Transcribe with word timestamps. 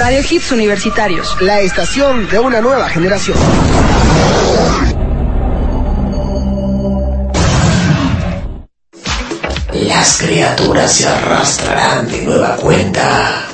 Radio 0.00 0.22
Hits 0.28 0.50
Universitarios. 0.50 1.36
La 1.42 1.60
estación 1.60 2.26
de 2.30 2.38
una 2.38 2.62
nueva 2.62 2.88
generación. 2.88 3.36
Las 9.74 10.16
criaturas 10.16 10.90
se 10.90 11.06
arrastrarán 11.06 12.08
de 12.10 12.22
nueva 12.22 12.56
cuenta 12.56 13.44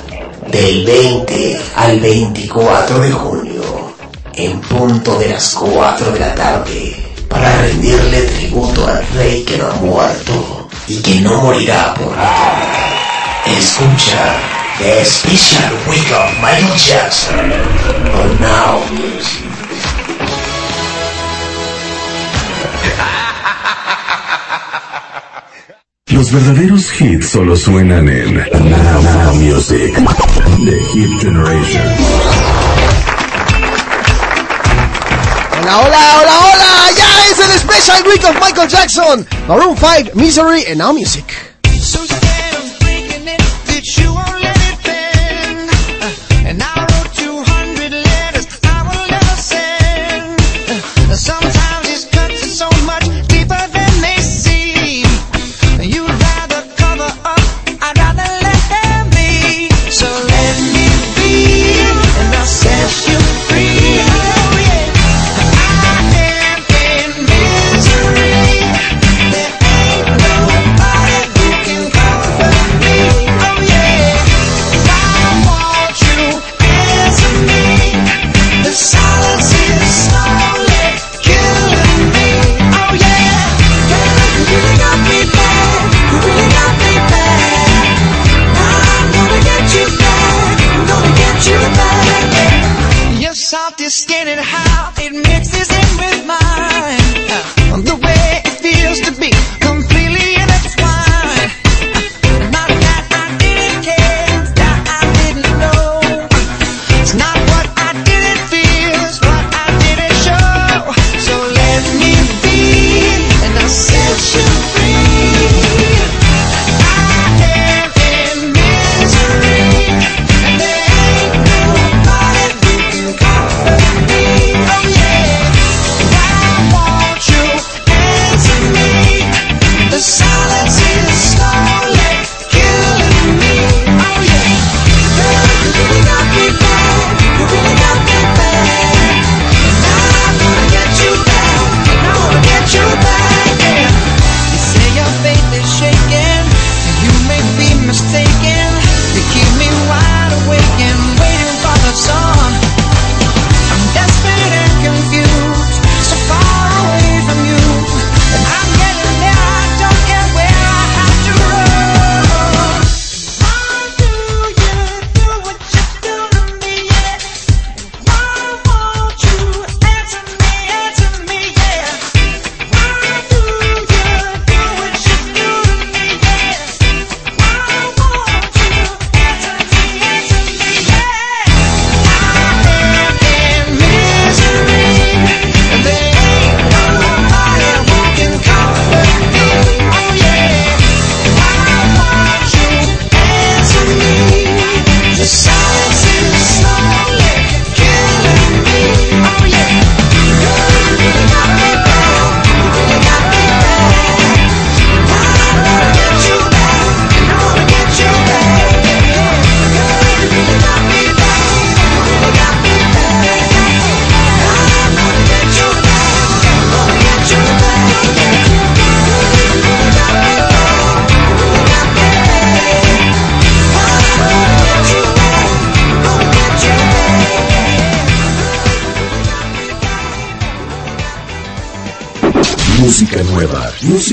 del 0.49 0.85
20 0.85 1.61
al 1.75 1.99
24 1.99 2.99
de 3.01 3.11
junio, 3.11 3.93
en 4.33 4.61
punto 4.61 5.19
de 5.19 5.27
las 5.27 5.53
4 5.53 6.11
de 6.13 6.19
la 6.21 6.33
tarde, 6.33 6.95
para 7.27 7.61
rendirle 7.63 8.21
tributo 8.21 8.87
al 8.87 9.05
rey 9.15 9.43
que 9.43 9.57
no 9.57 9.67
ha 9.67 9.75
muerto 9.75 10.69
y 10.87 11.01
que 11.01 11.19
no 11.19 11.41
morirá 11.41 11.93
por 11.93 12.15
la 12.15 12.23
nada. 12.23 12.93
Escucha 13.45 14.56
The 14.79 15.03
special 15.05 15.89
week 15.89 16.05
of 16.13 16.39
Michael 16.39 16.77
Jackson. 16.77 17.49
But 18.13 18.39
now. 18.39 18.77
Los 26.11 26.31
verdaderos 26.31 26.91
hits 26.91 27.29
solo 27.29 27.55
suenan 27.55 28.07
en 28.07 28.35
Now, 28.35 29.01
Now 29.01 29.33
Music, 29.33 29.95
The 29.95 30.79
Hit 30.93 31.21
Generation. 31.21 31.81
Hola, 35.59 35.77
hola, 35.79 36.01
hola, 36.21 36.37
hola, 36.53 36.91
ya 36.95 37.09
es 37.31 37.39
el 37.39 37.59
Special 37.59 38.03
Week 38.07 38.23
of 38.23 38.39
Michael 38.39 38.67
Jackson, 38.67 39.25
Maroon 39.47 39.75
5, 39.75 40.13
Misery 40.13 40.65
and 40.67 40.77
Now 40.77 40.93
Music. 40.93 41.56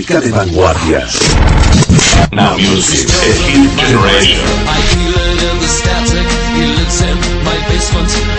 música 0.04 0.20
de 0.20 0.30
vanguardia. 0.32 1.06
Now 2.30 2.58
music, 2.58 3.08
a 3.08 3.32
hit 3.48 3.70
generation. 3.78 4.44
I 4.66 4.80
feel 4.92 5.14
it 5.32 5.42
in 5.50 5.58
the 5.60 5.66
static, 5.66 6.26
he 6.54 6.64
lives 6.76 7.00
in 7.00 7.16
my 7.44 7.56
basement. 7.68 8.33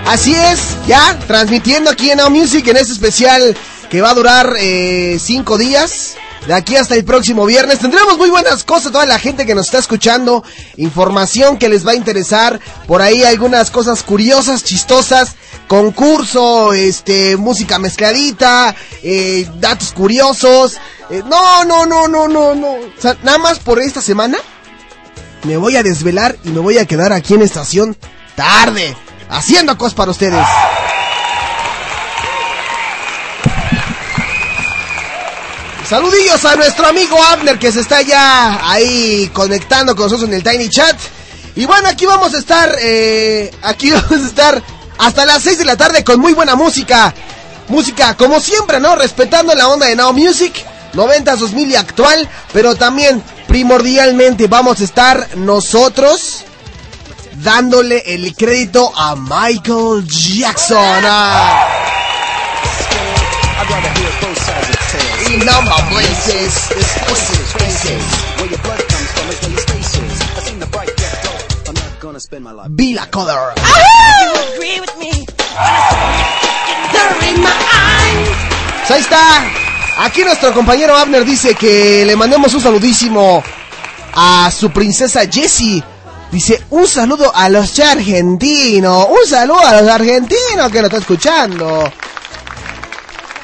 Así 0.06 0.37
es, 0.37 0.76
ya 0.87 1.18
transmitiendo 1.26 1.90
aquí 1.90 2.12
en 2.12 2.18
Now 2.18 2.30
Music 2.30 2.64
en 2.68 2.76
este 2.76 2.92
especial 2.92 3.56
que 3.90 4.00
va 4.00 4.11
a 4.11 4.14
durar 4.14 4.54
eh, 4.61 5.18
cinco 5.21 5.59
días. 5.59 6.03
De 6.46 6.52
aquí 6.52 6.76
hasta 6.76 6.94
el 6.94 7.04
próximo 7.04 7.46
viernes 7.46 7.78
tendremos 7.78 8.18
muy 8.18 8.28
buenas 8.28 8.64
cosas, 8.64 8.92
toda 8.92 9.06
la 9.06 9.18
gente 9.18 9.46
que 9.46 9.54
nos 9.54 9.66
está 9.66 9.78
escuchando, 9.78 10.44
información 10.76 11.56
que 11.56 11.70
les 11.70 11.86
va 11.86 11.92
a 11.92 11.94
interesar, 11.94 12.60
por 12.86 13.00
ahí 13.00 13.24
algunas 13.24 13.70
cosas 13.70 14.02
curiosas, 14.02 14.62
chistosas, 14.62 15.36
concurso, 15.68 16.74
este, 16.74 17.38
música 17.38 17.78
mezcladita, 17.78 18.74
eh, 19.02 19.48
datos 19.58 19.92
curiosos. 19.92 20.76
eh, 21.10 21.22
no, 21.26 21.64
no, 21.64 21.86
no, 21.86 22.08
no, 22.08 22.28
no, 22.28 22.54
no. 22.54 22.72
O 22.72 23.00
sea, 23.00 23.16
nada 23.22 23.38
más 23.38 23.58
por 23.58 23.80
esta 23.80 24.02
semana 24.02 24.36
me 25.44 25.56
voy 25.56 25.76
a 25.76 25.82
desvelar 25.82 26.36
y 26.44 26.50
me 26.50 26.60
voy 26.60 26.76
a 26.78 26.86
quedar 26.86 27.12
aquí 27.12 27.34
en 27.34 27.42
estación 27.42 27.96
tarde, 28.36 28.94
haciendo 29.30 29.78
cosas 29.78 29.94
para 29.94 30.10
ustedes. 30.10 30.44
Saludillos 35.88 36.42
a 36.46 36.56
nuestro 36.56 36.86
amigo 36.86 37.22
Abner 37.22 37.58
que 37.58 37.70
se 37.70 37.80
está 37.80 38.00
ya 38.00 38.70
ahí 38.70 39.30
conectando 39.34 39.94
con 39.94 40.06
nosotros 40.06 40.28
en 40.28 40.34
el 40.34 40.42
Tiny 40.42 40.70
Chat. 40.70 40.96
Y 41.56 41.66
bueno, 41.66 41.88
aquí 41.88 42.06
vamos 42.06 42.32
a 42.34 42.38
estar, 42.38 42.74
eh, 42.80 43.50
aquí 43.62 43.90
vamos 43.92 44.12
a 44.12 44.26
estar 44.26 44.62
hasta 44.96 45.26
las 45.26 45.42
6 45.42 45.58
de 45.58 45.64
la 45.66 45.76
tarde 45.76 46.02
con 46.02 46.20
muy 46.20 46.32
buena 46.32 46.54
música. 46.54 47.14
Música 47.68 48.16
como 48.16 48.40
siempre, 48.40 48.80
¿no? 48.80 48.96
Respetando 48.96 49.54
la 49.54 49.68
onda 49.68 49.86
de 49.86 49.96
Now 49.96 50.14
Music, 50.14 50.54
90, 50.94 51.36
2000 51.36 51.70
y 51.70 51.76
actual. 51.76 52.28
Pero 52.52 52.74
también, 52.76 53.22
primordialmente, 53.46 54.46
vamos 54.46 54.80
a 54.80 54.84
estar 54.84 55.36
nosotros 55.36 56.44
dándole 57.42 58.02
el 58.06 58.34
crédito 58.34 58.90
a 58.96 59.16
Michael 59.16 60.06
Jackson. 60.08 60.78
Ah. 61.04 61.83
Be 72.68 72.92
la 72.94 73.10
color. 73.10 73.54
Pues 78.78 78.90
ahí 78.90 79.00
está. 79.00 79.44
Aquí 79.98 80.22
nuestro 80.22 80.52
compañero 80.52 80.96
Abner 80.96 81.24
dice 81.24 81.54
que 81.54 82.04
le 82.04 82.14
mandemos 82.16 82.52
un 82.54 82.60
saludísimo 82.60 83.42
a 84.14 84.50
su 84.50 84.70
princesa 84.70 85.22
Jessie. 85.30 85.82
Dice, 86.30 86.62
un 86.70 86.86
saludo 86.86 87.34
a 87.34 87.48
los 87.48 87.78
argentinos. 87.80 89.06
Un 89.08 89.26
saludo 89.28 89.66
a 89.66 89.80
los 89.80 89.90
argentinos 89.90 90.70
que 90.70 90.82
nos 90.82 90.84
está 90.84 90.98
escuchando. 90.98 91.90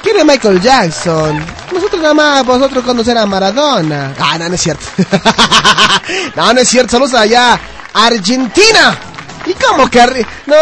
¿Quién 0.03 0.17
es 0.17 0.25
Michael 0.25 0.61
Jackson? 0.61 1.45
Nosotros 1.71 2.01
nada 2.01 2.13
más, 2.13 2.45
vosotros 2.45 2.83
conocer 2.83 3.17
a 3.17 3.25
Maradona. 3.25 4.13
Ah, 4.19 4.37
no, 4.37 4.49
no 4.49 4.55
es 4.55 4.61
cierto. 4.61 4.85
no, 6.35 6.53
no 6.53 6.59
es 6.59 6.67
cierto. 6.67 6.91
Saludos 6.91 7.13
allá. 7.13 7.59
Argentina. 7.93 8.97
¿Y 9.45 9.53
cómo 9.53 9.89
que 9.89 10.25
No, 10.45 10.55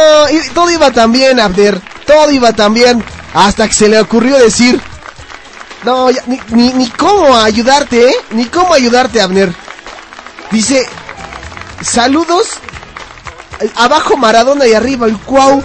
todo 0.53 0.69
iba 0.69 0.91
tan 0.91 1.11
bien, 1.11 1.39
Abder. 1.39 1.79
Todo 2.05 2.31
iba 2.31 2.53
tan 2.53 2.73
bien. 2.73 3.03
Hasta 3.33 3.67
que 3.67 3.73
se 3.73 3.87
le 3.87 3.99
ocurrió 3.99 4.37
decir... 4.37 4.79
No, 5.83 6.09
ni, 6.25 6.41
ni, 6.49 6.73
ni 6.73 6.89
cómo 6.89 7.37
ayudarte, 7.37 8.09
¿eh? 8.09 8.15
Ni 8.31 8.45
cómo 8.45 8.73
ayudarte, 8.73 9.21
Abner. 9.21 9.53
Dice... 10.51 10.85
Saludos. 11.81 12.47
eh, 13.61 13.71
Abajo 13.75 14.17
Maradona 14.17 14.67
y 14.67 14.73
arriba 14.73 15.07
el 15.07 15.17
Cuau. 15.19 15.63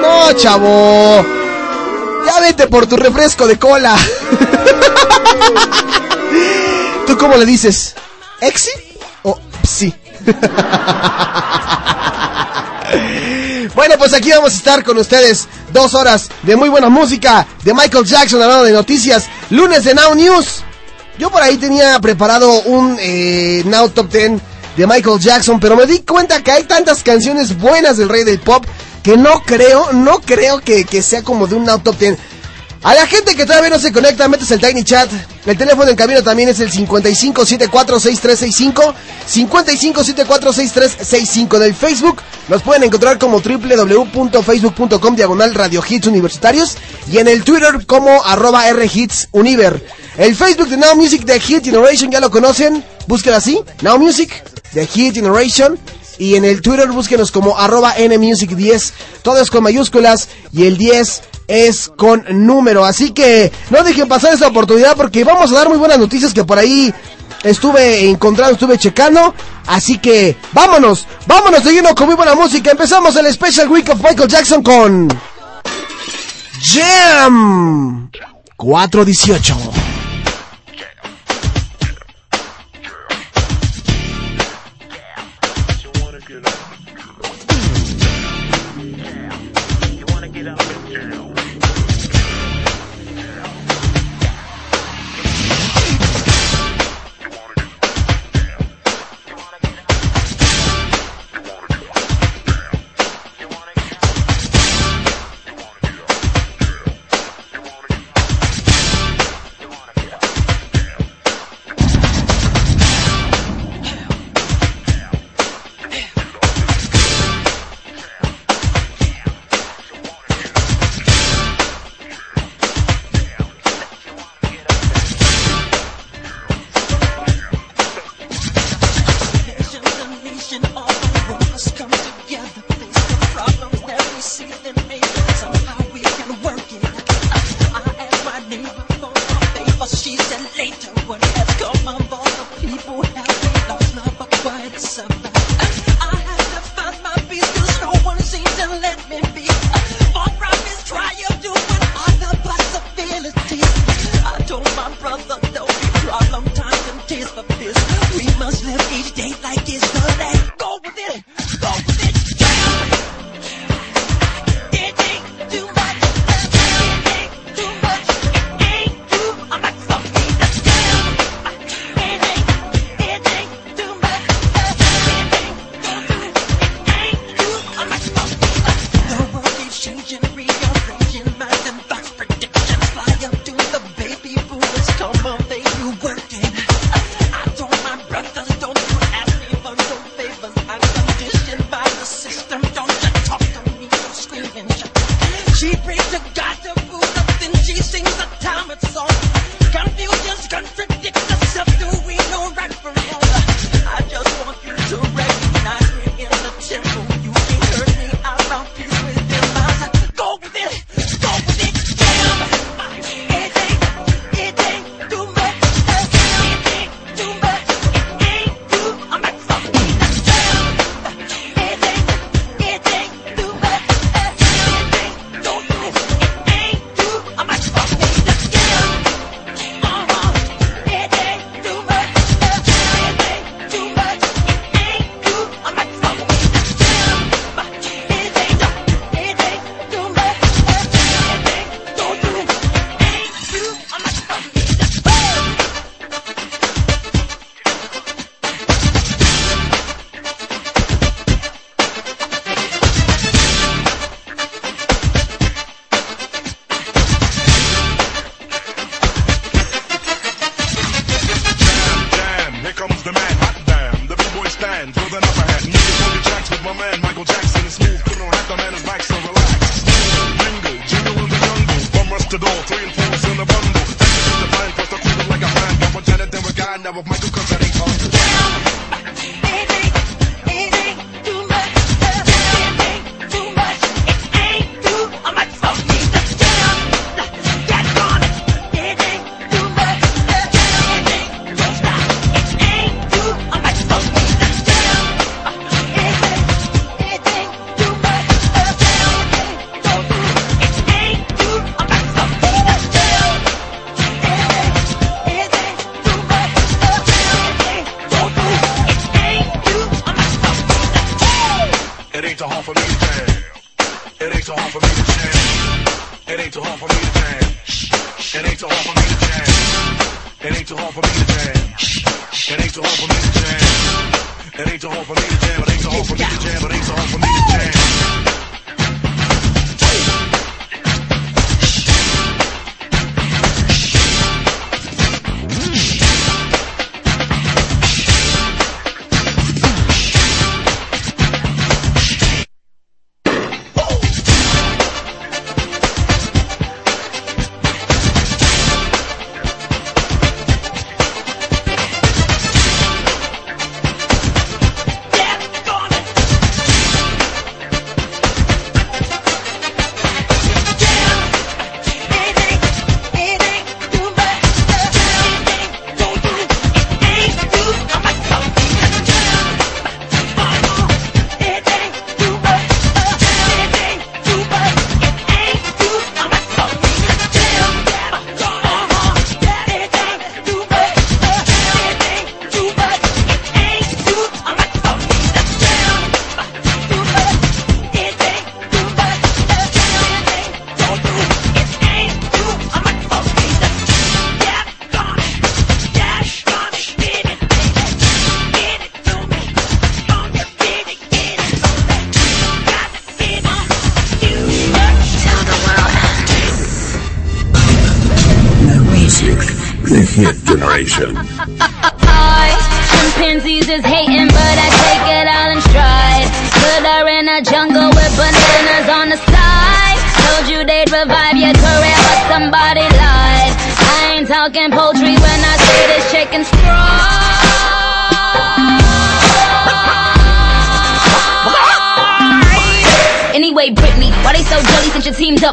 No, 0.00 0.32
chavo. 0.32 1.37
Ya 2.26 2.40
vete 2.40 2.66
por 2.66 2.86
tu 2.86 2.96
refresco 2.96 3.46
de 3.46 3.58
cola. 3.58 3.96
¿Tú 7.06 7.16
cómo 7.16 7.36
le 7.36 7.46
dices? 7.46 7.94
¿Exi 8.40 8.70
o 9.22 9.38
psi? 9.62 9.94
Bueno, 13.74 13.94
pues 13.96 14.12
aquí 14.12 14.30
vamos 14.30 14.54
a 14.54 14.56
estar 14.56 14.82
con 14.82 14.98
ustedes 14.98 15.46
dos 15.72 15.94
horas 15.94 16.28
de 16.42 16.56
muy 16.56 16.68
buena 16.68 16.88
música, 16.88 17.46
de 17.62 17.72
Michael 17.74 18.04
Jackson 18.04 18.42
hablando 18.42 18.64
de 18.64 18.72
noticias, 18.72 19.26
lunes 19.50 19.84
de 19.84 19.94
Now 19.94 20.14
News. 20.16 20.64
Yo 21.18 21.30
por 21.30 21.42
ahí 21.42 21.58
tenía 21.58 22.00
preparado 22.00 22.50
un 22.62 22.96
eh, 23.00 23.62
Now 23.66 23.88
Top 23.90 24.10
10 24.10 24.40
de 24.76 24.86
Michael 24.86 25.20
Jackson, 25.20 25.60
pero 25.60 25.76
me 25.76 25.86
di 25.86 26.00
cuenta 26.00 26.42
que 26.42 26.50
hay 26.50 26.64
tantas 26.64 27.02
canciones 27.02 27.56
buenas 27.58 27.98
del 27.98 28.08
rey 28.08 28.24
del 28.24 28.40
pop 28.40 28.64
que 29.08 29.16
no 29.16 29.42
creo, 29.42 29.90
no 29.94 30.20
creo 30.20 30.60
que, 30.60 30.84
que 30.84 31.00
sea 31.00 31.22
como 31.22 31.46
de 31.46 31.54
un 31.54 31.64
Top 31.82 31.98
10. 31.98 32.18
A 32.82 32.94
la 32.94 33.06
gente 33.06 33.34
que 33.34 33.46
todavía 33.46 33.70
no 33.70 33.78
se 33.78 33.90
conecta, 33.90 34.28
metes 34.28 34.50
el 34.50 34.60
Tiny 34.60 34.84
Chat. 34.84 35.10
El 35.46 35.56
teléfono 35.56 35.88
en 35.88 35.96
camino 35.96 36.22
también 36.22 36.50
es 36.50 36.60
el 36.60 36.70
55746365. 36.70 38.94
55746365 39.26 41.58
del 41.58 41.74
Facebook. 41.74 42.20
Nos 42.48 42.60
pueden 42.60 42.84
encontrar 42.84 43.18
como 43.18 43.40
www.facebook.com 43.40 45.16
diagonal 45.16 45.54
Radio 45.54 45.82
Hits 45.88 46.06
Universitarios. 46.06 46.76
Y 47.10 47.16
en 47.16 47.28
el 47.28 47.44
Twitter 47.44 47.86
como 47.86 48.22
arroba 48.26 48.70
Rhits 48.74 49.28
Univer. 49.32 49.82
El 50.18 50.36
Facebook 50.36 50.68
de 50.68 50.76
Now 50.76 50.96
Music 50.96 51.24
de 51.24 51.40
Hit 51.40 51.64
Generation 51.64 52.10
ya 52.10 52.20
lo 52.20 52.30
conocen. 52.30 52.84
Búsquelo 53.06 53.36
así. 53.36 53.58
Now 53.80 53.98
Music 53.98 54.44
de 54.74 54.86
Hit 54.86 55.14
Generation. 55.14 55.78
Y 56.18 56.34
en 56.34 56.44
el 56.44 56.62
Twitter 56.62 56.88
búsquenos 56.88 57.30
como 57.30 57.58
arroba 57.58 57.96
NMusic10. 57.96 58.92
Todo 59.22 59.40
es 59.40 59.50
con 59.50 59.62
mayúsculas. 59.62 60.28
Y 60.52 60.66
el 60.66 60.76
10 60.76 61.22
es 61.48 61.90
con 61.96 62.24
número. 62.28 62.84
Así 62.84 63.10
que 63.10 63.50
no 63.70 63.82
dejen 63.82 64.08
pasar 64.08 64.34
esta 64.34 64.48
oportunidad 64.48 64.96
porque 64.96 65.24
vamos 65.24 65.50
a 65.52 65.54
dar 65.54 65.68
muy 65.68 65.78
buenas 65.78 65.98
noticias 65.98 66.34
que 66.34 66.44
por 66.44 66.58
ahí 66.58 66.92
estuve 67.42 68.08
encontrando, 68.08 68.54
estuve 68.54 68.78
checando. 68.78 69.34
Así 69.66 69.98
que 69.98 70.36
vámonos, 70.52 71.06
vámonos 71.26 71.62
siguiendo 71.62 71.94
con 71.94 72.06
muy 72.06 72.16
buena 72.16 72.34
música. 72.34 72.70
Empezamos 72.70 73.16
el 73.16 73.32
Special 73.32 73.68
Week 73.68 73.88
of 73.88 74.02
Michael 74.02 74.28
Jackson 74.28 74.62
con 74.62 75.08
Jam 76.60 78.10
418. 78.56 79.87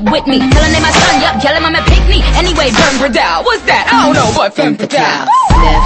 Up 0.05 0.13
with 0.13 0.27
me? 0.27 0.39
Tell 0.39 0.61
them 0.61 0.71
they 0.73 0.81
my 0.81 0.91
son, 0.91 1.21
yup, 1.21 1.43
yell 1.43 1.55
him 1.55 1.65
I'm 1.65 1.75
a 1.75 1.83
pig 1.85 2.03
me 2.07 2.21
anyway, 2.37 2.69
burn 2.71 2.95
Bradell. 3.01 3.43
What's 3.45 3.65
that? 3.65 3.89
I 3.89 4.05
don't 4.05 4.15
know, 4.15 4.29
but 4.35 4.53
femme 4.53 4.77
fatale. 4.77 5.25
Sniff, 5.53 5.83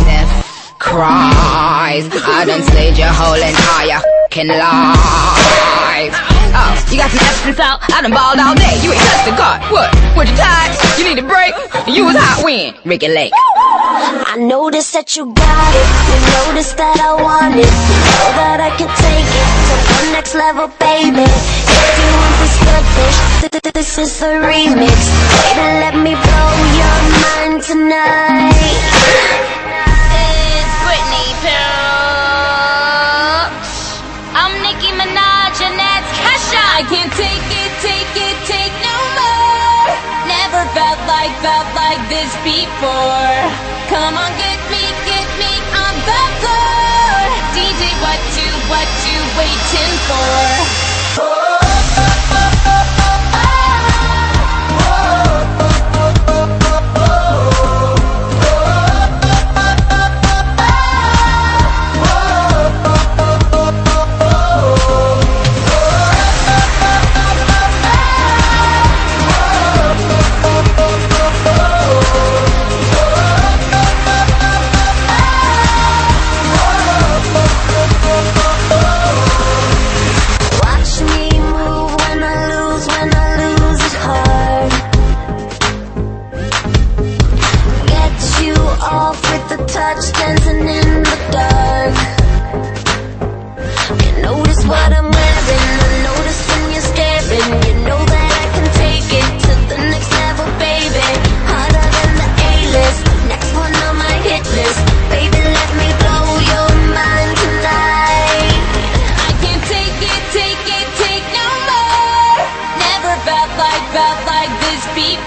sniff, 0.00 0.78
cries. 0.78 2.08
I 2.24 2.44
done 2.44 2.62
slayed 2.62 2.96
your 2.96 3.12
whole 3.12 3.36
entire 3.36 4.00
fucking 4.30 4.48
life. 4.48 6.14
Oh, 6.50 6.72
you 6.90 6.98
got 6.98 7.10
some 7.10 7.22
Epsom 7.22 7.54
salt? 7.54 7.78
I 7.94 8.02
done 8.02 8.10
balled 8.10 8.40
all 8.42 8.54
day. 8.58 8.74
You 8.82 8.90
ain't 8.90 9.02
touched 9.06 9.26
the 9.30 9.36
cart. 9.38 9.62
What? 9.70 9.90
What 10.16 10.26
you 10.26 10.34
tired? 10.34 10.74
You 10.98 11.06
need 11.06 11.18
a 11.22 11.26
break? 11.26 11.54
You 11.86 12.06
was 12.06 12.16
hot 12.18 12.42
when? 12.42 12.74
Ricky 12.84 13.08
Lake. 13.08 13.32
I 13.34 14.36
noticed 14.38 14.92
that 14.94 15.16
you 15.16 15.30
got 15.34 15.72
it. 15.74 15.86
You 16.10 16.18
noticed 16.50 16.76
that 16.76 16.98
I 16.98 17.14
want 17.22 17.54
it. 17.54 17.70
You 17.70 17.98
Know 18.18 18.30
that 18.34 18.58
I 18.58 18.70
can 18.74 18.90
take 18.98 19.30
it 19.30 19.46
to 19.62 20.06
the 20.06 20.12
next 20.12 20.34
level, 20.34 20.66
baby. 20.82 21.22
If 21.22 21.94
you 22.02 22.39
want 22.66 23.72
this 23.74 23.98
is 23.98 24.22
a 24.22 24.40
remix. 24.44 24.98
Baby, 25.56 25.66
let 25.82 25.94
me 25.96 26.12
blow 26.12 26.52
your 26.80 26.98
mind 27.24 27.62
tonight. 27.62 28.52
It's 30.20 30.74
Britney 30.84 31.28
Spears. 31.40 31.60
I'm 34.36 34.52
Nicki 34.64 34.92
Minaj 34.92 35.56
and 35.64 35.76
that's 35.80 36.10
Kesha. 36.20 36.62
I 36.78 36.82
can't 36.92 37.12
take 37.16 37.50
it, 37.62 37.72
take 37.80 38.14
it, 38.28 38.36
take 38.46 38.74
no 38.84 38.96
more. 39.16 39.96
Never 40.28 40.62
felt 40.76 41.00
like, 41.08 41.32
felt 41.40 41.68
like 41.74 42.02
this 42.12 42.32
before. 42.44 43.36
Come 43.88 44.14
on, 44.14 44.32
get 44.38 44.60
me, 44.70 44.84
get 45.08 45.28
me 45.40 45.52
on 45.72 45.94
the 46.04 46.22
floor. 46.40 47.16
DJ, 47.56 47.82
what 48.04 48.20
you, 48.36 48.50
what 48.68 48.88
you 49.08 49.18
waiting 49.40 49.94
for? 50.06 50.89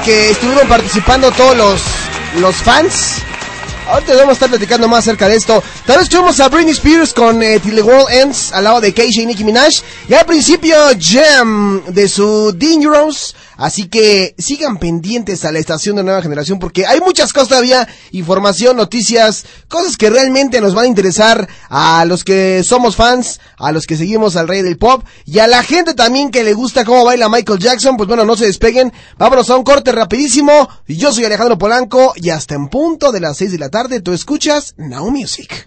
Que 0.00 0.30
estuvieron 0.30 0.68
participando 0.68 1.30
todos 1.32 1.56
los, 1.56 1.80
los 2.40 2.56
fans. 2.56 3.22
Ahorita 3.88 4.14
vamos 4.14 4.30
a 4.30 4.32
estar 4.32 4.48
platicando 4.48 4.88
más 4.88 5.00
acerca 5.00 5.28
de 5.28 5.36
esto. 5.36 5.62
Tal 5.86 5.98
vez 5.98 6.08
tuvimos 6.08 6.40
a 6.40 6.48
Britney 6.48 6.72
Spears 6.72 7.14
con 7.14 7.40
eh, 7.42 7.60
World 7.64 8.10
Ends 8.10 8.52
al 8.52 8.64
lado 8.64 8.80
de 8.80 8.92
Keisha 8.92 9.22
y 9.22 9.26
Nicki 9.26 9.44
Minaj. 9.44 9.74
Y 10.08 10.14
al 10.14 10.26
principio 10.26 10.76
Jam 11.00 11.84
de 11.86 12.08
su 12.08 12.52
Dangerous. 12.52 13.25
Así 13.56 13.88
que 13.88 14.34
sigan 14.36 14.78
pendientes 14.78 15.44
a 15.44 15.52
la 15.52 15.58
estación 15.58 15.96
de 15.96 16.02
nueva 16.02 16.20
generación 16.20 16.58
porque 16.58 16.84
hay 16.84 17.00
muchas 17.00 17.32
cosas 17.32 17.48
todavía, 17.48 17.88
información, 18.12 18.76
noticias, 18.76 19.46
cosas 19.68 19.96
que 19.96 20.10
realmente 20.10 20.60
nos 20.60 20.74
van 20.74 20.84
a 20.84 20.88
interesar 20.88 21.48
a 21.70 22.04
los 22.04 22.24
que 22.24 22.62
somos 22.64 22.96
fans, 22.96 23.40
a 23.56 23.72
los 23.72 23.86
que 23.86 23.96
seguimos 23.96 24.36
al 24.36 24.48
rey 24.48 24.62
del 24.62 24.76
pop 24.76 25.04
y 25.24 25.38
a 25.38 25.46
la 25.46 25.62
gente 25.62 25.94
también 25.94 26.30
que 26.30 26.44
le 26.44 26.52
gusta 26.52 26.84
cómo 26.84 27.04
baila 27.04 27.28
Michael 27.28 27.58
Jackson. 27.58 27.96
Pues 27.96 28.08
bueno, 28.08 28.24
no 28.24 28.36
se 28.36 28.46
despeguen. 28.46 28.92
Vámonos 29.18 29.48
a 29.50 29.56
un 29.56 29.64
corte 29.64 29.92
rapidísimo. 29.92 30.68
Yo 30.88 31.12
soy 31.12 31.24
Alejandro 31.24 31.56
Polanco 31.56 32.12
y 32.16 32.30
hasta 32.30 32.54
en 32.54 32.68
punto 32.68 33.12
de 33.12 33.20
las 33.20 33.36
6 33.36 33.52
de 33.52 33.58
la 33.58 33.68
tarde 33.70 34.00
tú 34.00 34.12
escuchas 34.12 34.74
Now 34.76 34.96
Now 34.96 35.10
Music. 35.10 35.66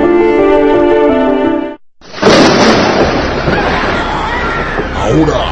Ahora, 5.11 5.43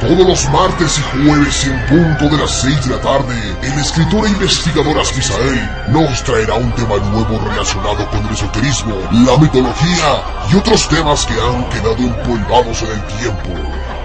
todos 0.00 0.26
los 0.26 0.48
martes 0.48 0.98
y 0.98 1.02
jueves 1.22 1.66
en 1.66 1.78
punto 1.86 2.34
de 2.34 2.42
las 2.42 2.62
6 2.62 2.88
de 2.88 2.96
la 2.96 3.00
tarde, 3.02 3.34
el 3.62 3.78
escritor 3.78 4.26
e 4.26 4.30
investigador 4.30 4.98
Asquisael 4.98 5.68
nos 5.88 6.24
traerá 6.24 6.54
un 6.54 6.72
tema 6.72 6.96
nuevo 6.96 7.38
relacionado 7.46 8.08
con 8.08 8.26
el 8.26 8.32
esoterismo, 8.32 8.96
la 9.12 9.36
mitología 9.36 10.22
y 10.50 10.56
otros 10.56 10.88
temas 10.88 11.26
que 11.26 11.34
han 11.34 11.68
quedado 11.68 11.98
empolvados 11.98 12.82
en 12.84 12.92
el 12.92 13.02
tiempo. 13.18 13.50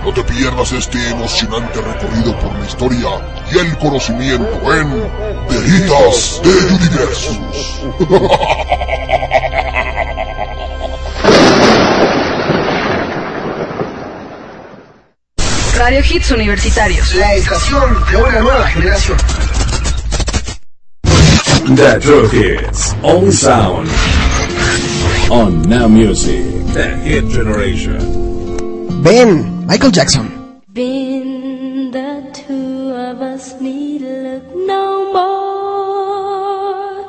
No 0.04 0.12
te 0.12 0.26
pierdas 0.26 0.74
este 0.74 1.10
emocionante 1.10 1.80
recorrido 1.80 2.38
por 2.40 2.54
la 2.60 2.66
historia 2.66 3.08
y 3.50 3.60
el 3.60 3.78
conocimiento 3.78 4.74
en 4.74 4.92
Deritas 5.48 6.42
de 6.44 6.50
Universus. 6.76 7.38
Radio 15.88 16.04
Hits 16.04 16.32
Universitarios. 16.32 17.16
La 17.16 17.34
estación 17.36 17.96
de 18.12 18.18
una 18.18 18.42
nueva 18.42 18.68
generación. 18.68 19.18
The 21.78 22.00
True 22.02 22.28
Hits. 22.30 22.94
Only 23.04 23.32
sound. 23.32 23.88
On 25.30 25.62
Now 25.62 25.88
Music. 25.88 26.44
The 26.74 26.94
Hit 27.06 27.30
Generation. 27.30 29.02
Ben, 29.02 29.66
Michael 29.66 29.92
Jackson. 29.92 30.60
Been 30.74 31.92
the 31.92 32.34
two 32.34 32.92
of 32.94 33.22
us 33.22 33.56
need 33.62 34.02
look 34.02 34.44
no 34.68 35.14
more. 35.14 37.06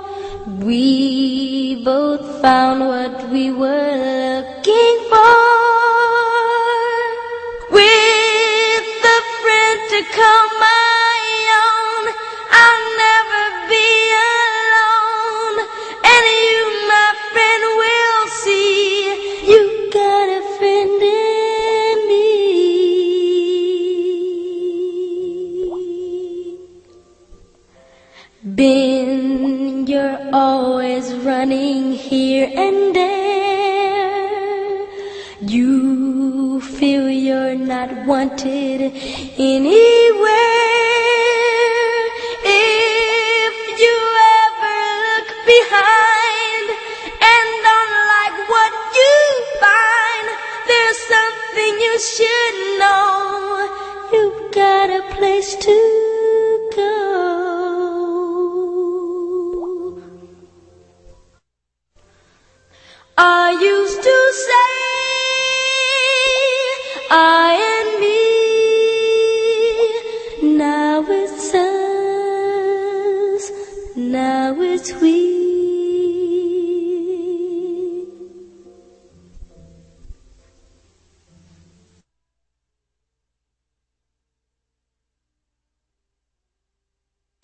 We 0.64 1.82
both 1.84 2.40
found 2.40 2.86
what 2.86 3.28
we 3.28 3.50
were 3.50 4.44
looking 4.54 5.08
for. 5.10 5.57
Here 32.08 32.50
and 32.56 32.96
there. 32.96 33.98
You 35.42 36.58
feel 36.60 37.10
you're 37.10 37.54
not 37.54 38.06
wanted 38.06 38.80
anywhere. 39.36 40.38
If 42.44 43.56
you 43.84 43.96
ever 44.40 44.80
look 45.04 45.28
behind 45.52 46.66
and 47.32 47.48
don't 47.68 47.96
like 48.14 48.38
what 48.54 48.72
you 49.00 49.16
find, 49.60 50.26
there's 50.66 51.00
something 51.14 51.72
you 51.86 51.94
should 52.14 52.56
know. 52.80 53.68
You've 54.14 54.52
got 54.52 54.88
a 54.88 55.02
place 55.16 55.56
to 55.56 55.97
Now. 63.18 63.48
Now. 73.96 74.58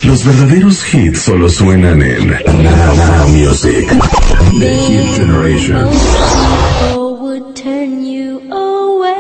Los 0.05 0.23
verdaderos 0.25 0.95
hits 0.95 1.23
solo 1.23 1.49
suenan 1.49 2.03
en 2.03 2.37
Music. 3.33 4.14
The 4.59 4.71
Hit 4.71 5.17
Generation. 5.17 5.89
People 5.91 7.19
would 7.23 7.57
turn 7.57 8.05
you 8.05 8.39
away. 8.53 9.17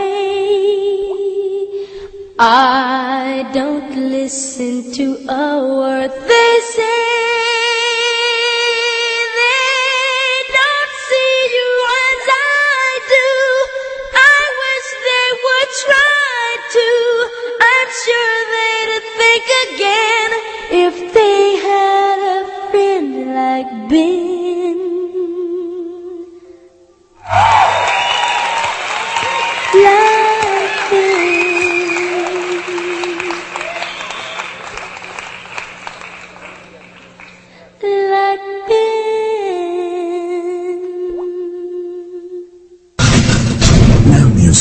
I 2.38 3.50
don't 3.52 3.96
listen 4.10 4.92
to 4.92 5.16
a 5.28 5.76
word 5.76 6.12
they 6.28 6.60
say. 6.74 7.04
They 23.90 24.23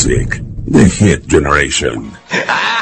Classic, 0.03 0.41
the 0.65 0.83
hit 0.83 1.27
generation. 1.27 2.11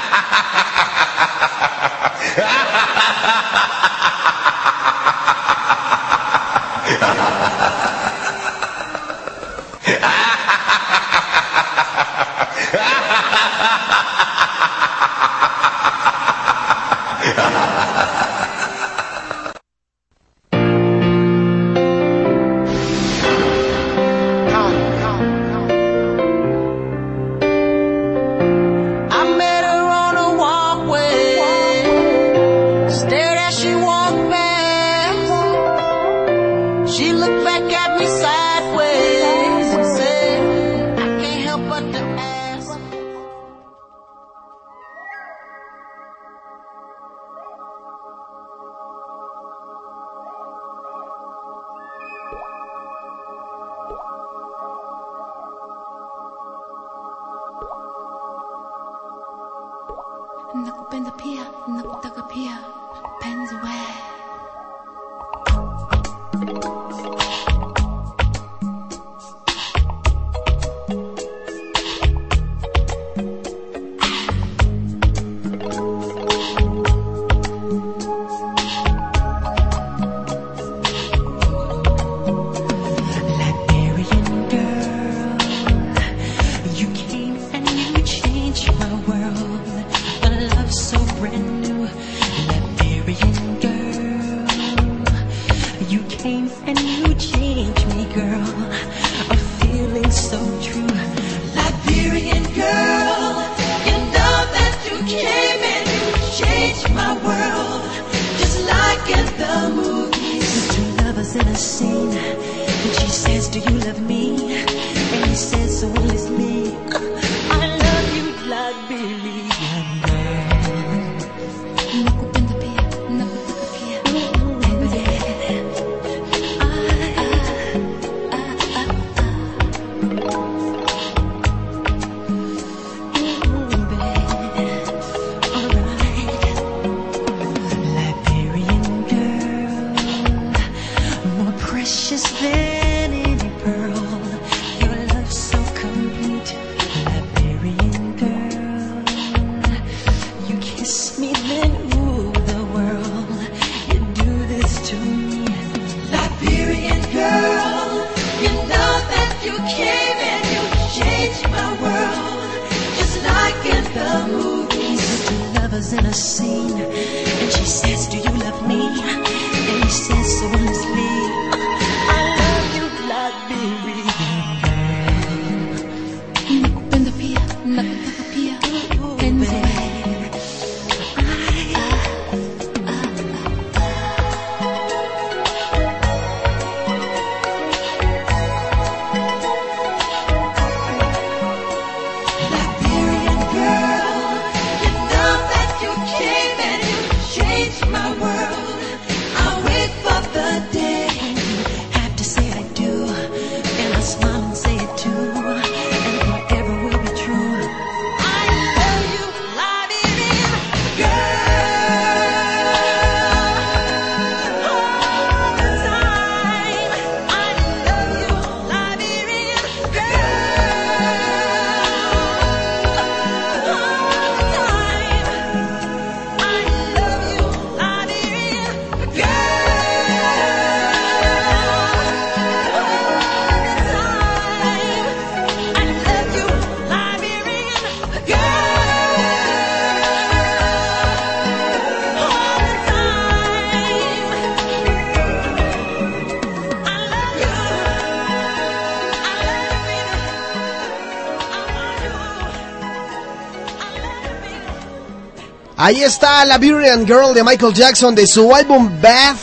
Ahí 255.91 256.05
está 256.05 256.45
la 256.45 256.57
Burian 256.57 257.05
Girl 257.05 257.33
de 257.33 257.43
Michael 257.43 257.73
Jackson 257.73 258.15
de 258.15 258.25
su 258.25 258.55
álbum 258.55 258.89
Bath, 259.01 259.35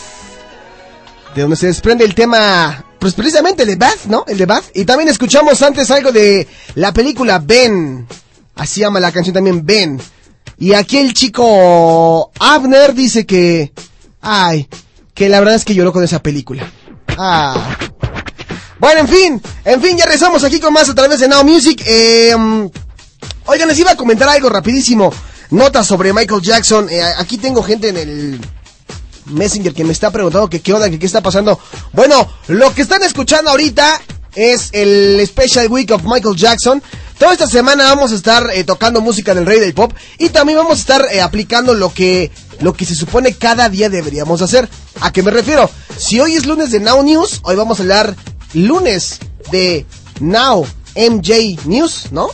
de 1.34 1.42
donde 1.42 1.57
se 1.57 1.66
desprende 1.66 2.07
el 2.07 2.14
tema, 2.14 2.86
pues 2.99 3.12
precisamente 3.12 3.64
el 3.64 3.68
de 3.68 3.76
Bath, 3.76 4.07
¿no? 4.07 4.24
El 4.26 4.38
de 4.38 4.46
Bath. 4.46 4.64
Y 4.72 4.86
también 4.86 5.11
escuchamos 5.11 5.61
antes 5.61 5.90
algo 5.90 6.11
de 6.11 6.49
la 6.74 6.94
película 6.94 7.38
Ben. 7.38 8.09
Así 8.55 8.80
llama 8.80 8.99
la 8.99 9.12
canción 9.12 9.34
también 9.34 9.66
Ben. 9.66 10.01
Y 10.59 10.72
aquí 10.72 10.96
el 10.96 11.12
chico 11.12 12.30
Abner 12.40 12.94
dice 12.94 13.26
que, 13.26 13.70
ay, 14.22 14.70
que 15.12 15.28
la 15.28 15.40
verdad 15.40 15.57
es 15.57 15.66
que 15.66 15.74
lloró 15.74 15.92
con 15.92 16.03
esa 16.03 16.22
película. 16.22 16.66
Ah. 17.18 17.76
Bueno, 18.78 19.01
en 19.01 19.09
fin, 19.09 19.42
en 19.66 19.82
fin, 19.82 19.99
ya 19.99 20.07
rezamos 20.07 20.42
aquí 20.44 20.61
con 20.61 20.72
más 20.72 20.88
a 20.88 20.94
través 20.94 21.20
de 21.20 21.28
Now 21.28 21.44
Music. 21.44 21.82
Em, 21.84 22.70
oigan, 23.44 23.68
les 23.68 23.78
iba 23.78 23.90
a 23.90 23.96
comentar 23.96 24.30
algo 24.30 24.49
rapidísimo. 24.49 25.12
Notas 25.51 25.86
sobre 25.86 26.12
Michael 26.12 26.42
Jackson. 26.42 26.88
Eh, 26.90 27.03
aquí 27.16 27.38
tengo 27.38 27.62
gente 27.62 27.88
en 27.88 27.96
el 27.96 28.40
Messenger 29.26 29.72
que 29.72 29.84
me 29.84 29.92
está 29.92 30.11
preguntando 30.11 30.49
qué 30.51 30.72
onda, 30.72 30.90
qué 30.90 31.07
está 31.07 31.22
pasando. 31.22 31.59
Bueno, 31.92 32.28
lo 32.49 32.74
que 32.74 32.82
están 32.82 33.03
escuchando 33.03 33.51
ahorita 33.51 34.01
es 34.34 34.68
el 34.72 35.26
Special 35.26 35.68
Week 35.68 35.90
of 35.90 36.03
Michael 36.05 36.36
Jackson. 36.36 36.82
Toda 37.18 37.32
esta 37.32 37.49
semana 37.49 37.84
vamos 37.84 38.12
a 38.12 38.14
estar 38.14 38.49
eh, 38.53 38.62
tocando 38.62 39.01
música 39.01 39.34
del 39.34 39.46
rey 39.46 39.59
del 39.59 39.74
pop 39.74 39.92
y 40.18 40.28
también 40.28 40.59
vamos 40.59 40.78
a 40.78 40.80
estar 40.80 41.07
eh, 41.11 41.20
aplicando 41.20 41.74
lo 41.74 41.92
que, 41.92 42.30
lo 42.61 42.74
que 42.74 42.84
se 42.84 42.94
supone 42.94 43.34
cada 43.34 43.68
día 43.68 43.88
deberíamos 43.88 44.40
hacer. 44.40 44.68
¿A 45.01 45.12
qué 45.12 45.22
me 45.22 45.32
refiero? 45.32 45.68
Si 45.96 46.20
hoy 46.20 46.36
es 46.36 46.46
lunes 46.46 46.70
de 46.70 46.78
Now 46.78 47.03
News, 47.03 47.40
hoy 47.42 47.57
vamos 47.57 47.80
a 47.80 47.82
hablar 47.82 48.14
lunes 48.55 49.18
de 49.51 49.84
Now 50.20 50.64
MJ 50.94 51.59
News, 51.64 52.12
¿no? 52.12 52.28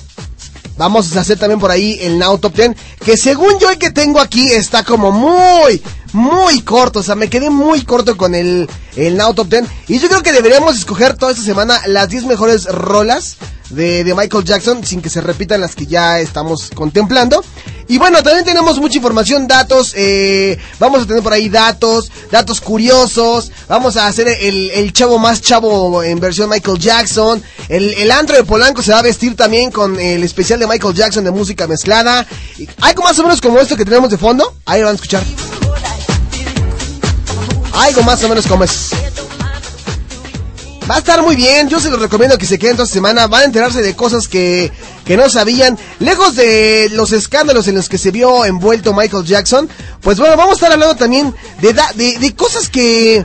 Vamos 0.77 1.16
a 1.16 1.20
hacer 1.20 1.39
también 1.39 1.61
por 1.61 1.70
ahí 1.70 1.99
el 2.01 2.18
Now 2.18 2.39
Top 2.39 2.55
10, 2.55 2.72
que 3.05 3.16
según 3.16 3.59
yo 3.61 3.70
el 3.70 3.79
que 3.79 3.91
tengo 3.91 4.20
aquí 4.20 4.51
está 4.51 4.83
como 4.83 5.12
muy, 5.12 5.83
muy 6.12 6.62
corto. 6.62 7.01
O 7.01 7.03
sea, 7.03 7.14
me 7.14 7.31
quedé 7.31 7.51
muy 7.51 7.83
corto 7.83 8.16
con 8.16 8.35
el, 8.35 8.68
el 8.97 9.16
Now 9.16 9.35
Top 9.35 9.49
10. 9.49 9.64
Y 9.89 9.99
yo 9.99 10.09
creo 10.09 10.22
que 10.22 10.33
deberíamos 10.33 10.77
escoger 10.77 11.16
toda 11.16 11.33
esta 11.33 11.45
semana 11.45 11.81
las 11.87 12.09
10 12.09 12.25
mejores 12.25 12.64
rolas 12.66 13.37
de, 13.75 14.05
de 14.05 14.14
Michael 14.14 14.45
Jackson 14.45 14.85
sin 14.85 15.03
que 15.03 15.11
se 15.11 15.20
repitan 15.20 15.61
las 15.61 15.75
que 15.75 15.87
ya 15.87 16.20
estamos 16.20 16.70
contemplando. 16.75 17.45
Y 17.87 17.99
bueno, 17.99 18.22
también 18.22 18.45
tenemos 18.45 18.79
mucha 18.79 18.97
información, 18.97 19.47
datos, 19.47 19.93
eh, 19.95 20.59
vamos 20.79 21.03
a 21.03 21.07
tener 21.07 21.22
por 21.22 21.35
ahí 21.35 21.51
datos, 21.51 22.11
datos 22.31 22.61
curiosos, 22.62 23.53
vamos 23.68 23.99
a 23.99 24.07
hacer 24.07 24.27
el, 24.29 24.70
el 24.70 24.93
chavo 24.95 25.18
más 25.18 25.43
chavo 25.43 26.03
en 26.03 26.18
versión 26.18 26.49
Michael 26.49 26.79
Jackson, 26.79 27.43
el, 27.68 27.93
el 27.95 28.11
antro 28.11 28.37
de 28.37 28.45
Polanco 28.45 28.83
se 28.83 28.93
va 28.93 29.01
a 29.01 29.03
vestir 29.03 29.37
también 29.37 29.70
con 29.70 30.01
el 30.01 30.25
especial 30.25 30.61
de 30.61 30.66
Michael 30.66 30.95
Jackson 30.95 31.25
de 31.25 31.31
música 31.31 31.66
mezclada, 31.66 32.27
algo 32.81 33.03
más 33.03 33.18
o 33.18 33.22
menos 33.22 33.43
como 33.43 33.61
esto 33.61 33.77
que 33.77 33.85
tenemos 33.85 34.09
de 34.09 34.16
fondo, 34.16 34.55
ahí 34.64 34.81
lo 34.81 34.87
van 34.87 34.95
a 34.95 34.97
escuchar. 34.97 35.22
Algo 37.75 38.03
más 38.03 38.22
o 38.22 38.29
menos 38.29 38.47
como 38.47 38.64
es. 38.64 38.91
Va 40.89 40.97
a 40.97 40.99
estar 40.99 41.22
muy 41.22 41.35
bien, 41.35 41.70
yo 41.70 41.80
se 41.80 41.89
los 41.89 41.99
recomiendo 41.99 42.37
que 42.37 42.45
se 42.45 42.59
queden 42.59 42.76
toda 42.76 42.87
semana, 42.87 43.26
van 43.26 43.41
a 43.41 43.45
enterarse 43.47 43.80
de 43.80 43.97
cosas 43.97 44.28
que, 44.28 44.70
que 45.07 45.16
no 45.16 45.30
sabían, 45.30 45.78
lejos 45.99 46.37
de 46.37 46.91
los 46.93 47.12
escándalos 47.12 47.68
en 47.68 47.76
los 47.76 47.89
que 47.89 47.97
se 47.97 48.11
vio 48.11 48.45
envuelto 48.45 48.93
Michael 48.93 49.24
Jackson, 49.24 49.66
pues 50.03 50.18
bueno, 50.18 50.37
vamos 50.37 50.53
a 50.53 50.55
estar 50.57 50.72
hablando 50.72 50.95
también 50.95 51.35
de, 51.62 51.74
de, 51.95 52.18
de 52.18 52.35
cosas 52.35 52.68
que 52.68 53.24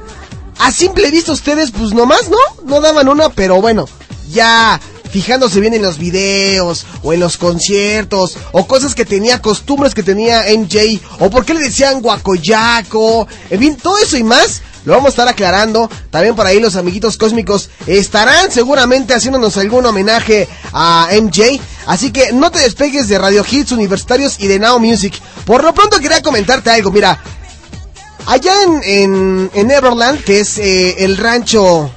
a 0.58 0.72
simple 0.72 1.12
vista 1.12 1.34
ustedes 1.34 1.72
pues 1.72 1.92
nomás 1.92 2.30
no, 2.30 2.38
no 2.66 2.80
daban 2.80 3.10
una, 3.10 3.28
pero 3.28 3.60
bueno, 3.60 3.90
ya 4.32 4.80
fijándose 5.12 5.60
bien 5.60 5.74
en 5.74 5.82
los 5.82 5.98
videos 5.98 6.86
o 7.04 7.12
en 7.12 7.20
los 7.20 7.36
conciertos 7.36 8.38
o 8.54 8.68
cosas 8.68 8.96
que 8.96 9.04
tenía, 9.04 9.42
costumbres 9.42 9.94
que 9.94 10.04
tenía 10.04 10.46
MJ 10.58 11.02
o 11.20 11.30
por 11.30 11.44
qué 11.44 11.56
le 11.56 11.60
decían 11.60 12.02
guacoyaco, 12.02 13.28
en 13.50 13.60
fin, 13.60 13.76
todo 13.76 13.98
eso 13.98 14.16
y 14.16 14.24
más 14.24 14.62
lo 14.90 14.96
vamos 14.96 15.10
a 15.10 15.10
estar 15.10 15.28
aclarando. 15.28 15.90
También 16.10 16.36
por 16.36 16.48
ahí 16.48 16.60
los 16.60 16.76
amiguitos 16.76 17.16
cósmicos 17.16 17.70
estarán 17.86 18.52
seguramente 18.52 19.14
haciéndonos 19.14 19.56
algún 19.58 19.86
homenaje 19.86 20.48
a 20.74 21.10
MJ. 21.12 21.62
Así 21.86 22.12
que 22.12 22.34
no 22.34 22.50
te 22.50 22.60
despegues 22.60 23.08
de 23.08 23.20
Radio 23.20 23.46
Hits 23.50 23.72
Universitarios 23.72 24.40
y 24.40 24.48
de 24.48 24.58
Now 24.58 24.80
Music. 24.80 25.14
Por 25.46 25.64
lo 25.64 25.76
pronto 25.76 26.00
quería 26.00 26.24
comentarte 26.24 26.72
algo, 26.72 26.92
mira. 26.92 27.20
Allá 28.26 28.64
en, 28.64 28.82
en, 28.84 29.52
en 29.54 29.68
Neverland, 29.68 30.24
que 30.24 30.40
es 30.40 30.58
eh, 30.58 31.04
el 31.04 31.18
rancho 31.18 31.92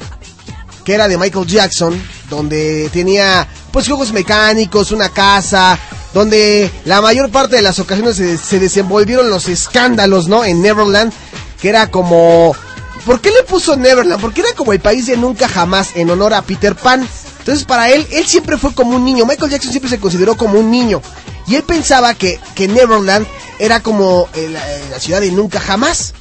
que 0.84 0.94
era 0.94 1.08
de 1.08 1.16
Michael 1.16 1.46
Jackson, 1.46 1.98
donde 2.28 2.90
tenía 2.92 3.48
pues 3.70 3.86
juegos 3.86 4.12
mecánicos, 4.12 4.92
una 4.92 5.08
casa, 5.08 5.78
donde 6.12 6.70
la 6.84 7.00
mayor 7.00 7.30
parte 7.30 7.56
de 7.56 7.62
las 7.62 7.78
ocasiones 7.78 8.16
se 8.16 8.58
desenvolvieron 8.58 9.30
los 9.30 9.48
escándalos, 9.48 10.28
¿no? 10.28 10.44
En 10.44 10.60
Neverland, 10.60 11.10
que 11.58 11.70
era 11.70 11.90
como... 11.90 12.54
¿Por 13.04 13.20
qué 13.20 13.30
le 13.30 13.42
puso 13.42 13.76
Neverland? 13.76 14.20
Porque 14.20 14.42
era 14.42 14.52
como 14.54 14.72
el 14.72 14.80
país 14.80 15.06
de 15.06 15.16
nunca 15.16 15.48
jamás, 15.48 15.90
en 15.94 16.10
honor 16.10 16.34
a 16.34 16.42
Peter 16.42 16.76
Pan. 16.76 17.06
Entonces 17.38 17.64
para 17.64 17.90
él, 17.90 18.06
él 18.12 18.26
siempre 18.26 18.56
fue 18.56 18.72
como 18.74 18.96
un 18.96 19.04
niño. 19.04 19.26
Michael 19.26 19.50
Jackson 19.50 19.72
siempre 19.72 19.90
se 19.90 19.98
consideró 19.98 20.36
como 20.36 20.60
un 20.60 20.70
niño. 20.70 21.02
Y 21.48 21.56
él 21.56 21.64
pensaba 21.64 22.14
que, 22.14 22.38
que 22.54 22.68
Neverland 22.68 23.26
era 23.58 23.80
como 23.80 24.28
eh, 24.34 24.48
la, 24.48 24.62
la 24.90 25.00
ciudad 25.00 25.20
de 25.20 25.32
nunca 25.32 25.58
jamás. 25.60 26.14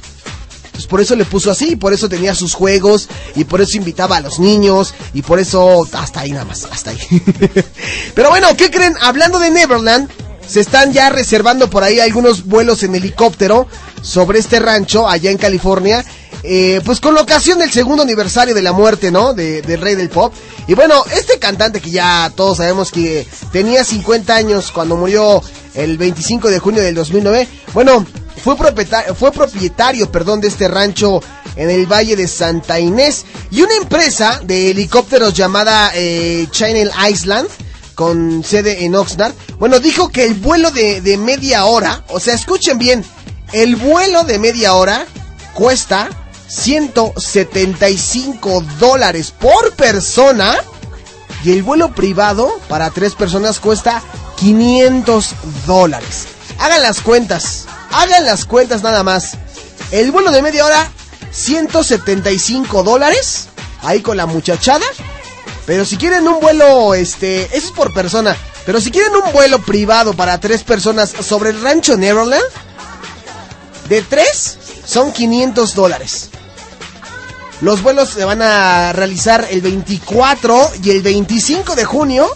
Pues 0.72 0.86
por 0.86 1.00
eso 1.00 1.14
le 1.14 1.24
puso 1.24 1.50
así, 1.50 1.76
por 1.76 1.92
eso 1.92 2.08
tenía 2.08 2.34
sus 2.34 2.54
juegos, 2.54 3.08
y 3.36 3.44
por 3.44 3.60
eso 3.60 3.76
invitaba 3.76 4.16
a 4.16 4.20
los 4.20 4.40
niños, 4.40 4.94
y 5.12 5.20
por 5.22 5.38
eso 5.38 5.86
hasta 5.92 6.20
ahí 6.20 6.32
nada 6.32 6.46
más, 6.46 6.64
hasta 6.64 6.90
ahí. 6.90 6.98
Pero 8.14 8.30
bueno, 8.30 8.48
¿qué 8.56 8.70
creen? 8.70 8.96
Hablando 9.00 9.38
de 9.38 9.50
Neverland, 9.50 10.10
se 10.46 10.60
están 10.60 10.92
ya 10.92 11.10
reservando 11.10 11.68
por 11.70 11.84
ahí 11.84 12.00
algunos 12.00 12.46
vuelos 12.46 12.82
en 12.82 12.94
helicóptero 12.94 13.68
sobre 14.02 14.38
este 14.38 14.60
rancho 14.60 15.08
allá 15.08 15.30
en 15.30 15.38
California. 15.38 16.04
Eh, 16.42 16.80
pues 16.84 17.00
con 17.00 17.14
la 17.14 17.22
ocasión 17.22 17.58
del 17.58 17.70
segundo 17.70 18.02
aniversario 18.02 18.54
de 18.54 18.62
la 18.62 18.72
muerte, 18.72 19.10
¿no? 19.10 19.34
De- 19.34 19.62
del 19.62 19.80
rey 19.80 19.94
del 19.94 20.08
pop. 20.08 20.32
Y 20.66 20.74
bueno, 20.74 21.04
este 21.16 21.38
cantante 21.38 21.80
que 21.80 21.90
ya 21.90 22.32
todos 22.34 22.58
sabemos 22.58 22.90
que 22.90 23.26
tenía 23.52 23.84
50 23.84 24.34
años 24.34 24.70
cuando 24.72 24.96
murió 24.96 25.42
el 25.74 25.98
25 25.98 26.48
de 26.50 26.58
junio 26.58 26.82
del 26.82 26.94
2009. 26.94 27.48
Bueno, 27.74 28.04
fue 28.42 28.56
propietario, 28.56 29.14
fue 29.14 29.30
propietario, 29.32 30.10
perdón, 30.10 30.40
de 30.40 30.48
este 30.48 30.68
rancho 30.68 31.22
en 31.56 31.68
el 31.70 31.86
Valle 31.86 32.16
de 32.16 32.26
Santa 32.28 32.80
Inés 32.80 33.24
y 33.50 33.62
una 33.62 33.74
empresa 33.76 34.40
de 34.42 34.70
helicópteros 34.70 35.34
llamada 35.34 35.92
eh, 35.94 36.46
Channel 36.50 36.90
Island 37.10 37.48
con 37.94 38.42
sede 38.42 38.84
en 38.84 38.94
Oxnard. 38.94 39.34
Bueno, 39.58 39.78
dijo 39.78 40.08
que 40.08 40.24
el 40.24 40.34
vuelo 40.34 40.70
de, 40.70 41.00
de 41.02 41.18
media 41.18 41.66
hora, 41.66 42.04
o 42.08 42.18
sea, 42.20 42.34
escuchen 42.34 42.78
bien, 42.78 43.04
el 43.52 43.76
vuelo 43.76 44.24
de 44.24 44.38
media 44.38 44.74
hora 44.74 45.06
cuesta 45.52 46.08
175 46.52 48.62
dólares 48.78 49.32
por 49.38 49.74
persona 49.74 50.54
y 51.42 51.52
el 51.52 51.62
vuelo 51.62 51.94
privado 51.94 52.52
para 52.68 52.90
tres 52.90 53.14
personas 53.14 53.58
cuesta 53.58 54.02
500 54.36 55.30
dólares. 55.66 56.26
Hagan 56.58 56.82
las 56.82 57.00
cuentas, 57.00 57.64
hagan 57.90 58.26
las 58.26 58.44
cuentas 58.44 58.82
nada 58.82 59.02
más. 59.02 59.38
El 59.92 60.12
vuelo 60.12 60.30
de 60.30 60.42
media 60.42 60.66
hora, 60.66 60.92
175 61.30 62.82
dólares, 62.82 63.48
ahí 63.80 64.02
con 64.02 64.18
la 64.18 64.26
muchachada. 64.26 64.84
Pero 65.64 65.86
si 65.86 65.96
quieren 65.96 66.28
un 66.28 66.38
vuelo, 66.38 66.92
este, 66.94 67.44
eso 67.56 67.68
es 67.68 67.72
por 67.72 67.94
persona. 67.94 68.36
Pero 68.66 68.78
si 68.80 68.90
quieren 68.90 69.16
un 69.16 69.32
vuelo 69.32 69.62
privado 69.62 70.12
para 70.12 70.38
tres 70.38 70.64
personas 70.64 71.08
sobre 71.10 71.48
el 71.50 71.62
rancho 71.62 71.96
Neverland, 71.96 72.44
de 73.88 74.02
tres 74.02 74.58
son 74.84 75.12
500 75.12 75.74
dólares. 75.74 76.28
Los 77.62 77.80
vuelos 77.80 78.08
se 78.08 78.24
van 78.24 78.42
a 78.42 78.92
realizar 78.92 79.46
el 79.48 79.60
24 79.60 80.72
y 80.82 80.90
el 80.90 81.00
25 81.00 81.76
de 81.76 81.84
junio, 81.84 82.28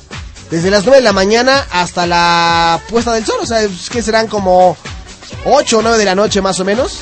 desde 0.53 0.71
las 0.71 0.85
9 0.85 0.99
de 0.99 1.03
la 1.03 1.13
mañana 1.13 1.67
hasta 1.73 2.07
la 2.07 2.81
puesta 2.89 3.13
del 3.13 3.27
sol. 3.27 3.39
O 3.43 3.47
sea, 3.47 3.67
que 3.91 4.03
serán 4.03 4.29
como 4.29 4.77
8 5.45 5.79
o 5.79 5.83
9 5.83 5.99
de 5.99 6.05
la 6.05 6.15
noche 6.15 6.41
más 6.41 6.61
o 6.61 6.65
menos. 6.65 7.01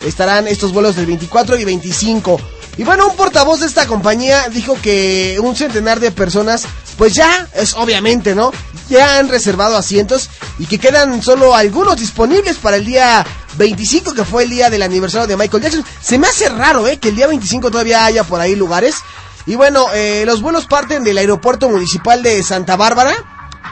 Estarán 0.00 0.48
estos 0.48 0.72
vuelos 0.72 0.96
del 0.96 1.04
24 1.04 1.58
y 1.58 1.64
25. 1.66 2.40
Y 2.78 2.84
bueno, 2.84 3.08
un 3.08 3.14
portavoz 3.14 3.60
de 3.60 3.66
esta 3.66 3.86
compañía 3.86 4.48
dijo 4.48 4.78
que 4.80 5.38
un 5.42 5.54
centenar 5.54 6.00
de 6.00 6.12
personas, 6.12 6.64
pues 7.00 7.14
ya, 7.14 7.48
es 7.54 7.72
obviamente, 7.76 8.34
¿no? 8.34 8.52
Ya 8.90 9.16
han 9.16 9.30
reservado 9.30 9.74
asientos 9.74 10.28
y 10.58 10.66
que 10.66 10.78
quedan 10.78 11.22
solo 11.22 11.54
algunos 11.54 11.96
disponibles 11.96 12.58
para 12.58 12.76
el 12.76 12.84
día 12.84 13.24
25, 13.56 14.12
que 14.12 14.22
fue 14.22 14.42
el 14.42 14.50
día 14.50 14.68
del 14.68 14.82
aniversario 14.82 15.26
de 15.26 15.34
Michael 15.34 15.62
Jackson. 15.62 15.84
Se 16.02 16.18
me 16.18 16.26
hace 16.26 16.50
raro, 16.50 16.86
¿eh? 16.86 16.98
Que 16.98 17.08
el 17.08 17.16
día 17.16 17.26
25 17.26 17.70
todavía 17.70 18.04
haya 18.04 18.22
por 18.22 18.38
ahí 18.38 18.54
lugares. 18.54 18.96
Y 19.46 19.54
bueno, 19.54 19.86
eh, 19.94 20.24
los 20.26 20.42
vuelos 20.42 20.66
parten 20.66 21.02
del 21.02 21.16
aeropuerto 21.16 21.70
municipal 21.70 22.22
de 22.22 22.42
Santa 22.42 22.76
Bárbara 22.76 23.14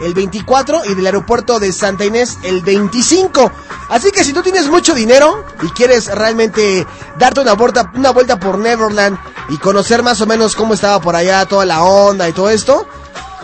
el 0.01 0.14
24 0.14 0.87
y 0.87 0.95
del 0.95 1.05
aeropuerto 1.05 1.61
de 1.61 1.70
Santa 1.72 2.07
Inés 2.07 2.39
el 2.45 2.62
25. 2.62 3.53
Así 3.91 4.11
que 4.11 4.24
si 4.24 4.33
tú 4.33 4.43
tienes 4.43 4.68
mucho 4.68 4.95
dinero 4.95 5.45
y 5.62 5.68
quieres 5.68 6.07
realmente 6.07 6.87
darte 7.18 7.41
una 7.41 7.53
vuelta, 7.53 7.93
una 7.95 8.11
vuelta 8.11 8.39
por 8.39 8.57
Neverland 8.59 9.18
y 9.51 9.59
conocer 9.59 10.03
más 10.03 10.20
o 10.22 10.26
menos 10.26 10.57
cómo 10.57 10.72
estaba 10.72 11.01
por 11.01 11.14
allá 11.14 11.45
toda 11.47 11.66
la 11.66 11.83
onda 11.83 12.26
y 12.26 12.33
todo 12.33 12.49
esto, 12.49 12.87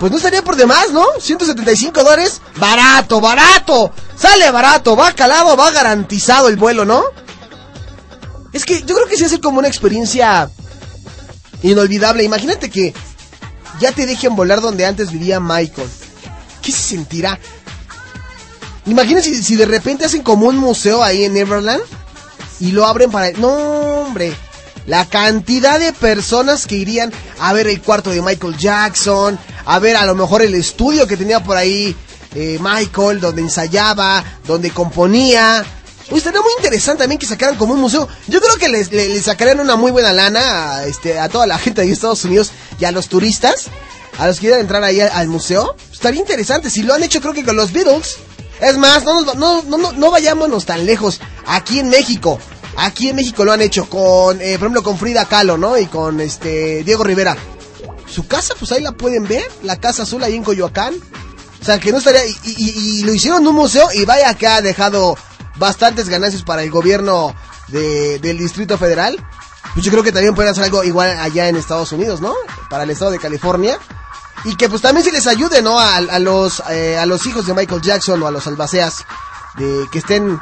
pues 0.04 0.12
no 0.12 0.18
estaría 0.18 0.44
por 0.44 0.54
demás, 0.54 0.92
¿no? 0.92 1.02
175 1.18 2.04
dólares, 2.04 2.42
barato, 2.58 3.22
barato, 3.22 3.90
sale 4.14 4.50
barato, 4.50 4.94
va 4.94 5.14
calado, 5.14 5.56
va 5.56 5.70
garantizado 5.70 6.50
el 6.50 6.56
vuelo, 6.56 6.84
¿no? 6.84 7.02
Es 8.52 8.66
que 8.66 8.82
yo 8.82 8.94
creo 8.96 9.08
que 9.08 9.16
sí 9.16 9.24
es 9.24 9.38
como 9.38 9.60
una 9.60 9.68
experiencia 9.68 10.50
inolvidable. 11.62 12.22
Imagínate 12.22 12.68
que 12.68 12.92
ya 13.80 13.92
te 13.92 14.04
dejen 14.04 14.36
volar 14.36 14.60
donde 14.60 14.84
antes 14.84 15.10
vivía 15.10 15.40
Michael. 15.40 15.88
¿Qué 16.60 16.70
se 16.70 16.82
sentirá? 16.82 17.38
Imagínense 18.84 19.34
si, 19.34 19.42
si 19.42 19.56
de 19.56 19.64
repente 19.64 20.04
hacen 20.04 20.22
como 20.22 20.48
un 20.48 20.58
museo 20.58 21.02
ahí 21.02 21.24
en 21.24 21.32
Neverland 21.32 21.82
y 22.60 22.72
lo 22.72 22.84
abren 22.84 23.10
para... 23.10 23.30
No, 23.38 23.48
hombre. 24.02 24.36
La 24.86 25.06
cantidad 25.06 25.80
de 25.80 25.94
personas 25.94 26.66
que 26.66 26.76
irían 26.76 27.10
a 27.38 27.54
ver 27.54 27.68
el 27.68 27.80
cuarto 27.80 28.10
de 28.10 28.20
Michael 28.20 28.58
Jackson, 28.58 29.38
a 29.66 29.78
ver 29.78 29.96
a 29.96 30.06
lo 30.06 30.14
mejor 30.14 30.42
el 30.42 30.54
estudio 30.54 31.06
que 31.06 31.16
tenía 31.16 31.42
por 31.42 31.56
ahí 31.56 31.96
eh, 32.34 32.58
Michael, 32.60 33.20
donde 33.20 33.42
ensayaba, 33.42 34.24
donde 34.46 34.70
componía. 34.70 35.64
Pues 36.08 36.18
estaría 36.18 36.40
muy 36.42 36.50
interesante 36.58 37.04
también 37.04 37.18
que 37.18 37.26
sacaran 37.26 37.56
como 37.56 37.72
un 37.74 37.80
museo. 37.80 38.06
Yo 38.28 38.40
creo 38.40 38.56
que 38.56 38.68
les, 38.68 38.92
le- 38.92 39.08
les 39.08 39.24
sacarían 39.24 39.60
una 39.60 39.76
muy 39.76 39.90
buena 39.90 40.12
lana 40.12 40.76
a, 40.76 40.86
este, 40.86 41.18
a 41.18 41.28
toda 41.28 41.46
la 41.46 41.58
gente 41.58 41.80
de 41.82 41.90
Estados 41.90 42.24
Unidos 42.24 42.50
y 42.78 42.84
a 42.84 42.92
los 42.92 43.08
turistas, 43.08 43.66
a 44.18 44.26
los 44.26 44.36
que 44.36 44.42
quieran 44.42 44.60
entrar 44.60 44.84
ahí 44.84 45.00
al, 45.00 45.28
museo. 45.28 45.74
estaría 45.92 46.20
interesante. 46.20 46.68
Si 46.68 46.82
lo 46.82 46.92
han 46.94 47.02
hecho, 47.02 47.20
creo 47.22 47.32
que 47.32 47.44
con 47.44 47.56
los 47.56 47.72
Beatles. 47.72 48.16
Es 48.60 48.76
más, 48.76 49.04
no, 49.04 49.22
nos- 49.22 49.34
no, 49.36 49.62
no, 49.62 49.78
no, 49.78 49.92
no 49.92 50.10
vayámonos 50.10 50.66
tan 50.66 50.84
lejos. 50.84 51.20
Aquí 51.46 51.78
en 51.78 51.88
México. 51.88 52.38
Aquí 52.76 53.08
en 53.08 53.16
México 53.16 53.44
lo 53.44 53.52
han 53.52 53.60
hecho 53.62 53.88
con, 53.88 54.40
eh, 54.40 54.54
por 54.58 54.66
ejemplo, 54.66 54.82
con 54.82 54.98
Frida 54.98 55.24
Kahlo, 55.26 55.56
¿no? 55.56 55.78
Y 55.78 55.86
con 55.86 56.20
este 56.20 56.82
Diego 56.84 57.02
Rivera. 57.04 57.36
Su 58.14 58.26
casa, 58.28 58.54
pues 58.58 58.70
ahí 58.72 58.80
la 58.82 58.92
pueden 58.92 59.26
ver. 59.26 59.44
La 59.62 59.76
Casa 59.80 60.04
Azul 60.04 60.22
ahí 60.22 60.36
en 60.36 60.44
Coyoacán. 60.44 60.94
O 61.60 61.64
sea, 61.64 61.80
que 61.80 61.90
no 61.90 61.98
estaría... 61.98 62.20
Y, 62.44 63.02
lo 63.04 63.12
hicieron 63.12 63.46
un 63.46 63.54
museo 63.54 63.88
y 63.92 64.04
vaya 64.04 64.32
que 64.34 64.46
ha 64.46 64.60
dejado 64.60 65.16
bastantes 65.56 66.08
ganancias 66.08 66.42
para 66.42 66.62
el 66.62 66.70
gobierno 66.70 67.34
de- 67.68 68.18
del 68.20 68.38
Distrito 68.38 68.78
Federal. 68.78 69.16
Pues 69.72 69.84
yo 69.84 69.90
creo 69.90 70.04
que 70.04 70.12
también 70.12 70.34
pueden 70.34 70.52
hacer 70.52 70.62
algo 70.64 70.84
igual 70.84 71.18
allá 71.18 71.48
en 71.48 71.56
Estados 71.56 71.90
Unidos, 71.90 72.20
¿no? 72.20 72.34
Para 72.70 72.84
el 72.84 72.90
estado 72.90 73.10
de 73.10 73.18
California. 73.18 73.78
Y 74.44 74.56
que 74.56 74.68
pues 74.68 74.82
también 74.82 75.04
se 75.04 75.10
les 75.10 75.26
ayude, 75.26 75.62
¿no? 75.62 75.80
A, 75.80 75.96
a 75.96 76.18
los, 76.18 76.62
eh, 76.70 76.96
a 76.98 77.06
los 77.06 77.26
hijos 77.26 77.46
de 77.46 77.54
Michael 77.54 77.80
Jackson 77.80 78.22
o 78.22 78.26
a 78.26 78.30
los 78.30 78.46
albaceas. 78.46 79.04
De 79.56 79.88
que 79.90 79.98
estén... 79.98 80.38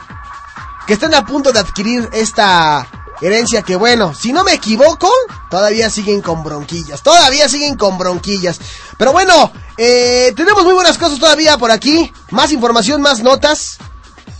Que 0.87 0.95
estén 0.95 1.14
a 1.14 1.25
punto 1.25 1.53
de 1.53 1.61
adquirir 1.61 2.09
esta 2.12 2.87
herencia 3.23 3.62
que 3.62 3.77
bueno, 3.77 4.14
si 4.14 4.33
no 4.33 4.45
me 4.45 4.53
equivoco, 4.53 5.09
todavía 5.51 5.89
siguen 5.89 6.20
con 6.20 6.43
bronquillas. 6.43 7.03
Todavía 7.03 7.49
siguen 7.49 7.77
con 7.77 7.97
bronquillas. 7.97 8.59
Pero 8.99 9.12
bueno, 9.12 9.53
eh, 9.79 10.33
tenemos 10.37 10.64
muy 10.64 10.75
buenas 10.75 10.99
cosas 10.99 11.18
todavía 11.18 11.57
por 11.57 11.70
aquí. 11.70 12.11
Más 12.31 12.53
información, 12.53 13.01
más 13.01 13.23
notas. 13.23 13.79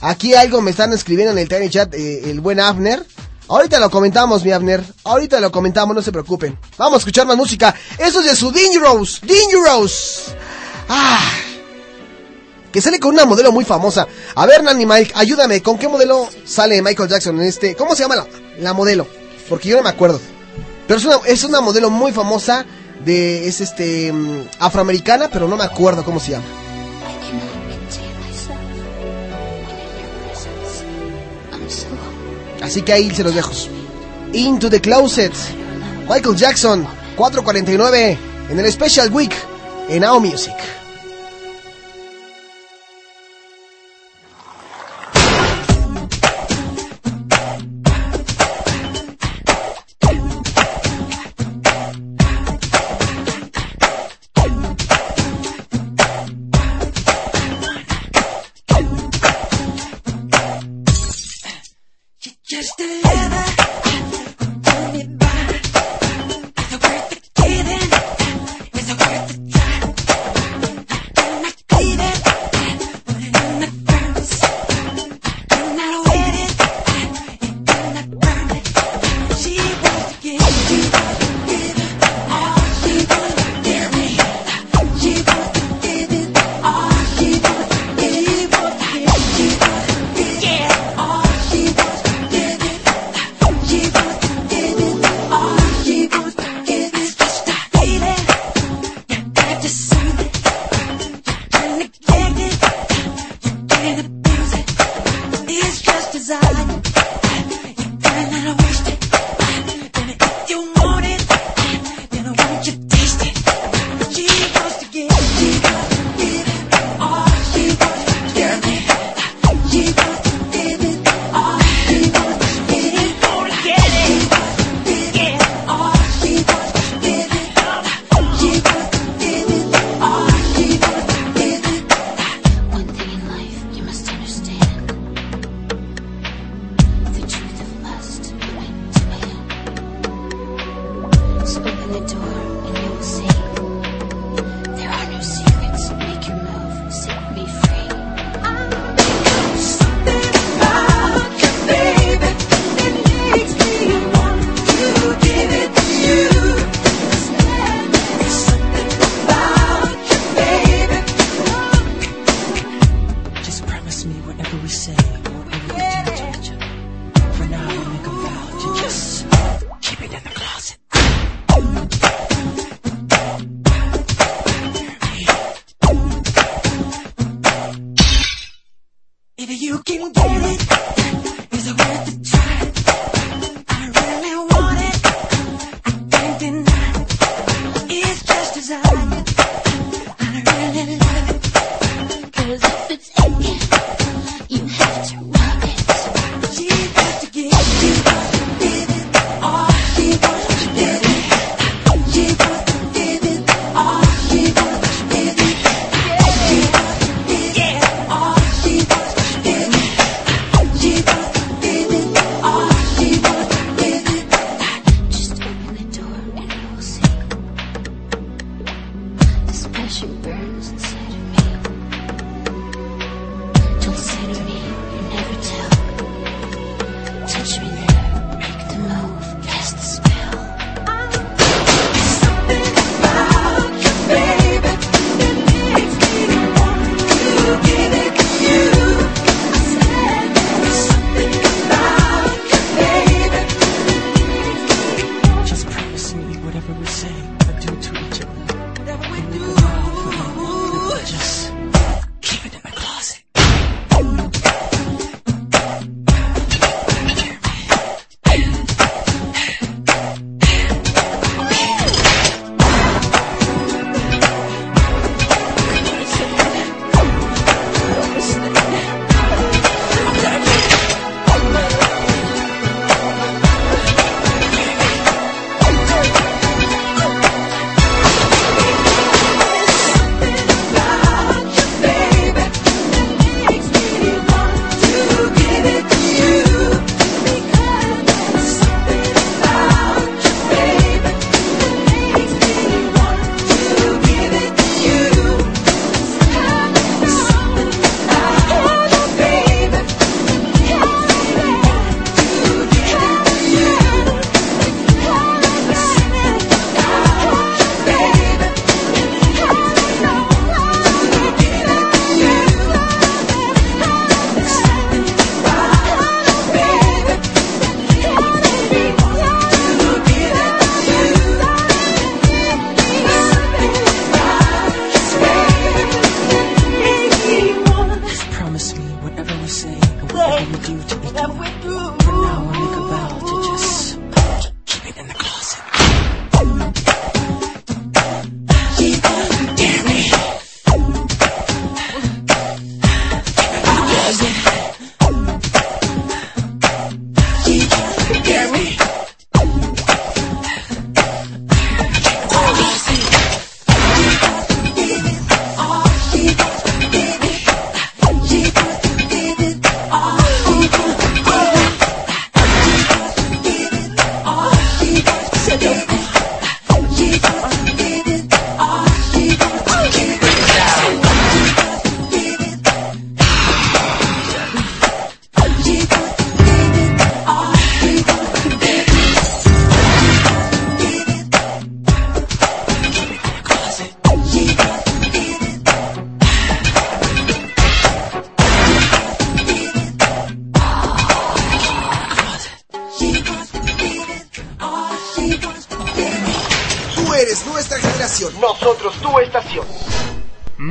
Aquí 0.01 0.35
algo 0.35 0.61
me 0.61 0.73
están 0.73 0.93
escribiendo 0.93 1.33
en 1.33 1.39
el 1.39 1.49
Tiny 1.49 1.71
Chat 1.71 1.95
eh, 1.95 2.31
el 2.31 2.41
buen 2.41 2.61
Abner. 2.61 3.07
Ahorita 3.49 3.79
lo 3.79 3.91
comentamos, 3.91 4.45
mi 4.45 4.51
Abner. 4.51 4.85
Ahorita 5.05 5.39
lo 5.39 5.53
comentamos, 5.53 5.95
no 5.95 6.03
se 6.03 6.11
preocupen. 6.11 6.59
Vamos 6.77 6.95
a 6.95 6.99
escuchar 6.99 7.27
más 7.27 7.37
música. 7.37 7.75
Esto 7.99 8.21
es 8.21 8.27
de 8.27 8.37
su 8.37 8.51
Dangerous. 8.51 9.21
Dangerous. 9.21 10.35
Ah. 10.89 11.21
Que 12.73 12.81
sale 12.81 12.99
con 12.99 13.13
una 13.13 13.27
modelo 13.27 13.53
muy 13.53 13.65
famosa. 13.65 14.09
A 14.35 14.47
ver, 14.47 14.65
Nanny 14.65 14.87
Mike, 14.87 15.13
ayúdame. 15.15 15.63
¿Con 15.63 15.79
qué 15.79 15.87
modelo 15.87 16.29
sale 16.45 16.81
Michael 16.83 17.09
Jackson 17.09 17.39
en 17.41 17.47
este? 17.47 17.77
¿Cómo 17.77 17.95
se 17.95 18.03
llama 18.03 18.17
la, 18.17 18.27
la 18.59 18.73
modelo? 18.73 19.07
Porque 19.49 19.69
yo 19.69 19.77
no 19.77 19.83
me 19.83 19.91
acuerdo. 19.91 20.21
Pero 20.87 20.99
es 20.99 21.05
una, 21.05 21.17
es 21.27 21.45
una 21.45 21.61
modelo 21.61 21.91
muy 21.91 22.13
famosa. 22.13 22.65
De, 23.05 23.49
es 23.49 23.61
este 23.61 24.13
mm, 24.13 24.47
afroamericana, 24.61 25.29
pero 25.29 25.49
no 25.49 25.57
me 25.57 25.65
acuerdo 25.65 26.05
cómo 26.05 26.21
se 26.21 26.33
llama. 26.33 26.45
Así 32.63 32.83
que 32.83 32.93
ahí 32.93 33.11
se 33.11 33.25
los 33.25 33.35
dejo. 33.35 33.51
Into 34.33 34.71
the 34.71 34.81
Closet. 34.81 35.33
Michael 36.09 36.37
Jackson, 36.37 36.87
449 37.17 38.19
en 38.51 38.59
el 38.59 38.73
Special 38.73 39.13
Week 39.13 39.35
en 39.89 40.03
Now 40.03 40.21
Music. 40.21 40.55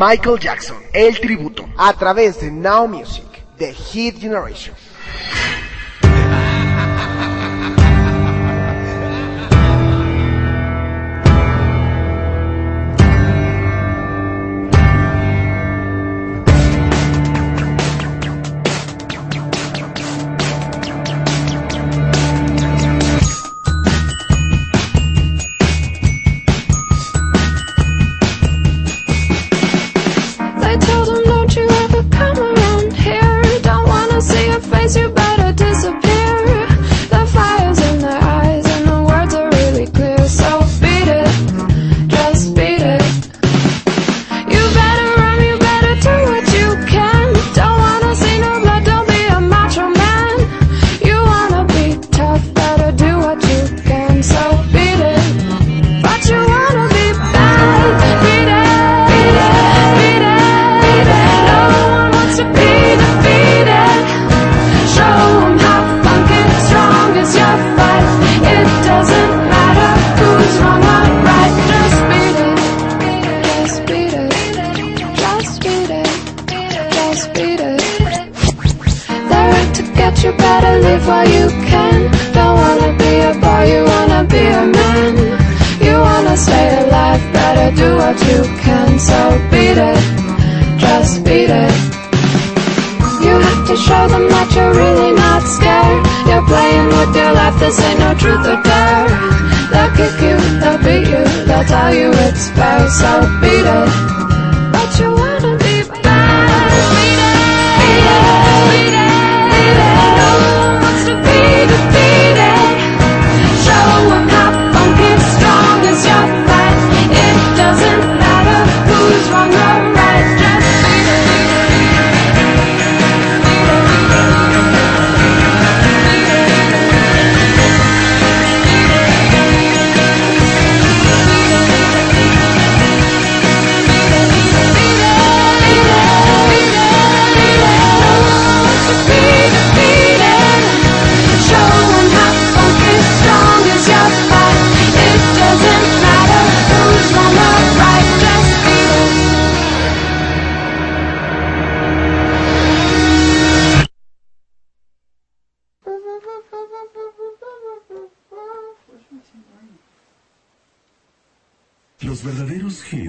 Michael 0.01 0.39
Jackson, 0.39 0.77
el 0.93 1.19
tributo. 1.19 1.69
A 1.77 1.93
través 1.93 2.41
de 2.41 2.49
Now 2.49 2.87
Music, 2.87 3.23
The 3.59 3.71
Hit 3.71 4.19
Generation. 4.19 4.75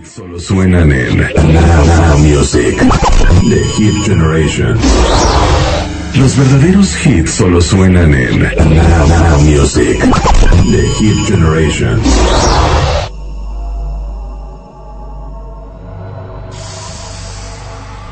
Solo 0.05 0.39
suenan 0.41 0.91
en 0.91 1.19
Now, 1.19 2.19
Music, 2.19 2.77
The 3.49 3.65
Hit 3.77 4.05
Generation. 4.05 4.79
Los 6.15 6.37
verdaderos 6.37 7.07
hits 7.07 7.31
solo 7.35 7.61
suenan 7.61 8.13
en 8.15 8.41
Now, 8.41 9.41
Music, 9.41 9.99
The 10.71 10.89
Hit 10.99 11.27
Generation. 11.27 12.01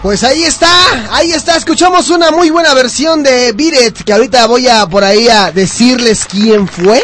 Pues 0.03 0.23
ahí 0.23 0.45
está, 0.45 0.71
ahí 1.11 1.33
está, 1.33 1.57
escuchamos 1.57 2.09
una 2.11 2.31
muy 2.31 2.51
buena 2.51 2.73
versión 2.75 3.23
de 3.23 3.49
It, 3.49 4.03
que 4.05 4.13
ahorita 4.13 4.47
voy 4.47 4.69
a 4.69 4.87
por 4.87 5.05
ahí 5.05 5.29
a 5.29 5.51
decirles 5.51 6.27
quién 6.31 6.69
fue. 6.69 7.03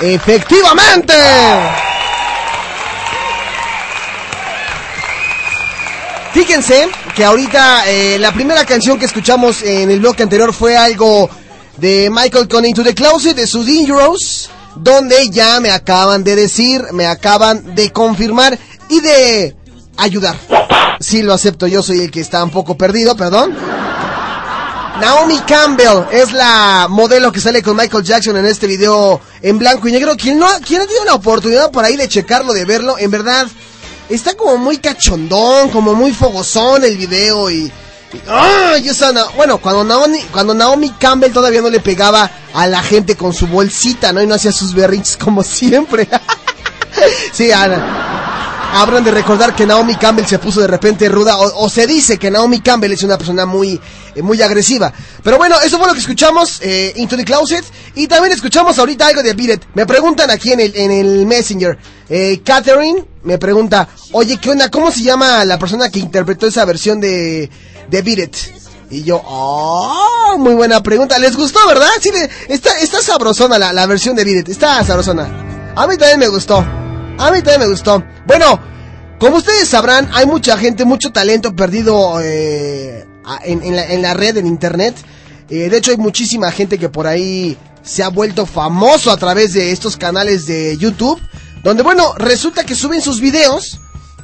Efectivamente. 0.00 1.14
Fíjense 6.32 6.88
que 7.16 7.24
ahorita 7.24 7.88
eh, 7.88 8.18
la 8.18 8.32
primera 8.32 8.64
canción 8.64 8.98
que 8.98 9.06
escuchamos 9.06 9.62
en 9.62 9.90
el 9.90 9.98
bloque 9.98 10.22
anterior 10.22 10.52
fue 10.52 10.76
algo 10.76 11.28
de 11.76 12.08
Michael 12.10 12.46
con 12.46 12.64
Into 12.64 12.84
the 12.84 12.94
Closet 12.94 13.34
de 13.34 13.48
sus 13.48 13.66
Dangerous, 13.66 14.48
donde 14.76 15.28
ya 15.30 15.58
me 15.58 15.70
acaban 15.70 16.22
de 16.22 16.36
decir, 16.36 16.84
me 16.92 17.06
acaban 17.06 17.74
de 17.74 17.90
confirmar 17.90 18.56
y 18.88 19.00
de 19.00 19.56
ayudar. 19.96 20.36
Sí, 21.00 21.22
lo 21.22 21.32
acepto, 21.32 21.66
yo 21.66 21.82
soy 21.82 22.00
el 22.00 22.10
que 22.12 22.20
está 22.20 22.44
un 22.44 22.50
poco 22.50 22.76
perdido, 22.76 23.16
perdón. 23.16 23.56
Naomi 25.00 25.38
Campbell 25.40 26.04
es 26.12 26.32
la 26.32 26.86
modelo 26.88 27.32
que 27.32 27.40
sale 27.40 27.62
con 27.62 27.74
Michael 27.74 28.04
Jackson 28.04 28.36
en 28.36 28.44
este 28.44 28.66
video 28.66 29.20
en 29.42 29.58
blanco 29.58 29.88
y 29.88 29.92
negro. 29.92 30.14
Quien 30.14 30.38
no, 30.38 30.46
quien 30.64 30.82
ha 30.82 30.86
tenido 30.86 31.06
la 31.06 31.14
oportunidad 31.14 31.70
por 31.72 31.84
ahí 31.84 31.96
de 31.96 32.06
checarlo, 32.06 32.52
de 32.52 32.66
verlo, 32.66 32.98
en 32.98 33.10
verdad 33.10 33.48
está 34.10 34.34
como 34.34 34.56
muy 34.58 34.78
cachondón, 34.78 35.70
como 35.70 35.94
muy 35.94 36.12
fogosón 36.12 36.84
el 36.84 36.96
video 36.96 37.50
y. 37.50 37.64
y- 37.64 37.72
¡Ay! 38.28 38.88
esa 38.88 39.12
Na- 39.12 39.26
bueno, 39.36 39.58
cuando 39.58 39.84
Naomi, 39.84 40.18
cuando 40.32 40.52
Naomi 40.54 40.90
Campbell 40.98 41.32
todavía 41.32 41.62
no 41.62 41.70
le 41.70 41.80
pegaba 41.80 42.30
a 42.52 42.66
la 42.66 42.82
gente 42.82 43.16
con 43.16 43.32
su 43.32 43.46
bolsita, 43.46 44.12
¿no? 44.12 44.22
Y 44.22 44.26
no 44.26 44.34
hacía 44.34 44.52
sus 44.52 44.74
berrinches 44.74 45.16
como 45.16 45.42
siempre. 45.44 46.08
sí, 47.32 47.50
Ana. 47.52 48.16
Habrán 48.72 49.02
de 49.02 49.10
recordar 49.10 49.54
que 49.56 49.66
Naomi 49.66 49.96
Campbell 49.96 50.26
se 50.26 50.38
puso 50.38 50.60
de 50.60 50.68
repente 50.68 51.08
ruda, 51.08 51.36
o, 51.38 51.64
o 51.64 51.68
se 51.68 51.88
dice 51.88 52.18
que 52.18 52.30
Naomi 52.30 52.60
Campbell 52.60 52.92
es 52.92 53.02
una 53.02 53.18
persona 53.18 53.44
muy, 53.44 53.80
eh, 54.14 54.22
muy 54.22 54.40
agresiva. 54.42 54.92
Pero 55.24 55.38
bueno, 55.38 55.56
eso 55.60 55.76
fue 55.76 55.88
lo 55.88 55.92
que 55.92 55.98
escuchamos, 55.98 56.60
eh, 56.62 56.92
Into 56.94 57.16
the 57.16 57.24
Closet, 57.24 57.64
y 57.96 58.06
también 58.06 58.32
escuchamos 58.32 58.78
ahorita 58.78 59.08
algo 59.08 59.24
de 59.24 59.32
Beat. 59.34 59.62
Me 59.74 59.86
preguntan 59.86 60.30
aquí 60.30 60.52
en 60.52 60.60
el, 60.60 60.76
en 60.76 60.92
el 60.92 61.26
Messenger, 61.26 61.76
eh, 62.08 62.42
Catherine 62.44 63.04
me 63.22 63.38
pregunta, 63.38 63.88
oye, 64.12 64.38
¿qué 64.38 64.50
onda? 64.50 64.70
¿Cómo 64.70 64.90
se 64.90 65.02
llama 65.02 65.44
la 65.44 65.58
persona 65.58 65.90
que 65.90 65.98
interpretó 65.98 66.46
esa 66.46 66.64
versión 66.64 67.00
de, 67.00 67.50
de 67.88 68.02
Beat? 68.02 68.36
Y 68.90 69.04
yo, 69.04 69.22
oh, 69.24 70.36
muy 70.38 70.54
buena 70.54 70.82
pregunta. 70.82 71.18
¿Les 71.18 71.36
gustó, 71.36 71.60
verdad? 71.68 71.88
Sí, 72.00 72.10
está, 72.48 72.78
está 72.78 73.00
sabrosona 73.00 73.58
la, 73.58 73.72
la 73.72 73.86
versión 73.86 74.16
de 74.16 74.24
Beat 74.24 74.48
está 74.48 74.82
sabrosona. 74.84 75.72
A 75.76 75.86
mí 75.86 75.96
también 75.96 76.18
me 76.18 76.28
gustó. 76.28 76.58
A 76.58 77.30
mí 77.30 77.42
también 77.42 77.60
me 77.60 77.68
gustó. 77.68 78.02
Bueno, 78.26 78.60
como 79.18 79.36
ustedes 79.36 79.68
sabrán, 79.68 80.08
hay 80.12 80.26
mucha 80.26 80.56
gente, 80.56 80.84
mucho 80.84 81.12
talento 81.12 81.54
perdido 81.54 82.20
eh, 82.22 83.06
en, 83.44 83.62
en 83.62 83.76
la, 83.76 83.86
en 83.86 84.02
la 84.02 84.14
red, 84.14 84.38
en 84.38 84.46
internet. 84.46 84.96
Eh, 85.48 85.68
de 85.68 85.76
hecho, 85.76 85.90
hay 85.90 85.98
muchísima 85.98 86.50
gente 86.50 86.78
que 86.78 86.88
por 86.88 87.06
ahí 87.06 87.56
se 87.82 88.02
ha 88.02 88.08
vuelto 88.08 88.46
famoso 88.46 89.10
a 89.10 89.16
través 89.16 89.52
de 89.52 89.72
estos 89.72 89.96
canales 89.96 90.46
de 90.46 90.76
YouTube. 90.78 91.20
Donde, 91.62 91.82
bueno, 91.82 92.14
resulta 92.16 92.64
que 92.64 92.74
suben 92.74 93.02
sus 93.02 93.20
videos. 93.20 93.80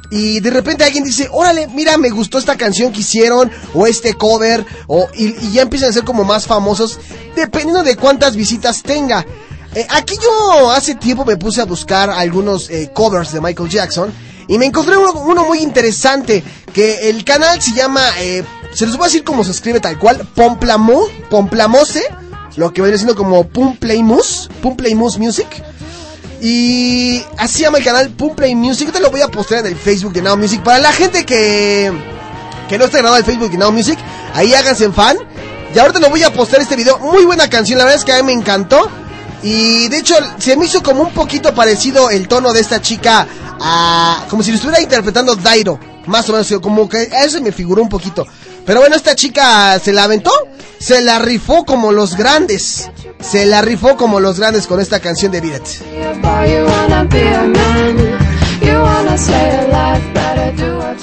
Y 0.09 0.39
de 0.39 0.51
repente 0.51 0.85
alguien 0.85 1.03
dice, 1.03 1.27
órale, 1.31 1.67
mira, 1.67 1.97
me 1.97 2.09
gustó 2.09 2.37
esta 2.37 2.55
canción 2.55 2.93
que 2.93 3.01
hicieron, 3.01 3.51
o 3.73 3.87
este 3.87 4.13
cover, 4.13 4.65
o, 4.87 5.05
y, 5.13 5.51
ya 5.51 5.63
empiezan 5.63 5.89
a 5.89 5.93
ser 5.93 6.05
como 6.05 6.23
más 6.23 6.47
famosos, 6.47 6.97
dependiendo 7.35 7.83
de 7.83 7.97
cuántas 7.97 8.37
visitas 8.37 8.83
tenga. 8.83 9.25
Eh, 9.75 9.85
aquí 9.89 10.15
yo 10.21 10.71
hace 10.71 10.95
tiempo 10.95 11.25
me 11.25 11.35
puse 11.35 11.59
a 11.59 11.65
buscar 11.65 12.09
algunos 12.09 12.69
eh, 12.69 12.89
covers 12.93 13.33
de 13.33 13.41
Michael 13.41 13.69
Jackson 13.69 14.13
y 14.47 14.57
me 14.57 14.65
encontré 14.65 14.95
uno, 14.97 15.45
muy 15.45 15.59
interesante 15.59 16.43
que 16.73 17.09
el 17.09 17.25
canal 17.25 17.61
se 17.61 17.73
llama, 17.73 18.01
eh, 18.19 18.43
se 18.73 18.85
los 18.85 18.95
voy 18.95 19.05
a 19.05 19.07
decir 19.07 19.23
cómo 19.25 19.43
se 19.43 19.51
escribe 19.51 19.81
tal 19.81 19.99
cual, 19.99 20.25
Pomplamo, 20.33 21.07
Pomplamose, 21.29 22.03
lo 22.55 22.71
que 22.71 22.81
viene 22.81 22.97
siendo 22.97 23.15
como 23.15 23.47
Pumplaymus, 23.47 24.49
Pumplaymus 24.61 25.17
Music. 25.17 25.47
Y 26.41 27.23
así 27.37 27.61
llama 27.61 27.79
el 27.79 27.83
canal 27.83 28.09
Pumplay 28.09 28.55
Music. 28.55 28.91
Te 28.91 28.99
lo 28.99 29.09
voy 29.09 29.21
a 29.21 29.27
postear 29.27 29.65
en 29.65 29.73
el 29.73 29.77
Facebook 29.77 30.13
de 30.13 30.21
Now 30.21 30.37
Music. 30.37 30.61
Para 30.61 30.79
la 30.79 30.91
gente 30.91 31.25
que, 31.25 31.91
que 32.69 32.77
no 32.77 32.85
está 32.85 32.99
grabado 32.99 33.17
el 33.17 33.25
Facebook 33.25 33.49
de 33.49 33.57
Now 33.57 33.71
Music, 33.71 33.97
ahí 34.33 34.53
háganse 34.53 34.85
en 34.85 34.93
fan. 34.93 35.17
Y 35.73 35.79
ahorita 35.79 35.99
lo 35.99 36.09
voy 36.09 36.23
a 36.23 36.31
postear 36.31 36.61
este 36.61 36.75
video. 36.75 36.99
Muy 36.99 37.25
buena 37.25 37.49
canción, 37.49 37.77
la 37.77 37.85
verdad 37.85 37.99
es 37.99 38.05
que 38.05 38.13
a 38.13 38.17
mí 38.17 38.23
me 38.23 38.33
encantó. 38.33 38.89
Y 39.43 39.87
de 39.89 39.97
hecho, 39.97 40.15
se 40.37 40.55
me 40.55 40.65
hizo 40.65 40.81
como 40.81 41.03
un 41.03 41.13
poquito 41.13 41.53
parecido 41.53 42.09
el 42.09 42.27
tono 42.27 42.53
de 42.53 42.59
esta 42.59 42.81
chica 42.81 43.27
a. 43.59 44.25
como 44.29 44.43
si 44.43 44.51
lo 44.51 44.55
estuviera 44.55 44.81
interpretando 44.81 45.35
Dairo. 45.35 45.79
Más 46.05 46.29
o 46.29 46.33
menos, 46.33 46.51
como 46.61 46.87
que 46.87 47.09
a 47.11 47.25
eso 47.25 47.41
me 47.41 47.51
figuró 47.51 47.81
un 47.81 47.89
poquito. 47.89 48.25
Pero 48.67 48.81
bueno, 48.81 48.97
esta 48.97 49.15
chica 49.15 49.79
se 49.79 49.93
la 49.93 50.03
aventó, 50.03 50.29
se 50.77 51.01
la 51.01 51.19
rifó 51.19 51.63
como 51.63 51.93
los 51.93 52.17
grandes. 52.17 52.89
Se 53.21 53.45
la 53.45 53.61
rifó 53.61 53.95
como 53.95 54.19
los 54.19 54.37
grandes 54.37 54.67
con 54.67 54.81
esta 54.81 54.99
canción 54.99 55.31
de 55.31 55.41
you 55.41 55.57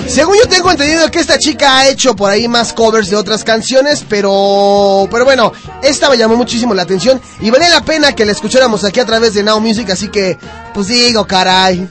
Según 0.06 0.36
yo 0.36 0.46
tengo 0.46 0.70
entendido 0.70 1.10
que 1.10 1.20
esta 1.20 1.38
chica 1.38 1.78
ha 1.78 1.88
hecho 1.88 2.14
por 2.14 2.30
ahí 2.30 2.48
más 2.48 2.74
covers 2.74 3.08
de 3.08 3.16
otras 3.16 3.42
canciones, 3.42 4.04
pero 4.10 5.08
pero 5.10 5.24
bueno, 5.24 5.50
esta 5.82 6.10
me 6.10 6.18
llamó 6.18 6.36
muchísimo 6.36 6.74
la 6.74 6.82
atención 6.82 7.18
y 7.40 7.50
valía 7.50 7.70
la 7.70 7.82
pena 7.82 8.12
que 8.12 8.26
la 8.26 8.32
escucháramos 8.32 8.84
aquí 8.84 9.00
a 9.00 9.06
través 9.06 9.32
de 9.32 9.42
Now 9.42 9.58
Music, 9.58 9.88
así 9.88 10.08
que 10.08 10.36
pues 10.74 10.88
digo, 10.88 11.26
caray. 11.26 11.88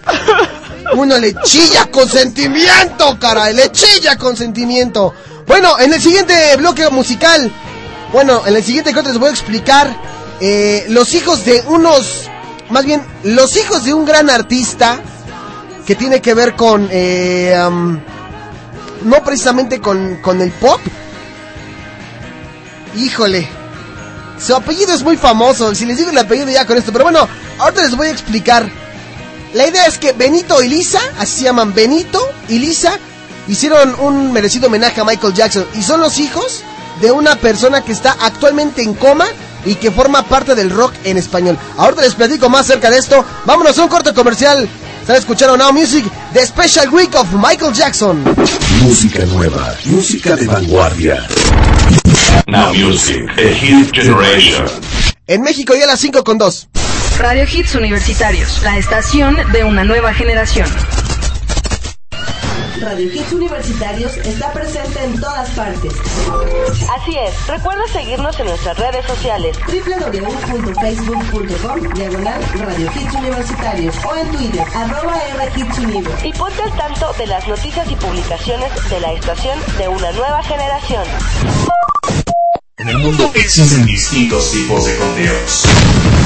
Uno 0.96 1.18
le 1.18 1.34
chilla 1.44 1.90
con 1.90 2.08
sentimiento, 2.08 3.18
caray, 3.20 3.56
le 3.56 3.72
chilla 3.72 4.16
con 4.18 4.38
sentimiento. 4.38 5.14
Bueno, 5.46 5.78
en 5.80 5.94
el 5.94 6.02
siguiente 6.02 6.56
bloque 6.58 6.90
musical, 6.90 7.52
bueno, 8.14 8.44
en 8.46 8.56
el 8.56 8.64
siguiente 8.64 8.94
corte 8.94 9.10
les 9.10 9.20
voy 9.20 9.30
a 9.30 9.32
explicar 9.32 9.96
eh, 10.40 10.86
los 10.90 11.14
hijos 11.14 11.44
de 11.44 11.62
unos, 11.68 12.30
más 12.70 12.86
bien, 12.86 13.04
los 13.24 13.58
hijos 13.58 13.84
de 13.84 13.94
un 13.94 14.06
gran 14.06 14.30
artista 14.30 15.02
que 15.86 15.96
tiene 15.96 16.22
que 16.22 16.34
ver 16.34 16.56
con, 16.56 16.88
eh, 16.92 17.58
no 19.04 19.24
precisamente 19.24 19.82
con, 19.82 20.18
con 20.18 20.42
el 20.42 20.52
pop. 20.52 20.80
Híjole, 22.96 23.48
su 24.40 24.56
apellido 24.56 24.94
es 24.94 25.04
muy 25.04 25.18
famoso, 25.18 25.76
si 25.76 25.86
les 25.86 25.98
digo 25.98 26.12
el 26.12 26.18
apellido 26.18 26.50
ya 26.50 26.66
con 26.66 26.78
esto, 26.78 26.94
pero 26.94 27.04
bueno, 27.04 27.28
ahorita 27.60 27.82
les 27.82 27.96
voy 27.96 28.08
a 28.08 28.12
explicar. 28.12 28.70
La 29.54 29.68
idea 29.68 29.86
es 29.88 29.98
que 29.98 30.14
Benito 30.14 30.64
y 30.64 30.70
Lisa, 30.70 31.02
así 31.20 31.40
se 31.40 31.44
llaman 31.44 31.74
Benito 31.74 32.20
y 32.48 32.60
Lisa, 32.60 32.98
hicieron 33.48 33.96
un 34.00 34.32
merecido 34.32 34.68
homenaje 34.68 35.02
a 35.02 35.04
Michael 35.04 35.34
Jackson 35.34 35.66
y 35.76 35.84
son 35.84 36.00
los 36.00 36.20
hijos 36.20 36.64
de 37.02 37.12
una 37.12 37.36
persona 37.36 37.82
que 37.82 37.92
está 37.92 38.16
actualmente 38.22 38.82
en 38.82 38.94
coma 38.94 39.26
y 39.66 39.76
que 39.76 39.92
forma 39.92 40.24
parte 40.24 40.56
del 40.56 40.70
rock 40.70 40.94
en 41.04 41.18
español. 41.18 41.58
Ahorita 41.78 42.02
les 42.02 42.16
platico 42.16 42.50
más 42.50 42.62
acerca 42.70 42.90
de 42.90 42.98
esto. 42.98 43.24
Vámonos 43.46 43.78
a 43.78 43.84
un 43.84 43.90
corte 43.90 44.14
comercial. 44.14 44.68
Están 45.02 45.18
escuchando 45.18 45.58
Now 45.58 45.74
Music, 45.74 46.06
The 46.34 46.46
Special 46.46 46.90
Week 46.90 47.14
of 47.16 47.28
Michael 47.34 47.74
Jackson. 47.74 48.24
Música 48.82 49.26
nueva, 49.26 49.76
música 49.86 50.36
de 50.36 50.48
vanguardia. 50.48 51.28
Now 52.48 52.74
Music, 52.74 53.30
The 53.36 53.54
Hit 53.54 53.94
Generation. 53.94 54.66
En 55.28 55.42
México 55.42 55.74
ya 55.76 55.86
a 55.86 55.88
las 55.88 56.00
5 56.00 56.24
con 56.24 56.38
2. 56.38 56.70
Radio 57.20 57.44
Hits 57.44 57.76
Universitarios, 57.76 58.62
la 58.64 58.78
estación 58.78 59.38
de 59.52 59.64
una 59.64 59.84
nueva 59.84 60.14
generación. 60.14 60.68
Radio 62.84 63.08
Hits 63.08 63.32
Universitarios 63.32 64.18
está 64.18 64.52
presente 64.52 65.02
en 65.04 65.20
todas 65.20 65.50
partes. 65.52 65.94
Así 66.96 67.16
es, 67.18 67.48
recuerda 67.48 67.88
seguirnos 67.88 68.40
en 68.40 68.46
nuestras 68.48 68.78
redes 68.78 69.06
sociales 69.06 69.58
www.facebook.com 69.68 71.94
diagonal 71.94 72.42
Radio 72.60 72.92
Hits 72.94 73.14
Universitarios 73.14 73.96
o 74.06 74.18
en 74.18 74.30
Twitter 74.32 74.66
arroba 74.76 75.16
R. 75.16 75.50
Y 76.24 76.34
ponte 76.34 76.62
al 76.62 76.76
tanto 76.76 77.14
de 77.14 77.28
las 77.28 77.48
noticias 77.48 77.90
y 77.90 77.96
publicaciones 77.96 78.70
de 78.90 79.00
la 79.00 79.14
estación 79.14 79.58
de 79.78 79.88
una 79.88 80.12
nueva 80.12 80.44
generación. 80.44 81.06
En 82.78 82.90
el 82.90 82.98
mundo 82.98 83.32
existen 83.34 83.86
distintos 83.86 84.52
tipos 84.52 84.86
de 84.86 84.98
conteos. 84.98 85.64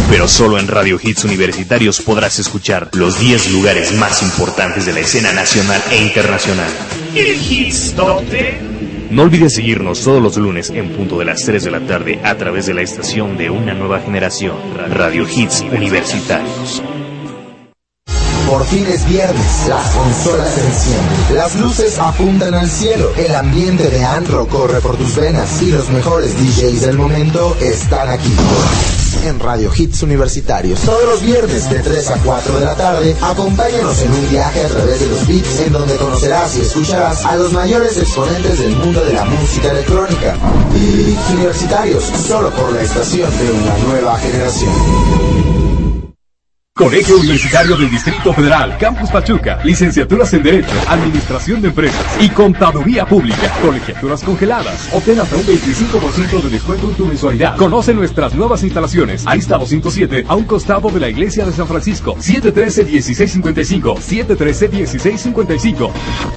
Pero 0.09 0.27
solo 0.27 0.57
en 0.57 0.67
Radio 0.67 0.97
Hits 1.01 1.25
Universitarios 1.25 2.01
podrás 2.01 2.39
escuchar 2.39 2.89
los 2.93 3.19
10 3.19 3.51
lugares 3.51 3.93
más 3.93 4.23
importantes 4.23 4.85
de 4.85 4.93
la 4.93 5.01
escena 5.01 5.33
nacional 5.33 5.81
e 5.91 5.97
internacional. 5.97 6.69
El 7.13 7.35
Hits 7.35 7.93
Top 7.93 8.21
10. 8.29 9.11
No 9.11 9.23
olvides 9.23 9.55
seguirnos 9.55 10.01
todos 10.03 10.21
los 10.21 10.37
lunes 10.37 10.69
en 10.69 10.89
punto 10.89 11.19
de 11.19 11.25
las 11.25 11.41
3 11.43 11.63
de 11.63 11.71
la 11.71 11.81
tarde 11.81 12.19
a 12.23 12.35
través 12.35 12.65
de 12.65 12.73
la 12.73 12.81
estación 12.81 13.37
de 13.37 13.49
una 13.49 13.73
nueva 13.73 13.99
generación, 13.99 14.55
Radio 14.93 15.27
Hits 15.27 15.61
Universitarios. 15.71 16.81
Por 18.47 18.65
fin 18.65 18.85
es 18.87 19.05
viernes, 19.09 19.67
las 19.67 19.91
consolas 19.91 20.53
se 20.53 20.65
encienden, 20.65 21.35
las 21.35 21.55
luces 21.57 21.99
apuntan 21.99 22.53
al 22.53 22.69
cielo, 22.69 23.11
el 23.17 23.35
ambiente 23.35 23.89
de 23.89 24.05
Anro 24.05 24.47
corre 24.47 24.79
por 24.79 24.95
tus 24.95 25.17
venas 25.17 25.61
y 25.61 25.71
los 25.71 25.89
mejores 25.89 26.33
DJs 26.37 26.81
del 26.81 26.97
momento 26.97 27.57
están 27.59 28.07
aquí. 28.07 28.33
En 29.25 29.39
Radio 29.39 29.71
Hits 29.75 30.03
Universitarios, 30.03 30.79
todos 30.81 31.03
los 31.05 31.21
viernes 31.21 31.69
de 31.69 31.79
3 31.79 32.09
a 32.11 32.17
4 32.23 32.59
de 32.59 32.65
la 32.65 32.75
tarde, 32.75 33.15
acompáñanos 33.21 34.01
en 34.01 34.11
un 34.11 34.29
viaje 34.29 34.63
a 34.63 34.67
través 34.67 34.99
de 34.99 35.07
los 35.07 35.27
beats 35.27 35.59
en 35.59 35.73
donde 35.73 35.95
conocerás 35.97 36.55
y 36.57 36.61
escucharás 36.61 37.25
a 37.25 37.35
los 37.35 37.51
mayores 37.51 37.97
exponentes 37.97 38.59
del 38.59 38.75
mundo 38.75 39.03
de 39.03 39.13
la 39.13 39.25
música 39.25 39.71
electrónica. 39.71 40.35
Hits 40.75 41.29
Universitarios, 41.33 42.03
solo 42.05 42.49
por 42.51 42.71
la 42.71 42.81
estación 42.81 43.29
de 43.37 43.51
una 43.51 43.77
nueva 43.89 44.17
generación. 44.19 45.66
Colegio 46.77 47.17
Universitario 47.17 47.75
del 47.75 47.89
Distrito 47.89 48.31
Federal, 48.31 48.77
Campus 48.77 49.09
Pachuca, 49.09 49.59
licenciaturas 49.63 50.31
en 50.35 50.43
Derecho, 50.43 50.75
Administración 50.87 51.59
de 51.59 51.69
Empresas 51.69 52.05
y 52.21 52.29
Contaduría 52.29 53.03
Pública, 53.03 53.51
colegiaturas 53.63 54.23
congeladas. 54.23 54.87
Obtén 54.93 55.19
hasta 55.19 55.37
un 55.37 55.43
25% 55.43 56.43
de 56.43 56.49
descuento 56.49 56.87
en 56.87 56.95
tu 56.95 57.07
mensualidad. 57.07 57.57
Conoce 57.57 57.95
nuestras 57.95 58.35
nuevas 58.35 58.63
instalaciones. 58.63 59.25
Arista 59.25 59.57
207, 59.57 60.25
a 60.27 60.35
un 60.35 60.43
costado 60.43 60.91
de 60.91 60.99
la 60.99 61.09
Iglesia 61.09 61.45
de 61.45 61.51
San 61.51 61.67
Francisco. 61.67 62.15
713-1655, 62.17 63.97
713-1655. 63.97 66.36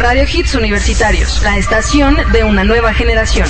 Radio 0.00 0.24
Hits 0.24 0.54
Universitarios, 0.54 1.42
la 1.42 1.58
estación 1.58 2.16
de 2.32 2.42
una 2.42 2.64
nueva 2.64 2.94
generación. 2.94 3.46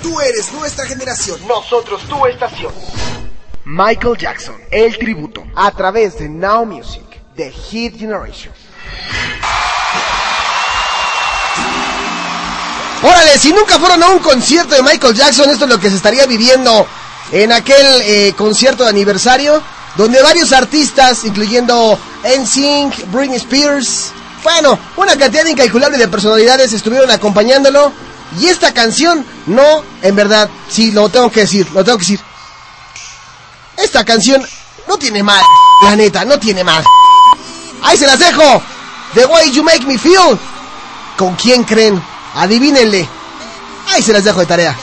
Tú 0.00 0.20
eres 0.20 0.52
nuestra 0.52 0.86
generación, 0.86 1.40
nosotros 1.48 2.00
tu 2.08 2.24
estación. 2.26 2.72
Michael 3.64 4.16
Jackson, 4.16 4.54
el 4.70 4.96
tributo, 4.96 5.44
a 5.56 5.72
través 5.72 6.20
de 6.20 6.28
Now 6.28 6.64
Music, 6.64 7.02
The 7.34 7.50
Hit 7.50 7.98
Generation. 7.98 8.54
Órale, 13.02 13.36
si 13.36 13.52
nunca 13.52 13.80
fueron 13.80 14.00
a 14.00 14.10
un 14.10 14.20
concierto 14.20 14.76
de 14.76 14.82
Michael 14.84 15.14
Jackson, 15.14 15.50
esto 15.50 15.64
es 15.64 15.70
lo 15.72 15.80
que 15.80 15.90
se 15.90 15.96
estaría 15.96 16.24
viviendo 16.24 16.86
en 17.32 17.50
aquel 17.50 18.00
eh, 18.02 18.32
concierto 18.36 18.84
de 18.84 18.90
aniversario, 18.90 19.60
donde 19.96 20.22
varios 20.22 20.52
artistas, 20.52 21.24
incluyendo 21.24 21.98
NSYNC, 22.22 23.10
Britney 23.10 23.38
Spears, 23.38 24.12
bueno, 24.48 24.78
una 24.96 25.14
cantidad 25.16 25.44
incalculable 25.44 25.98
de 25.98 26.08
personalidades 26.08 26.72
estuvieron 26.72 27.10
acompañándolo. 27.10 27.92
Y 28.40 28.46
esta 28.46 28.72
canción, 28.72 29.24
no, 29.46 29.84
en 30.00 30.16
verdad, 30.16 30.48
sí, 30.70 30.90
lo 30.90 31.10
tengo 31.10 31.30
que 31.30 31.40
decir, 31.40 31.68
lo 31.74 31.84
tengo 31.84 31.98
que 31.98 32.04
decir. 32.04 32.20
Esta 33.76 34.04
canción 34.04 34.42
no 34.88 34.96
tiene 34.96 35.22
mal, 35.22 35.42
la 35.82 35.96
neta, 35.96 36.24
no 36.24 36.38
tiene 36.38 36.64
mal. 36.64 36.82
Ahí 37.82 37.98
se 37.98 38.06
las 38.06 38.18
dejo. 38.18 38.62
The 39.14 39.26
Way 39.26 39.52
You 39.52 39.62
Make 39.62 39.86
Me 39.86 39.98
Feel. 39.98 40.38
¿Con 41.18 41.34
quién 41.36 41.64
creen? 41.64 42.02
Adivínenle. 42.34 43.06
Ahí 43.88 44.02
se 44.02 44.12
las 44.14 44.24
dejo 44.24 44.40
de 44.40 44.46
tarea. 44.46 44.76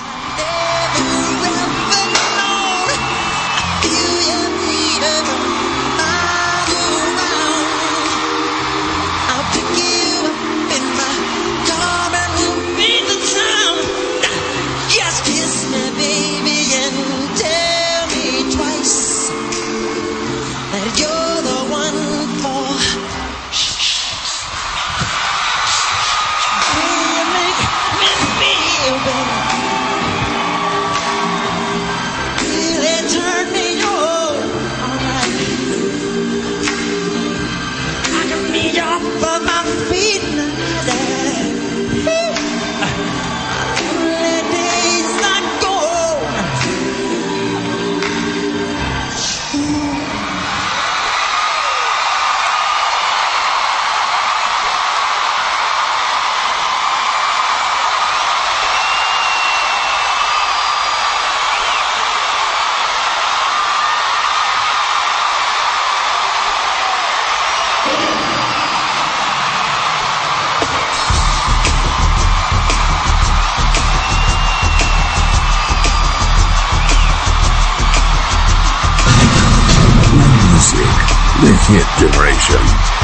Generation. 81.98 82.95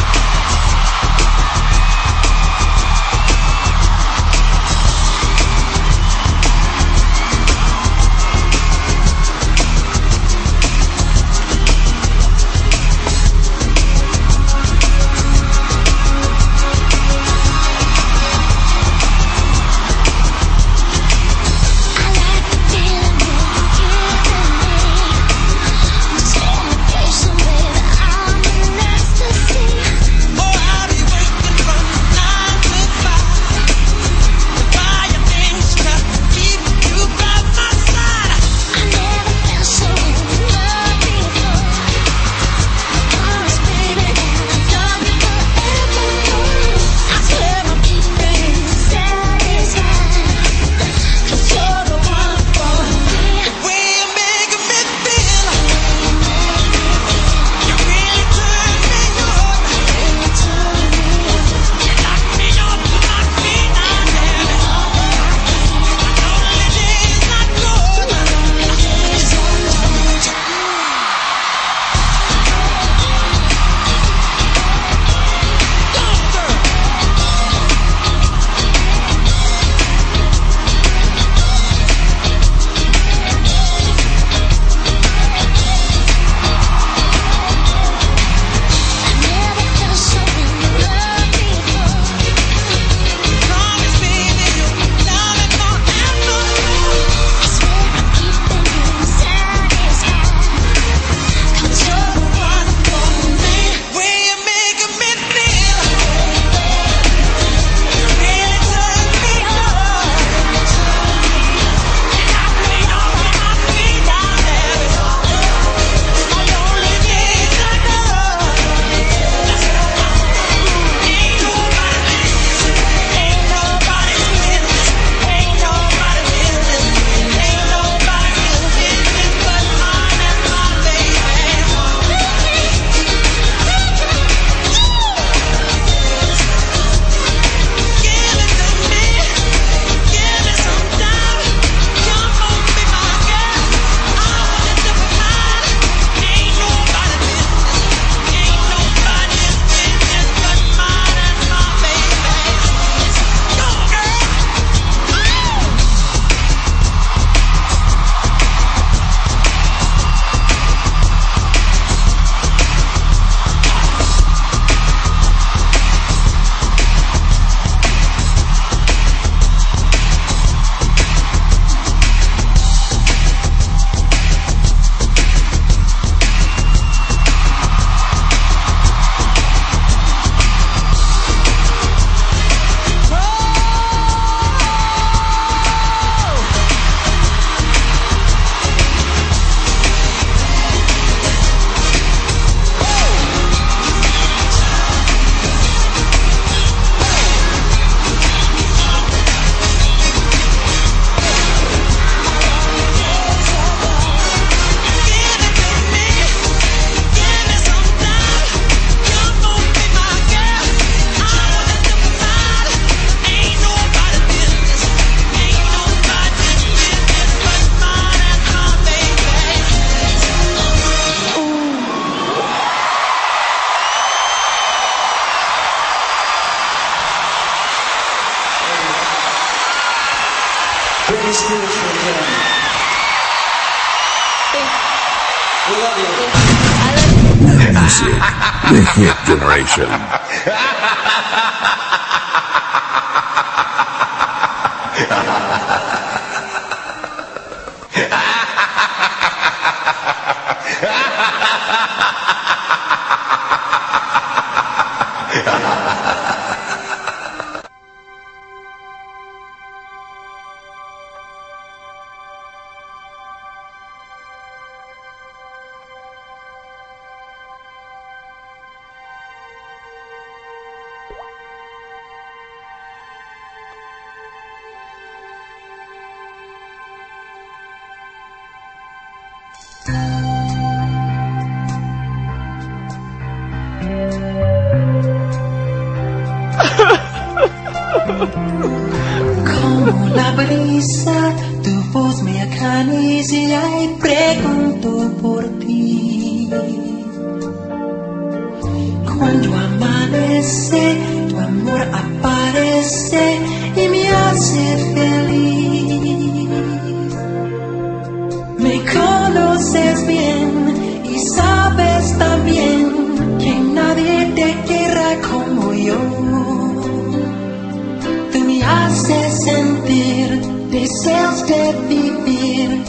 Deseos 321.02 321.47
de 321.47 321.74
vivir 321.89 322.84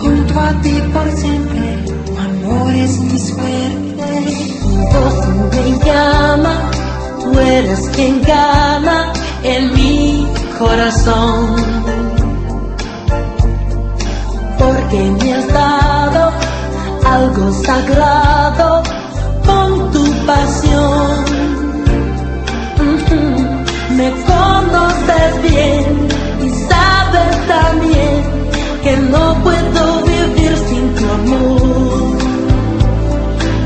junto 0.00 0.40
a 0.40 0.52
ti 0.62 0.80
por 0.92 1.10
siempre. 1.10 1.84
Amor 2.18 2.74
es 2.74 2.98
mi 3.00 3.18
suerte. 3.18 4.58
Tu 4.62 4.68
voz 4.68 5.28
me 5.52 5.84
llama, 5.84 6.70
tú 7.22 7.38
eres 7.38 7.80
quien 7.94 8.22
gana 8.22 9.12
en 9.42 9.74
mi 9.74 10.26
corazón. 10.58 11.56
Porque 14.58 14.98
me 15.20 15.34
has 15.34 15.48
dado 15.52 16.32
algo 17.06 17.52
sagrado 17.64 18.82
con 19.44 19.90
tu 19.92 20.04
pasión. 20.26 21.24
Me 23.96 24.10
conoces 24.12 25.42
bien 25.42 26.17
sabes 27.48 27.70
también 27.70 28.22
que 28.82 28.96
no 28.96 29.34
puedo 29.42 30.02
vivir 30.02 30.56
sin 30.68 30.94
tu 30.94 31.04
amor. 31.04 32.18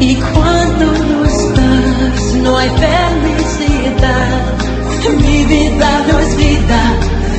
Y 0.00 0.16
cuando 0.16 0.86
no 0.86 1.24
estás, 1.24 2.34
no 2.42 2.58
hay 2.58 2.70
felicidad. 2.70 4.40
Mi 5.18 5.44
vida 5.44 6.04
no 6.08 6.18
es 6.18 6.36
vida 6.36 6.82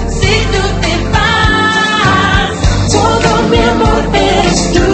si 0.10 0.34
tú 0.54 0.64
te 0.84 0.94
vas. 1.14 2.52
Todo 2.92 3.30
mi 3.50 3.58
amor 3.74 4.04
eres 4.14 4.74
tú. 4.74 4.90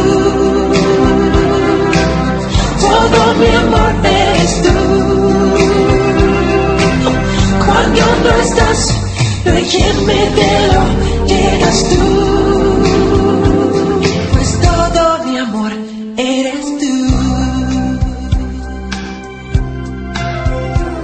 Todo 2.82 3.20
mi 3.40 3.50
amor 3.64 3.94
eres 4.04 4.62
tú. 4.64 4.78
Cuando 7.66 8.02
no 8.24 8.32
estás, 8.44 8.80
déjenme 9.46 10.20
de 10.38 10.52
lo 10.74 11.19
eres 11.34 11.90
tú. 11.90 12.04
Pues 14.34 14.60
todo 14.62 15.24
mi 15.26 15.38
amor 15.38 15.72
eres 16.18 16.66
tú. 16.80 16.94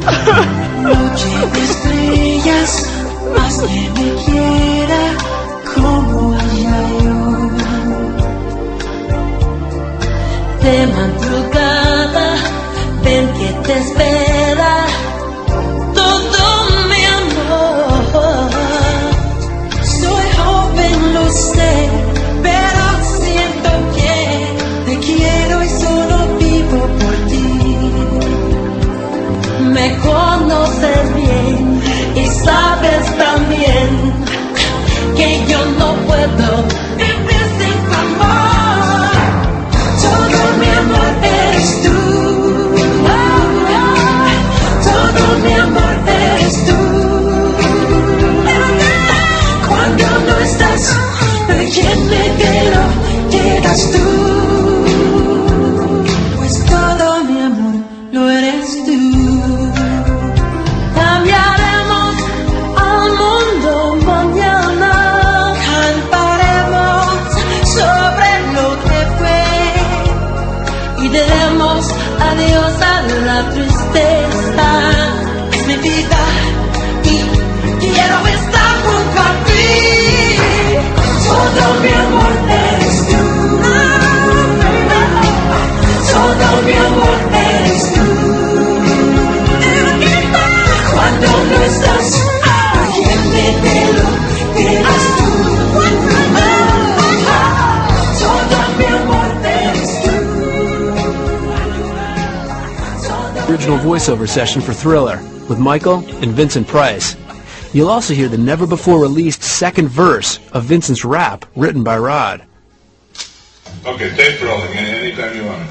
Noche 0.84 1.30
de 1.54 1.64
estrellas, 1.64 2.72
más 3.36 3.56
que 3.60 3.90
me 3.96 4.08
quiera 4.26 5.15
¿quién 51.76 52.08
me 52.08 52.36
quiero? 52.38 52.82
Quedas 53.32 53.92
tú. 53.92 54.35
Original 103.66 103.84
voiceover 103.84 104.30
session 104.30 104.62
for 104.62 104.74
Thriller 104.74 105.18
with 105.50 105.58
Michael 105.58 106.06
and 106.22 106.32
Vincent 106.32 106.68
Price. 106.68 107.16
You'll 107.74 107.90
also 107.90 108.14
hear 108.14 108.28
the 108.28 108.38
never 108.38 108.68
before 108.68 109.00
released 109.00 109.42
second 109.42 109.88
verse 109.88 110.38
of 110.52 110.66
Vincent's 110.66 111.04
rap 111.04 111.46
written 111.56 111.84
by 111.84 111.98
Rod. 111.98 112.44
Okay, 113.84 114.16
tape 114.16 114.40
rolling 114.44 114.68
any- 114.78 115.08
anytime 115.08 115.36
you 115.36 115.46
want. 115.46 115.68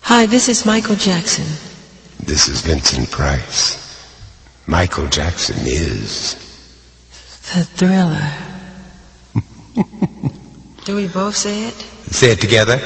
Hi, 0.00 0.26
this 0.26 0.48
is 0.48 0.66
Michael 0.66 0.96
Jackson. 0.96 1.46
This 2.18 2.48
is 2.48 2.60
Vincent 2.62 3.08
Price. 3.12 3.78
Michael 4.66 5.06
Jackson 5.06 5.58
is. 5.60 6.34
The 7.54 7.62
thriller. 7.62 8.32
Do 10.84 10.96
we 10.96 11.06
both 11.06 11.36
say 11.36 11.68
it? 11.68 11.74
Say 12.10 12.32
it 12.32 12.40
together. 12.40 12.80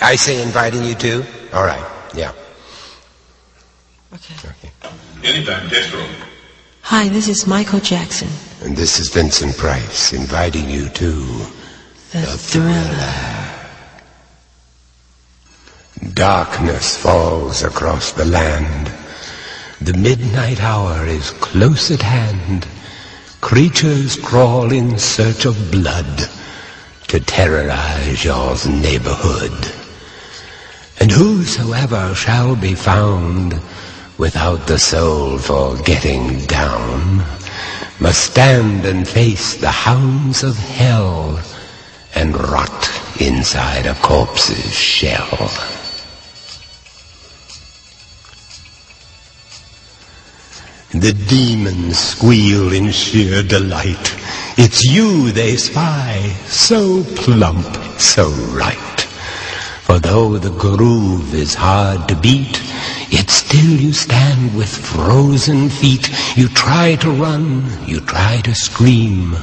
I 0.00 0.16
say 0.16 0.40
inviting 0.42 0.84
you 0.84 0.94
to? 0.94 1.24
All 1.52 1.64
right, 1.64 1.84
yeah. 2.14 2.32
Okay. 4.14 4.70
Anytime, 5.24 5.68
tape 5.68 5.92
rolling. 5.92 6.14
Hi, 6.82 7.08
this 7.08 7.28
is 7.28 7.46
Michael 7.46 7.80
Jackson. 7.80 8.28
And 8.62 8.76
this 8.76 8.98
is 8.98 9.08
Vincent 9.08 9.56
Price 9.56 10.12
inviting 10.12 10.70
you 10.70 10.88
to. 10.88 11.10
The, 12.12 12.24
thriller. 12.24 13.38
Darkness 16.14 16.96
falls 16.96 17.62
across 17.62 18.12
the 18.12 18.24
land. 18.24 18.90
The 19.80 19.94
midnight 19.94 20.62
hour 20.62 21.04
is 21.06 21.32
close 21.32 21.90
at 21.90 22.02
hand. 22.02 22.66
Creatures 23.40 24.16
crawl 24.16 24.72
in 24.72 24.98
search 24.98 25.44
of 25.44 25.70
blood 25.70 26.28
to 27.08 27.20
terrorize 27.20 28.24
your 28.24 28.56
neighborhood. 28.66 29.77
And 31.00 31.10
whosoever 31.10 32.14
shall 32.14 32.56
be 32.56 32.74
found 32.74 33.60
without 34.18 34.66
the 34.66 34.78
soul 34.78 35.38
for 35.38 35.76
getting 35.82 36.44
down 36.46 37.24
must 38.00 38.32
stand 38.32 38.84
and 38.84 39.06
face 39.06 39.54
the 39.54 39.70
hounds 39.70 40.42
of 40.42 40.56
hell 40.56 41.40
and 42.14 42.36
rot 42.36 42.90
inside 43.20 43.86
a 43.86 43.94
corpse's 43.94 44.74
shell. 44.74 45.50
The 50.90 51.12
demons 51.28 51.98
squeal 51.98 52.72
in 52.72 52.90
sheer 52.90 53.42
delight. 53.42 54.16
It's 54.56 54.84
you 54.84 55.32
they 55.32 55.56
spy, 55.56 56.34
so 56.46 57.04
plump, 57.14 57.76
so 58.00 58.30
right. 58.56 59.07
For 59.88 59.98
though 59.98 60.36
the 60.36 60.50
groove 60.50 61.32
is 61.32 61.54
hard 61.54 62.08
to 62.08 62.14
beat, 62.14 62.60
yet 63.08 63.30
still 63.30 63.80
you 63.80 63.94
stand 63.94 64.54
with 64.54 64.68
frozen 64.68 65.70
feet. 65.70 66.10
You 66.36 66.48
try 66.50 66.96
to 66.96 67.10
run, 67.10 67.64
you 67.86 68.00
try 68.00 68.42
to 68.42 68.54
scream, 68.54 69.34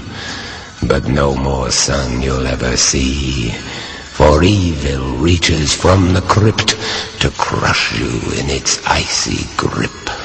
but 0.88 1.08
no 1.08 1.36
more 1.36 1.72
sun 1.72 2.22
you'll 2.22 2.46
ever 2.46 2.78
see. 2.78 3.54
For 4.14 4.44
evil 4.44 5.18
reaches 5.18 5.74
from 5.74 6.14
the 6.14 6.22
crypt 6.22 6.78
to 7.22 7.32
crush 7.32 8.00
you 8.00 8.14
in 8.38 8.48
its 8.52 8.86
icy 8.86 9.50
grip. 9.58 10.25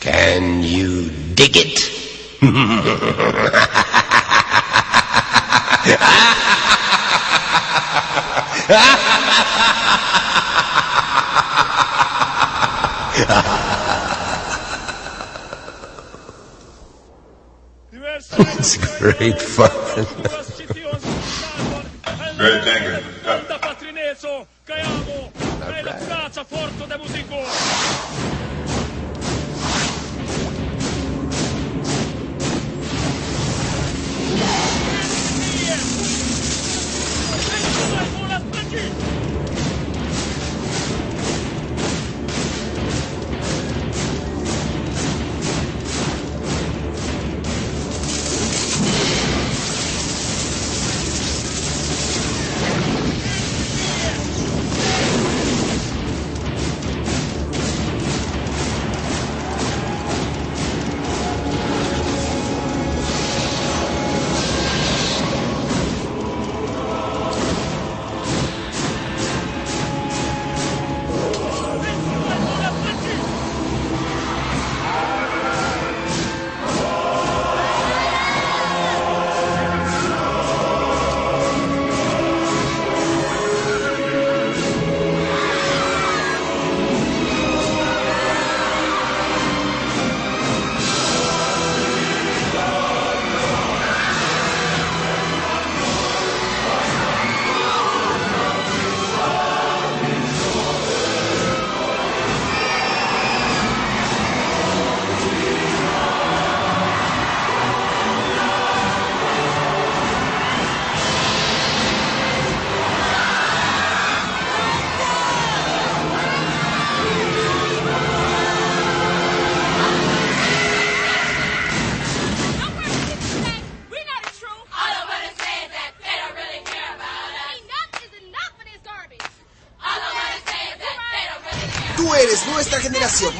Can 0.00 0.62
you 0.62 1.10
dig 1.34 1.56
it? 1.56 1.78
it's 18.58 18.76
great 18.98 19.40
fun. 19.40 19.70
Great, 22.38 22.64
thank 22.64 22.84
you. 22.84 23.00
Tú 38.70 39.09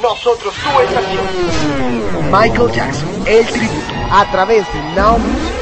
Nosotros 0.03 0.55
tu 0.55 0.81
estación. 0.81 2.31
Michael 2.31 2.73
Jackson, 2.73 3.09
el 3.27 3.47
tributo, 3.47 3.95
a 4.11 4.25
través 4.31 4.65
de 4.73 4.81
Now 4.95 5.19
Music, 5.19 5.60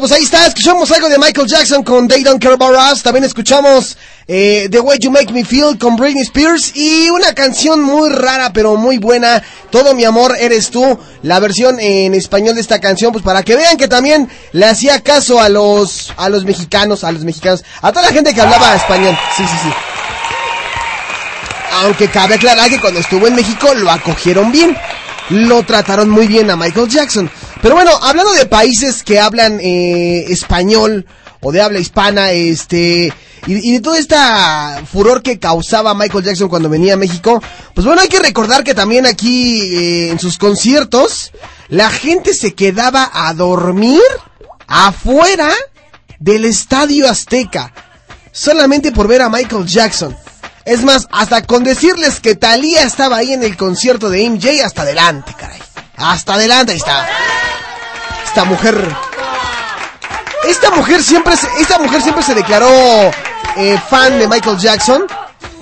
Pues 0.00 0.10
ahí 0.12 0.24
está. 0.24 0.46
Escuchamos 0.46 0.90
algo 0.90 1.08
de 1.08 1.18
Michael 1.18 1.46
Jackson 1.46 1.84
con 1.84 2.08
They 2.08 2.24
Don't 2.24 2.42
Care 2.42 2.54
About 2.54 2.76
Us. 2.92 3.02
También 3.02 3.24
escuchamos 3.24 3.96
eh, 4.26 4.68
The 4.70 4.80
Way 4.80 4.98
You 4.98 5.10
Make 5.10 5.32
Me 5.32 5.44
Feel 5.44 5.78
con 5.78 5.96
Britney 5.96 6.22
Spears. 6.22 6.72
Y 6.74 7.10
una 7.10 7.32
canción 7.32 7.80
muy 7.80 8.10
rara, 8.10 8.52
pero 8.52 8.76
muy 8.76 8.98
buena. 8.98 9.42
Todo 9.70 9.94
mi 9.94 10.04
amor 10.04 10.36
eres 10.38 10.70
tú. 10.70 10.98
La 11.22 11.38
versión 11.38 11.78
en 11.78 12.12
español 12.14 12.56
de 12.56 12.60
esta 12.60 12.80
canción, 12.80 13.12
pues 13.12 13.24
para 13.24 13.42
que 13.44 13.54
vean 13.54 13.76
que 13.76 13.86
también 13.86 14.28
le 14.52 14.66
hacía 14.66 15.00
caso 15.00 15.40
a 15.40 15.48
los, 15.48 16.12
a 16.16 16.28
los 16.28 16.44
mexicanos, 16.44 17.04
a 17.04 17.12
los 17.12 17.22
mexicanos, 17.24 17.64
a 17.80 17.92
toda 17.92 18.06
la 18.06 18.12
gente 18.12 18.34
que 18.34 18.40
hablaba 18.40 18.74
español. 18.74 19.16
Sí, 19.36 19.44
sí, 19.44 19.56
sí. 19.62 19.68
Aunque 21.82 22.08
cabe 22.08 22.34
aclarar 22.34 22.68
que 22.68 22.80
cuando 22.80 23.00
estuvo 23.00 23.26
en 23.28 23.36
México 23.36 23.72
lo 23.74 23.90
acogieron 23.90 24.50
bien. 24.50 24.76
Lo 25.30 25.62
trataron 25.62 26.10
muy 26.10 26.26
bien 26.26 26.50
a 26.50 26.56
Michael 26.56 26.88
Jackson. 26.88 27.30
Pero 27.64 27.76
bueno, 27.76 27.92
hablando 28.02 28.34
de 28.34 28.44
países 28.44 29.02
que 29.02 29.18
hablan 29.18 29.58
eh, 29.58 30.26
español 30.28 31.06
o 31.40 31.50
de 31.50 31.62
habla 31.62 31.78
hispana, 31.78 32.30
este, 32.32 33.10
y, 33.46 33.72
de 33.72 33.80
todo 33.80 33.94
esta 33.94 34.82
furor 34.84 35.22
que 35.22 35.38
causaba 35.38 35.94
Michael 35.94 36.24
Jackson 36.24 36.50
cuando 36.50 36.68
venía 36.68 36.92
a 36.92 36.98
México, 36.98 37.42
pues 37.74 37.86
bueno, 37.86 38.02
hay 38.02 38.08
que 38.08 38.18
recordar 38.18 38.64
que 38.64 38.74
también 38.74 39.06
aquí 39.06 39.62
eh, 39.62 40.10
en 40.10 40.18
sus 40.18 40.36
conciertos, 40.36 41.32
la 41.68 41.88
gente 41.88 42.34
se 42.34 42.52
quedaba 42.52 43.10
a 43.10 43.32
dormir 43.32 44.02
afuera 44.66 45.50
del 46.18 46.44
Estadio 46.44 47.08
Azteca, 47.08 47.72
solamente 48.30 48.92
por 48.92 49.08
ver 49.08 49.22
a 49.22 49.30
Michael 49.30 49.64
Jackson. 49.64 50.14
Es 50.66 50.84
más, 50.84 51.08
hasta 51.10 51.40
con 51.40 51.64
decirles 51.64 52.20
que 52.20 52.34
Thalía 52.34 52.82
estaba 52.82 53.16
ahí 53.16 53.32
en 53.32 53.42
el 53.42 53.56
concierto 53.56 54.10
de 54.10 54.28
MJ, 54.28 54.62
hasta 54.62 54.82
adelante, 54.82 55.34
caray. 55.38 55.60
Hasta 55.96 56.34
adelante, 56.34 56.72
ahí 56.72 56.78
está. 56.78 57.08
Esta 58.34 58.46
mujer. 58.46 58.96
Esta 60.48 60.70
mujer 60.72 61.00
siempre 61.04 61.36
se, 61.36 61.46
esta 61.60 61.78
mujer 61.78 62.02
siempre 62.02 62.24
se 62.24 62.34
declaró 62.34 62.66
eh, 63.56 63.80
fan 63.88 64.18
de 64.18 64.26
Michael 64.26 64.58
Jackson. 64.58 65.04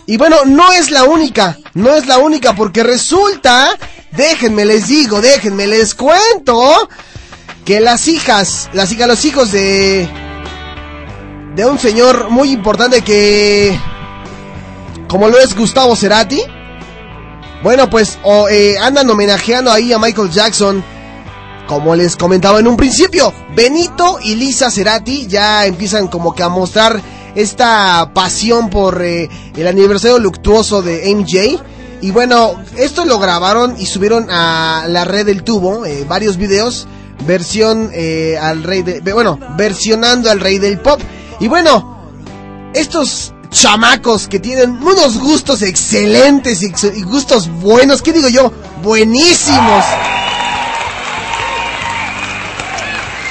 Y 0.07 0.17
bueno, 0.17 0.39
no 0.47 0.73
es 0.73 0.91
la 0.91 1.05
única, 1.05 1.59
no 1.75 1.95
es 1.95 2.07
la 2.07 2.17
única, 2.17 2.55
porque 2.55 2.83
resulta, 2.83 3.69
déjenme 4.13 4.65
les 4.65 4.89
digo, 4.89 5.21
déjenme 5.21 5.67
les 5.67 5.95
cuento, 5.95 6.89
que 7.67 7.79
las 7.81 8.09
hijas, 8.09 8.71
las 8.73 8.91
hijas, 8.91 9.07
los 9.07 9.23
hijos 9.27 9.53
de, 9.53 10.09
de 11.55 11.67
un 11.67 11.79
señor 11.79 12.31
muy 12.31 12.53
importante 12.53 13.03
que, 13.03 13.79
como 15.09 15.29
lo 15.29 15.39
es 15.39 15.55
Gustavo 15.55 15.95
Cerati, 15.95 16.41
bueno, 17.63 17.91
pues 17.91 18.19
eh, 18.51 18.77
andan 18.81 19.11
homenajeando 19.11 19.71
ahí 19.71 19.93
a 19.93 19.99
Michael 19.99 20.31
Jackson. 20.31 20.83
Como 21.73 21.95
les 21.95 22.17
comentaba 22.17 22.61
en 22.61 22.67
un 22.69 22.77
principio, 22.77 23.33
Benito 23.57 24.19
y 24.23 24.35
Lisa 24.35 24.71
Cerati 24.71 25.27
ya 25.27 25.65
empiezan 25.65 26.07
como 26.07 26.35
que 26.35 26.43
a 26.43 26.51
mostrar 26.51 27.01
esta 27.35 28.11
pasión 28.13 28.69
por 28.69 29.03
eh, 29.03 29.31
el 29.57 29.67
aniversario 29.67 30.19
luctuoso 30.19 30.83
de 30.83 31.15
MJ. 31.15 31.63
Y 32.03 32.11
bueno, 32.11 32.63
esto 32.77 33.07
lo 33.07 33.19
grabaron 33.19 33.77
y 33.79 33.87
subieron 33.87 34.27
a 34.29 34.85
la 34.87 35.07
red 35.07 35.25
del 35.25 35.45
tubo, 35.45 35.87
eh, 35.87 36.05
varios 36.07 36.37
videos, 36.37 36.87
versión 37.27 37.89
eh, 37.95 38.37
al 38.39 38.65
rey 38.65 38.83
bueno, 39.01 39.39
versionando 39.57 40.31
al 40.31 40.41
rey 40.41 40.59
del 40.59 40.79
pop. 40.79 41.01
Y 41.41 41.49
bueno, 41.49 42.03
estos 42.75 43.33
chamacos 43.49 44.29
que 44.29 44.41
tienen 44.41 44.73
unos 44.73 45.17
gustos 45.19 45.63
excelentes 45.63 46.63
y, 46.63 46.67
y 46.99 47.03
gustos 47.03 47.49
buenos, 47.49 48.03
¿qué 48.03 48.13
digo 48.13 48.29
yo? 48.29 48.53
Buenísimos. 48.83 49.85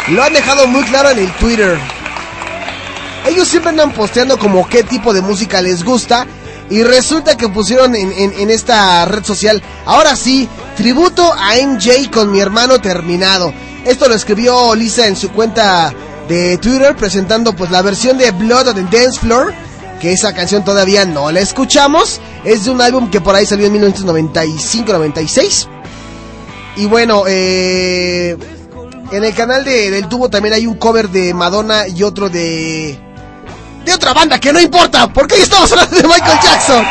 Lo 0.10 0.24
han 0.24 0.34
dejado 0.34 0.68
muy 0.68 0.84
claro 0.84 1.10
en 1.12 1.20
el 1.20 1.32
Twitter. 1.36 1.78
Ellos 3.28 3.48
siempre 3.48 3.70
andan 3.70 3.92
posteando 3.94 4.38
como 4.38 4.68
qué 4.68 4.84
tipo 4.84 5.14
de 5.14 5.22
música 5.22 5.62
les 5.62 5.84
gusta. 5.84 6.26
Y 6.70 6.84
resulta 6.84 7.36
que 7.38 7.50
pusieron 7.50 7.96
en, 7.96 8.12
en- 8.14 8.50
esta 8.50 9.04
red 9.06 9.26
social, 9.26 9.62
ahora 9.86 10.16
sí, 10.16 10.48
tributo 10.78 11.34
a 11.34 11.56
MJ 11.68 12.10
con 12.12 12.32
mi 12.32 12.40
hermano 12.40 12.80
terminado. 12.80 13.54
Esto 13.86 14.08
lo 14.08 14.16
escribió 14.16 14.74
Lisa 14.74 15.06
en 15.08 15.18
su 15.18 15.32
cuenta 15.32 15.94
de 16.30 16.58
Twitter 16.60 16.96
presentando 16.96 17.54
pues 17.54 17.72
la 17.72 17.82
versión 17.82 18.18
de 18.18 18.32
Blood 18.32 18.70
on 18.70 18.76
the 18.90 18.98
Dance 18.98 19.20
Floor. 19.20 19.54
Que 20.00 20.14
esa 20.14 20.34
canción 20.34 20.64
todavía 20.64 21.04
no 21.06 21.30
la 21.32 21.42
escuchamos. 21.42 22.22
Es 22.46 22.64
de 22.66 22.72
un 22.72 22.82
álbum 22.82 23.12
que 23.12 23.20
por 23.22 23.36
ahí 23.36 23.46
salió 23.46 23.68
en 23.68 23.74
1995-96. 23.82 25.68
Y 26.78 26.86
bueno, 26.86 27.24
eh, 27.28 28.38
en 29.12 29.24
el 29.26 29.34
canal 29.34 29.64
de, 29.66 29.92
del 29.92 30.08
tubo 30.08 30.30
también 30.30 30.54
hay 30.54 30.66
un 30.66 30.76
cover 30.76 31.10
de 31.10 31.34
Madonna 31.34 31.88
y 31.88 32.04
otro 32.04 32.30
de... 32.30 33.00
De 33.86 33.94
otra 33.94 34.14
banda 34.14 34.40
que 34.40 34.54
no 34.54 34.60
importa, 34.60 35.12
porque 35.12 35.36
hoy 35.36 35.42
estamos 35.42 35.72
hablando 35.72 35.96
de 35.96 36.04
Michael 36.04 36.40
Jackson. 36.44 36.86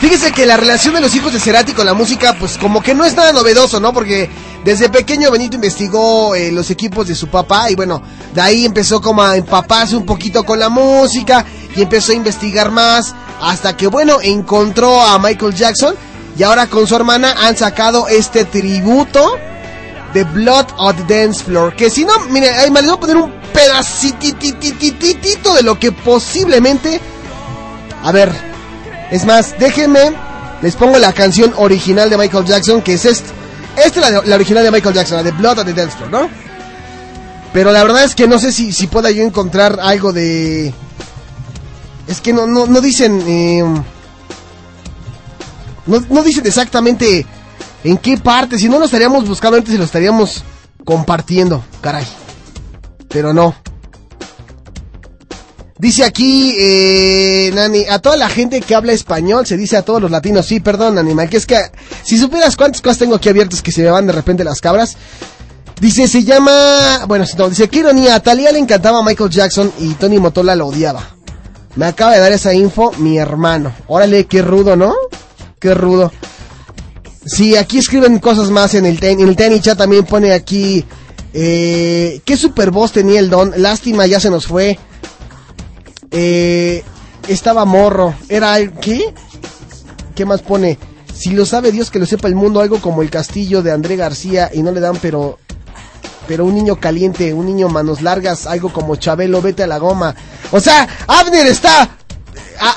Fíjese 0.00 0.32
que 0.32 0.44
la 0.44 0.56
relación 0.56 0.92
de 0.94 1.00
los 1.00 1.14
hijos 1.14 1.32
de 1.32 1.38
Cerati 1.38 1.72
con 1.72 1.86
la 1.86 1.94
música, 1.94 2.36
pues 2.38 2.58
como 2.58 2.82
que 2.82 2.94
no 2.94 3.04
es 3.04 3.14
nada 3.14 3.32
novedoso, 3.32 3.78
¿no? 3.78 3.92
Porque 3.92 4.28
desde 4.64 4.88
pequeño 4.88 5.30
Benito 5.30 5.54
investigó 5.54 6.34
eh, 6.34 6.50
los 6.50 6.68
equipos 6.70 7.06
de 7.06 7.14
su 7.14 7.28
papá 7.28 7.70
y 7.70 7.76
bueno, 7.76 8.02
de 8.34 8.40
ahí 8.40 8.66
empezó 8.66 9.00
como 9.00 9.22
a 9.22 9.36
empaparse 9.36 9.96
un 9.96 10.04
poquito 10.04 10.44
con 10.44 10.58
la 10.58 10.68
música 10.68 11.44
y 11.76 11.82
empezó 11.82 12.10
a 12.10 12.16
investigar 12.16 12.72
más 12.72 13.14
hasta 13.40 13.76
que 13.76 13.86
bueno, 13.86 14.18
encontró 14.20 15.00
a 15.00 15.18
Michael 15.18 15.54
Jackson 15.54 15.94
y 16.36 16.42
ahora 16.42 16.66
con 16.66 16.86
su 16.86 16.96
hermana 16.96 17.34
han 17.42 17.56
sacado 17.56 18.08
este 18.08 18.44
tributo 18.44 19.38
de 20.12 20.24
Blood 20.24 20.66
on 20.78 20.96
the 20.96 21.22
Dance 21.22 21.44
Floor. 21.44 21.74
Que 21.76 21.90
si 21.90 22.04
no, 22.04 22.12
mire, 22.30 22.50
ahí 22.50 22.70
me 22.70 22.80
les 22.80 22.90
voy 22.90 22.96
a 22.96 23.00
poner 23.00 23.16
un 23.16 23.32
pedacitititititito 23.52 25.54
de 25.54 25.62
lo 25.62 25.78
que 25.78 25.92
posiblemente... 25.92 27.00
A 28.02 28.12
ver, 28.12 28.30
es 29.10 29.24
más, 29.24 29.58
déjenme, 29.58 30.12
les 30.60 30.76
pongo 30.76 30.98
la 30.98 31.12
canción 31.12 31.52
original 31.56 32.10
de 32.10 32.18
Michael 32.18 32.44
Jackson, 32.44 32.82
que 32.82 32.94
es 32.94 33.04
esta. 33.04 33.32
Esta 33.76 34.00
es 34.00 34.12
la, 34.12 34.22
la 34.24 34.34
original 34.36 34.62
de 34.62 34.70
Michael 34.70 34.94
Jackson, 34.94 35.16
la 35.16 35.22
de 35.22 35.32
Blood 35.32 35.60
on 35.60 35.66
the 35.66 35.72
Dance 35.72 35.96
Floor, 35.96 36.10
¿no? 36.10 36.28
Pero 37.52 37.72
la 37.72 37.82
verdad 37.82 38.04
es 38.04 38.14
que 38.14 38.26
no 38.26 38.38
sé 38.38 38.52
si, 38.52 38.72
si 38.72 38.88
pueda 38.88 39.10
yo 39.10 39.22
encontrar 39.22 39.78
algo 39.80 40.12
de... 40.12 40.74
Es 42.06 42.20
que 42.20 42.32
no, 42.32 42.46
no, 42.46 42.66
no 42.66 42.80
dicen... 42.80 43.22
eh, 43.26 43.64
no, 45.86 46.00
no 46.10 46.22
dicen 46.22 46.46
exactamente 46.46 47.26
en 47.84 47.98
qué 47.98 48.16
parte. 48.16 48.58
Si 48.58 48.68
no 48.68 48.78
lo 48.78 48.86
estaríamos 48.86 49.28
buscando 49.28 49.58
antes 49.58 49.74
y 49.74 49.78
lo 49.78 49.84
estaríamos 49.84 50.42
compartiendo. 50.84 51.64
Caray. 51.80 52.06
Pero 53.08 53.32
no. 53.32 53.54
Dice 55.78 56.04
aquí, 56.04 56.54
eh, 56.58 57.50
Nani, 57.52 57.84
a 57.90 57.98
toda 57.98 58.16
la 58.16 58.28
gente 58.28 58.60
que 58.60 58.74
habla 58.74 58.92
español, 58.92 59.44
se 59.44 59.56
dice 59.56 59.76
a 59.76 59.82
todos 59.82 60.00
los 60.00 60.10
latinos, 60.10 60.46
sí, 60.46 60.60
perdón, 60.60 60.98
animal, 60.98 61.28
que 61.28 61.36
es 61.36 61.46
que 61.46 61.58
si 62.04 62.16
supieras 62.16 62.56
cuántas 62.56 62.80
cosas 62.80 62.98
tengo 62.98 63.16
aquí 63.16 63.28
abiertas 63.28 63.60
que 63.60 63.72
se 63.72 63.82
me 63.82 63.90
van 63.90 64.06
de 64.06 64.12
repente 64.12 64.44
las 64.44 64.60
cabras. 64.60 64.96
Dice, 65.80 66.06
se 66.06 66.22
llama, 66.22 67.04
bueno, 67.06 67.24
no, 67.36 67.50
dice, 67.50 67.68
qué 67.68 67.80
ironía, 67.80 68.14
a 68.14 68.20
Talía 68.20 68.52
le 68.52 68.60
encantaba 68.60 69.02
Michael 69.02 69.30
Jackson 69.30 69.72
y 69.80 69.94
Tony 69.94 70.18
Motola 70.18 70.54
lo 70.54 70.68
odiaba. 70.68 71.16
Me 71.74 71.86
acaba 71.86 72.12
de 72.12 72.20
dar 72.20 72.30
esa 72.30 72.54
info 72.54 72.92
mi 72.98 73.18
hermano. 73.18 73.72
Órale, 73.88 74.26
qué 74.26 74.42
rudo, 74.42 74.76
¿no? 74.76 74.94
Qué 75.64 75.72
rudo. 75.72 76.12
Sí, 77.24 77.56
aquí 77.56 77.78
escriben 77.78 78.18
cosas 78.18 78.50
más 78.50 78.74
en 78.74 78.84
el, 78.84 79.00
ten- 79.00 79.18
en 79.18 79.26
el 79.30 79.34
Tiny 79.34 79.60
Chat 79.60 79.78
también 79.78 80.04
pone 80.04 80.34
aquí, 80.34 80.84
eh, 81.32 82.20
qué 82.26 82.36
super 82.36 82.70
voz 82.70 82.92
tenía 82.92 83.18
el 83.18 83.30
don, 83.30 83.50
lástima, 83.56 84.04
ya 84.06 84.20
se 84.20 84.28
nos 84.28 84.46
fue. 84.46 84.78
Eh, 86.10 86.84
estaba 87.28 87.64
morro. 87.64 88.12
Era 88.28 88.58
¿qué? 88.78 89.14
¿Qué 90.14 90.26
más 90.26 90.42
pone? 90.42 90.78
Si 91.14 91.30
lo 91.30 91.46
sabe 91.46 91.72
Dios 91.72 91.90
que 91.90 91.98
lo 91.98 92.04
sepa 92.04 92.28
el 92.28 92.34
mundo, 92.34 92.60
algo 92.60 92.82
como 92.82 93.00
el 93.00 93.08
castillo 93.08 93.62
de 93.62 93.72
André 93.72 93.96
García 93.96 94.50
y 94.52 94.62
no 94.62 94.70
le 94.70 94.80
dan, 94.80 94.98
pero 95.00 95.38
pero 96.28 96.44
un 96.44 96.54
niño 96.54 96.76
caliente, 96.78 97.32
un 97.32 97.46
niño 97.46 97.70
manos 97.70 98.02
largas, 98.02 98.46
algo 98.46 98.70
como 98.70 98.96
Chabelo, 98.96 99.40
vete 99.40 99.62
a 99.62 99.66
la 99.66 99.78
goma. 99.78 100.14
O 100.52 100.60
sea, 100.60 100.86
Abner 101.06 101.46
está 101.46 101.88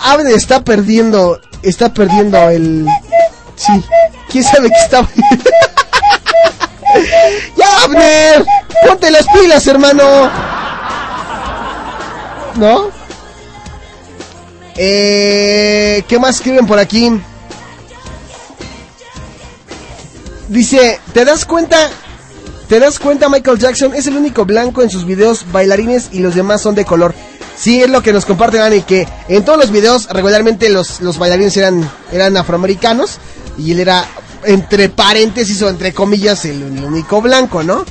Abner 0.05 0.33
está 0.33 0.63
perdiendo, 0.63 1.39
está 1.61 1.93
perdiendo 1.93 2.49
el 2.49 2.87
sí. 3.55 3.83
¿Quién 4.29 4.43
sabe 4.43 4.69
qué 4.69 4.83
está? 4.83 5.07
ya 7.55 7.83
Abner, 7.83 8.45
ponte 8.87 9.09
las 9.09 9.25
pilas, 9.27 9.65
hermano. 9.67 10.29
¿No? 12.55 12.89
Eh, 14.75 16.03
¿Qué 16.07 16.19
más 16.19 16.35
escriben 16.35 16.67
por 16.67 16.79
aquí? 16.79 17.11
Dice, 20.49 20.99
¿te 21.13 21.25
das 21.25 21.45
cuenta? 21.45 21.89
¿Te 22.69 22.79
das 22.79 22.99
cuenta 22.99 23.29
Michael 23.29 23.59
Jackson? 23.59 23.93
Es 23.95 24.07
el 24.07 24.17
único 24.17 24.45
blanco 24.45 24.81
en 24.81 24.89
sus 24.89 25.05
videos 25.05 25.51
bailarines 25.51 26.09
y 26.11 26.19
los 26.19 26.35
demás 26.35 26.61
son 26.61 26.75
de 26.75 26.85
color. 26.85 27.15
Sí, 27.57 27.81
es 27.81 27.89
lo 27.89 28.03
que 28.03 28.13
nos 28.13 28.25
comparte 28.25 28.57
Dani, 28.57 28.83
que 28.83 29.07
en 29.27 29.43
todos 29.43 29.57
los 29.57 29.71
videos 29.71 30.07
regularmente 30.09 30.69
los, 30.69 31.01
los 31.01 31.17
bailarines 31.17 31.57
eran, 31.57 31.89
eran 32.11 32.37
afroamericanos 32.37 33.17
y 33.57 33.71
él 33.71 33.79
era 33.79 34.05
entre 34.43 34.89
paréntesis 34.89 35.61
o 35.63 35.69
entre 35.69 35.91
comillas, 35.91 36.45
el, 36.45 36.61
el 36.61 36.83
único 36.83 37.21
blanco, 37.21 37.63
¿no? 37.63 37.83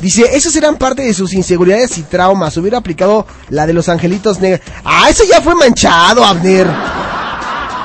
Dice, 0.00 0.36
esos 0.36 0.54
eran 0.56 0.76
parte 0.76 1.02
de 1.02 1.14
sus 1.14 1.32
inseguridades 1.32 1.96
y 1.98 2.02
traumas. 2.02 2.56
Hubiera 2.58 2.78
aplicado 2.78 3.26
la 3.48 3.66
de 3.66 3.72
los 3.72 3.88
angelitos 3.88 4.40
negros. 4.40 4.60
Ah, 4.84 5.08
eso 5.08 5.24
ya 5.24 5.40
fue 5.40 5.54
manchado, 5.54 6.24
Abner. 6.24 6.66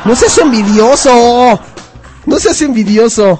No 0.03 0.15
seas 0.15 0.37
envidioso. 0.39 1.59
No 2.25 2.39
seas 2.39 2.61
envidioso. 2.61 3.39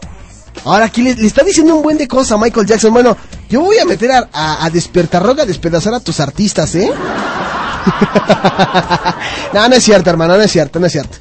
Ahora 0.65 0.85
aquí 0.85 1.01
le, 1.01 1.11
está 1.11 1.43
diciendo 1.43 1.75
un 1.75 1.83
buen 1.83 1.97
de 1.97 2.07
cosas 2.07 2.33
a 2.33 2.38
Michael 2.38 2.67
Jackson. 2.67 2.93
Bueno, 2.93 3.17
yo 3.49 3.61
voy 3.61 3.77
a 3.77 3.85
meter 3.85 4.11
a, 4.11 4.29
a, 4.31 4.65
a 4.65 4.69
Despertarroga 4.69 5.43
a 5.43 5.45
despedazar 5.45 5.93
a 5.93 5.99
tus 5.99 6.19
artistas, 6.19 6.75
¿eh? 6.75 6.91
no, 9.53 9.67
no 9.67 9.75
es 9.75 9.83
cierto, 9.83 10.09
hermano, 10.09 10.38
no 10.38 10.43
es 10.43 10.51
cierto, 10.51 10.79
no 10.79 10.85
es 10.85 10.91
cierto. 10.91 11.17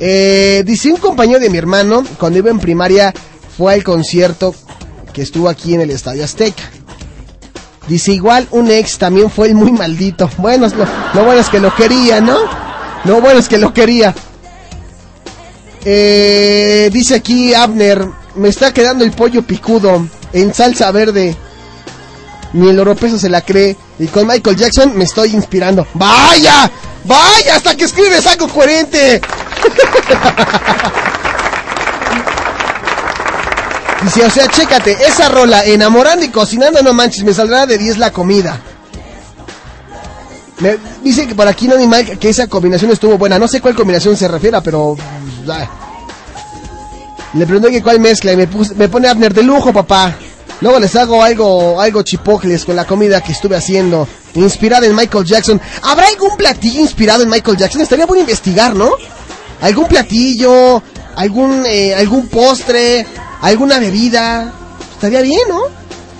Eh, 0.00 0.62
dice 0.64 0.92
un 0.92 0.98
compañero 0.98 1.40
de 1.40 1.50
mi 1.50 1.58
hermano, 1.58 2.04
cuando 2.18 2.38
iba 2.38 2.50
en 2.50 2.60
primaria, 2.60 3.12
fue 3.56 3.74
al 3.74 3.84
concierto 3.84 4.54
que 5.12 5.22
estuvo 5.22 5.48
aquí 5.48 5.74
en 5.74 5.82
el 5.82 5.90
Estadio 5.90 6.24
Azteca. 6.24 6.62
Dice, 7.88 8.12
igual 8.12 8.46
un 8.50 8.70
ex 8.70 8.98
también 8.98 9.30
fue 9.30 9.48
el 9.48 9.54
muy 9.54 9.72
maldito. 9.72 10.30
Bueno, 10.36 10.68
lo, 10.68 10.86
lo 11.14 11.24
bueno 11.24 11.40
es 11.40 11.48
que 11.48 11.58
lo 11.58 11.74
quería, 11.74 12.20
¿no? 12.20 12.36
Lo 13.04 13.20
bueno 13.20 13.40
es 13.40 13.48
que 13.48 13.58
lo 13.58 13.72
quería. 13.72 14.14
Eh, 15.84 16.90
dice 16.92 17.14
aquí 17.14 17.54
Abner, 17.54 18.06
me 18.34 18.48
está 18.48 18.72
quedando 18.72 19.04
el 19.04 19.12
pollo 19.12 19.42
picudo 19.42 20.06
en 20.32 20.54
salsa 20.54 20.90
verde. 20.90 21.36
Ni 22.52 22.68
el 22.68 22.78
europeso 22.78 23.18
se 23.18 23.28
la 23.28 23.42
cree. 23.42 23.76
Y 23.98 24.06
con 24.06 24.26
Michael 24.26 24.56
Jackson 24.56 24.96
me 24.96 25.04
estoy 25.04 25.34
inspirando. 25.34 25.86
¡Vaya! 25.94 26.70
¡Vaya! 27.04 27.56
Hasta 27.56 27.76
que 27.76 27.84
escribes 27.84 28.26
algo 28.26 28.48
coherente. 28.48 29.20
Dice, 34.02 34.24
o 34.24 34.30
sea, 34.30 34.46
chécate, 34.46 34.92
esa 34.92 35.28
rola, 35.28 35.64
enamorando 35.64 36.24
y 36.24 36.28
cocinando, 36.28 36.80
no 36.82 36.92
manches, 36.92 37.24
me 37.24 37.34
saldrá 37.34 37.66
de 37.66 37.78
10 37.78 37.98
la 37.98 38.12
comida. 38.12 38.60
Me 40.60 40.76
dice 41.02 41.26
que 41.26 41.34
por 41.34 41.48
aquí 41.48 41.66
no 41.66 41.74
animal 41.74 42.18
que 42.18 42.28
esa 42.28 42.46
combinación 42.46 42.90
estuvo 42.90 43.16
buena. 43.18 43.38
No 43.38 43.48
sé 43.48 43.60
cuál 43.60 43.74
combinación 43.74 44.16
se 44.16 44.28
refiera, 44.28 44.60
pero. 44.60 44.96
Le 47.34 47.46
pregunté 47.46 47.70
que 47.70 47.82
cuál 47.82 48.00
mezcla 48.00 48.32
y 48.32 48.36
me, 48.36 48.48
puse- 48.48 48.74
me 48.74 48.88
pone 48.88 49.08
Abner 49.08 49.34
de 49.34 49.42
lujo, 49.42 49.72
papá. 49.72 50.14
Luego 50.60 50.80
les 50.80 50.96
hago 50.96 51.22
algo, 51.22 51.80
algo 51.80 52.02
chipocles 52.02 52.64
con 52.64 52.74
la 52.74 52.84
comida 52.84 53.20
que 53.20 53.32
estuve 53.32 53.54
haciendo. 53.56 54.08
Inspirada 54.34 54.86
en 54.86 54.94
Michael 54.96 55.24
Jackson. 55.24 55.60
¿Habrá 55.82 56.08
algún 56.08 56.36
platillo 56.36 56.80
inspirado 56.80 57.22
en 57.22 57.28
Michael 57.28 57.56
Jackson? 57.56 57.80
Estaría 57.82 58.06
bueno 58.06 58.22
investigar, 58.22 58.74
¿no? 58.74 58.90
¿Algún 59.60 59.86
platillo? 59.86 60.82
¿Algún, 61.16 61.64
eh, 61.66 61.94
algún 61.94 62.28
postre? 62.28 63.06
¿Alguna 63.42 63.78
bebida? 63.78 64.52
Estaría 64.94 65.20
bien, 65.20 65.40
¿no? 65.48 65.60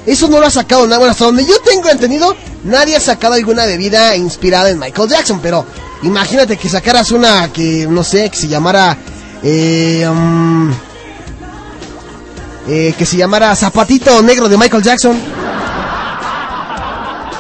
Eso 0.07 0.29
no 0.29 0.41
lo 0.41 0.47
ha 0.47 0.51
sacado 0.51 0.85
nada. 0.87 0.99
Bueno, 0.99 1.13
hasta 1.13 1.25
donde 1.25 1.45
yo 1.45 1.59
tengo 1.61 1.89
entendido, 1.91 2.37
nadie 2.65 2.97
ha 2.97 3.01
sacado 3.01 3.35
alguna 3.35 3.67
bebida 3.67 4.15
inspirada 4.17 4.71
en 4.71 4.79
Michael 4.79 5.09
Jackson. 5.09 5.41
Pero 5.41 5.65
imagínate 6.03 6.57
que 6.57 6.69
sacaras 6.69 7.11
una 7.13 7.53
que, 7.53 7.87
no 7.89 8.05
sé, 8.05 8.29
que 8.31 8.37
se 8.37 8.47
llamara... 8.49 8.97
Eh, 9.43 10.05
um, 10.09 10.73
eh, 12.69 12.95
que 12.97 13.07
se 13.07 13.17
llamara 13.17 13.57
Zapatito 13.57 14.23
Negro 14.23 14.49
de 14.49 14.59
Michael 14.59 14.83
Jackson. 14.83 15.19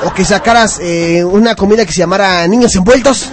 O 0.05 0.14
que 0.14 0.24
sacaras 0.24 0.78
eh, 0.80 1.22
una 1.24 1.55
comida 1.55 1.84
que 1.84 1.92
se 1.92 1.98
llamara 1.98 2.46
Niños 2.46 2.74
Envueltos. 2.76 3.28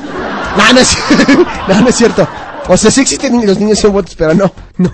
No, 0.57 0.73
no 0.73 1.89
es, 1.89 1.95
cierto. 1.95 2.27
O 2.67 2.75
sea, 2.75 2.89
sí 2.89 3.01
existen 3.01 3.45
los 3.45 3.59
niños 3.59 3.83
envueltos, 3.83 4.15
pero 4.15 4.33
no, 4.33 4.51
no. 4.77 4.91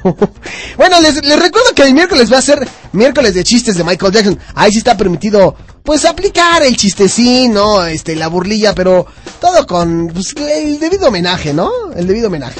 Bueno, 0.75 0.99
les, 0.99 1.23
les 1.23 1.39
recuerdo 1.39 1.73
que 1.73 1.83
el 1.83 1.93
miércoles 1.93 2.29
va 2.29 2.39
a 2.39 2.41
ser 2.41 2.67
miércoles 2.91 3.33
de 3.33 3.45
chistes 3.45 3.77
de 3.77 3.85
Michael 3.85 4.11
Jackson. 4.11 4.39
Ahí 4.55 4.73
sí 4.73 4.79
está 4.79 4.97
permitido, 4.97 5.55
pues, 5.81 6.03
aplicar 6.03 6.63
el 6.63 6.75
chistecín. 6.75 7.55
Este, 7.87 8.17
la 8.17 8.27
burlilla, 8.27 8.75
pero 8.75 9.05
todo 9.39 9.65
con 9.65 10.09
pues, 10.13 10.35
el 10.35 10.81
debido 10.81 11.07
homenaje, 11.07 11.53
¿no? 11.53 11.71
El 11.95 12.07
debido 12.07 12.27
homenaje. 12.27 12.59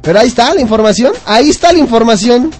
Pero 0.00 0.20
ahí 0.20 0.28
está 0.28 0.54
la 0.54 0.62
información, 0.62 1.12
ahí 1.26 1.50
está 1.50 1.70
la 1.70 1.80
información. 1.80 2.50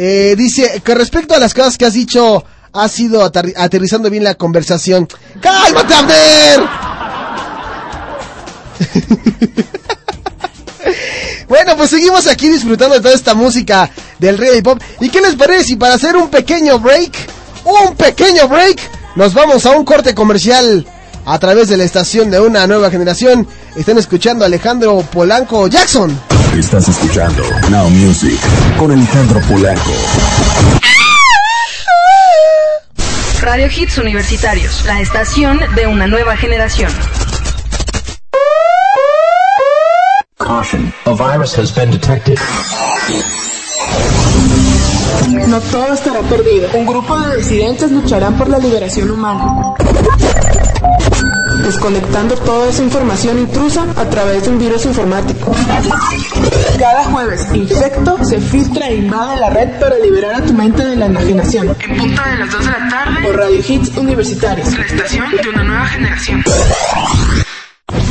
Eh, 0.00 0.36
dice 0.38 0.80
que 0.84 0.94
respecto 0.94 1.34
a 1.34 1.40
las 1.40 1.52
cosas 1.52 1.76
que 1.76 1.84
has 1.84 1.94
dicho, 1.94 2.44
has 2.72 3.00
ido 3.00 3.20
aterri- 3.20 3.52
aterrizando 3.56 4.08
bien 4.08 4.22
la 4.22 4.36
conversación. 4.36 5.08
¡Cálmate, 5.40 5.92
Abner! 5.92 6.60
bueno, 11.48 11.76
pues 11.76 11.90
seguimos 11.90 12.28
aquí 12.28 12.48
disfrutando 12.48 12.94
de 12.94 13.00
toda 13.00 13.14
esta 13.14 13.34
música 13.34 13.90
del 14.20 14.40
y 14.56 14.62
pop. 14.62 14.80
¿Y 15.00 15.08
qué 15.08 15.20
les 15.20 15.34
parece 15.34 15.64
si 15.64 15.74
para 15.74 15.94
hacer 15.94 16.14
un 16.14 16.30
pequeño 16.30 16.78
break, 16.78 17.16
un 17.64 17.96
pequeño 17.96 18.46
break, 18.46 18.78
nos 19.16 19.34
vamos 19.34 19.66
a 19.66 19.72
un 19.72 19.84
corte 19.84 20.14
comercial 20.14 20.86
a 21.24 21.38
través 21.40 21.70
de 21.70 21.76
la 21.76 21.82
estación 21.82 22.30
de 22.30 22.38
una 22.38 22.68
nueva 22.68 22.88
generación? 22.88 23.48
Están 23.74 23.98
escuchando 23.98 24.44
a 24.44 24.46
Alejandro 24.46 25.04
Polanco 25.10 25.66
Jackson. 25.66 26.27
Estás 26.56 26.88
escuchando 26.88 27.42
Now 27.70 27.88
Music 27.90 28.38
con 28.78 28.90
Alejandro 28.90 29.40
Polanco. 29.42 29.92
Radio 33.40 33.68
Hits 33.68 33.98
Universitarios, 33.98 34.84
la 34.84 35.00
estación 35.00 35.60
de 35.76 35.86
una 35.86 36.06
nueva 36.06 36.36
generación. 36.36 36.90
Caution, 40.38 40.92
a 41.04 41.12
virus 41.12 41.56
has 41.58 41.74
been 41.74 41.90
detected. 41.90 42.38
No 45.48 45.60
todo 45.62 45.94
estará 45.94 46.20
perdido. 46.20 46.68
Un 46.74 46.86
grupo 46.86 47.18
de 47.18 47.38
disidentes 47.38 47.90
lucharán 47.90 48.36
por 48.36 48.50
la 48.50 48.58
liberación 48.58 49.10
humana. 49.10 49.74
Desconectando 51.64 52.34
toda 52.34 52.68
esa 52.68 52.82
información 52.82 53.38
intrusa 53.38 53.86
a 53.96 54.04
través 54.10 54.44
de 54.44 54.50
un 54.50 54.58
virus 54.58 54.84
informático. 54.84 55.50
Cada 56.78 57.04
jueves, 57.04 57.46
Infecto 57.54 58.22
se 58.24 58.40
filtra 58.40 58.88
e 58.88 58.96
invade 58.96 59.40
la 59.40 59.48
red 59.48 59.80
para 59.80 59.98
liberar 59.98 60.34
a 60.34 60.42
tu 60.42 60.52
mente 60.52 60.84
de 60.84 60.96
la 60.96 61.06
enajenación. 61.06 61.74
En 61.80 61.96
punto 61.96 62.22
de 62.22 62.38
las 62.38 62.52
2 62.52 62.64
de 62.66 62.70
la 62.70 62.88
tarde. 62.90 63.16
Por 63.22 63.36
Radio 63.36 63.60
Hits 63.66 63.96
Universitarios. 63.96 64.76
La 64.76 64.84
estación 64.84 65.30
de 65.30 65.48
una 65.48 65.64
nueva 65.64 65.86
generación. 65.86 66.44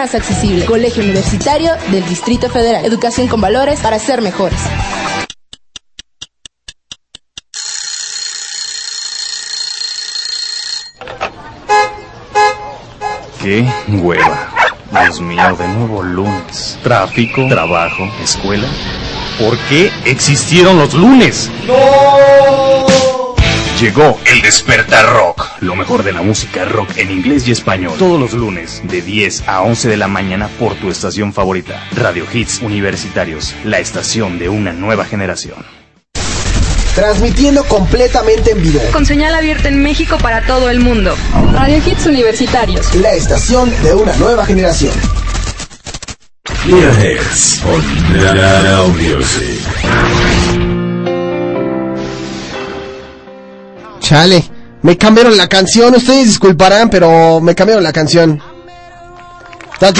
accesible. 0.00 0.64
Colegio 0.64 1.02
Universitario 1.02 1.72
del 1.90 2.06
Distrito 2.08 2.48
Federal. 2.48 2.84
Educación 2.84 3.28
con 3.28 3.40
valores 3.40 3.80
para 3.80 3.98
ser 3.98 4.22
mejores. 4.22 4.58
¡Qué 13.42 13.66
hueva! 13.88 14.48
Dios 14.90 15.20
mío, 15.20 15.56
de 15.56 15.68
nuevo 15.68 16.02
lunes. 16.02 16.78
Tráfico, 16.82 17.46
trabajo, 17.48 18.08
escuela. 18.22 18.68
¿Por 19.38 19.56
qué 19.68 19.90
existieron 20.04 20.78
los 20.78 20.94
lunes? 20.94 21.50
Llegó 23.80 24.20
el 24.26 24.42
Despertar 24.42 25.10
Rock, 25.10 25.42
lo 25.60 25.74
mejor 25.74 26.02
de 26.02 26.12
la 26.12 26.20
música 26.20 26.66
rock 26.66 26.90
en 26.98 27.10
inglés 27.10 27.48
y 27.48 27.52
español. 27.52 27.94
Todos 27.98 28.20
los 28.20 28.34
lunes, 28.34 28.82
de 28.84 29.00
10 29.00 29.48
a 29.48 29.62
11 29.62 29.88
de 29.88 29.96
la 29.96 30.06
mañana 30.06 30.48
por 30.58 30.74
tu 30.74 30.90
estación 30.90 31.32
favorita. 31.32 31.82
Radio 31.96 32.26
Hits 32.30 32.60
Universitarios, 32.60 33.54
la 33.64 33.78
estación 33.78 34.38
de 34.38 34.50
una 34.50 34.74
nueva 34.74 35.06
generación. 35.06 35.64
Transmitiendo 36.94 37.64
completamente 37.64 38.50
en 38.50 38.62
vivo. 38.62 38.80
Con 38.92 39.06
señal 39.06 39.34
abierta 39.34 39.68
en 39.68 39.82
México 39.82 40.18
para 40.18 40.42
todo 40.42 40.68
el 40.68 40.80
mundo. 40.80 41.16
Radio 41.54 41.78
Hits 41.78 42.04
Universitarios. 42.04 42.94
La 42.96 43.14
estación 43.14 43.72
de 43.82 43.94
una 43.94 44.14
nueva 44.16 44.44
generación. 44.44 44.92
On 47.64 47.82
Now 48.12 48.88
Music. 48.88 50.39
Chale, 54.10 54.42
me 54.82 54.98
cambiaron 54.98 55.36
la 55.36 55.48
canción. 55.48 55.94
Ustedes 55.94 56.26
disculparán, 56.26 56.90
pero 56.90 57.40
me 57.40 57.54
cambiaron 57.54 57.84
la 57.84 57.92
canción. 57.92 58.42
Está 59.72 59.92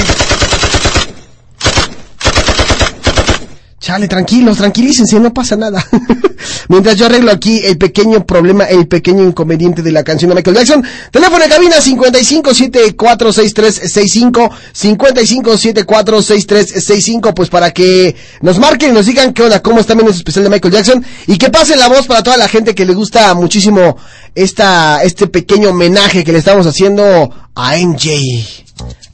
Chale, 3.81 4.07
tranquilos, 4.09 4.59
tranquilícense, 4.59 5.19
no 5.19 5.33
pasa 5.33 5.57
nada. 5.57 5.83
Mientras 6.69 6.97
yo 6.97 7.07
arreglo 7.07 7.33
aquí 7.33 7.63
el 7.65 7.79
pequeño 7.79 8.27
problema, 8.27 8.65
el 8.65 8.87
pequeño 8.87 9.25
inconveniente 9.25 9.81
de 9.81 9.91
la 9.91 10.05
canción 10.05 10.29
de 10.29 10.35
Michael 10.35 10.57
Jackson. 10.57 10.85
Teléfono 11.11 11.43
de 11.43 11.49
cabina 11.49 11.77
55746365, 11.77 14.51
55746365, 14.75 17.33
pues 17.33 17.49
para 17.49 17.71
que 17.71 18.15
nos 18.43 18.59
marquen 18.59 18.91
y 18.91 18.93
nos 18.93 19.07
digan 19.07 19.33
qué 19.33 19.45
onda, 19.45 19.63
cómo 19.63 19.81
está 19.81 19.95
menos 19.95 20.15
especial 20.15 20.45
de 20.45 20.51
Michael 20.51 20.75
Jackson 20.75 21.03
y 21.27 21.39
que 21.39 21.49
pasen 21.49 21.79
la 21.79 21.89
voz 21.89 22.07
para 22.07 22.23
toda 22.23 22.37
la 22.37 22.49
gente 22.49 22.75
que 22.75 22.85
le 22.85 22.93
gusta 22.93 23.33
muchísimo 23.33 23.97
esta, 24.35 25.03
este 25.03 25.27
pequeño 25.27 25.71
homenaje 25.71 26.23
que 26.23 26.33
le 26.33 26.39
estamos 26.41 26.67
haciendo 26.67 27.33
a 27.55 27.77
MJ. 27.79 28.11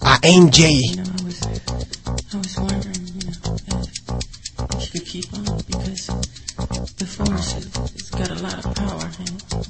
A 0.01 0.18
MJ. 0.24 0.66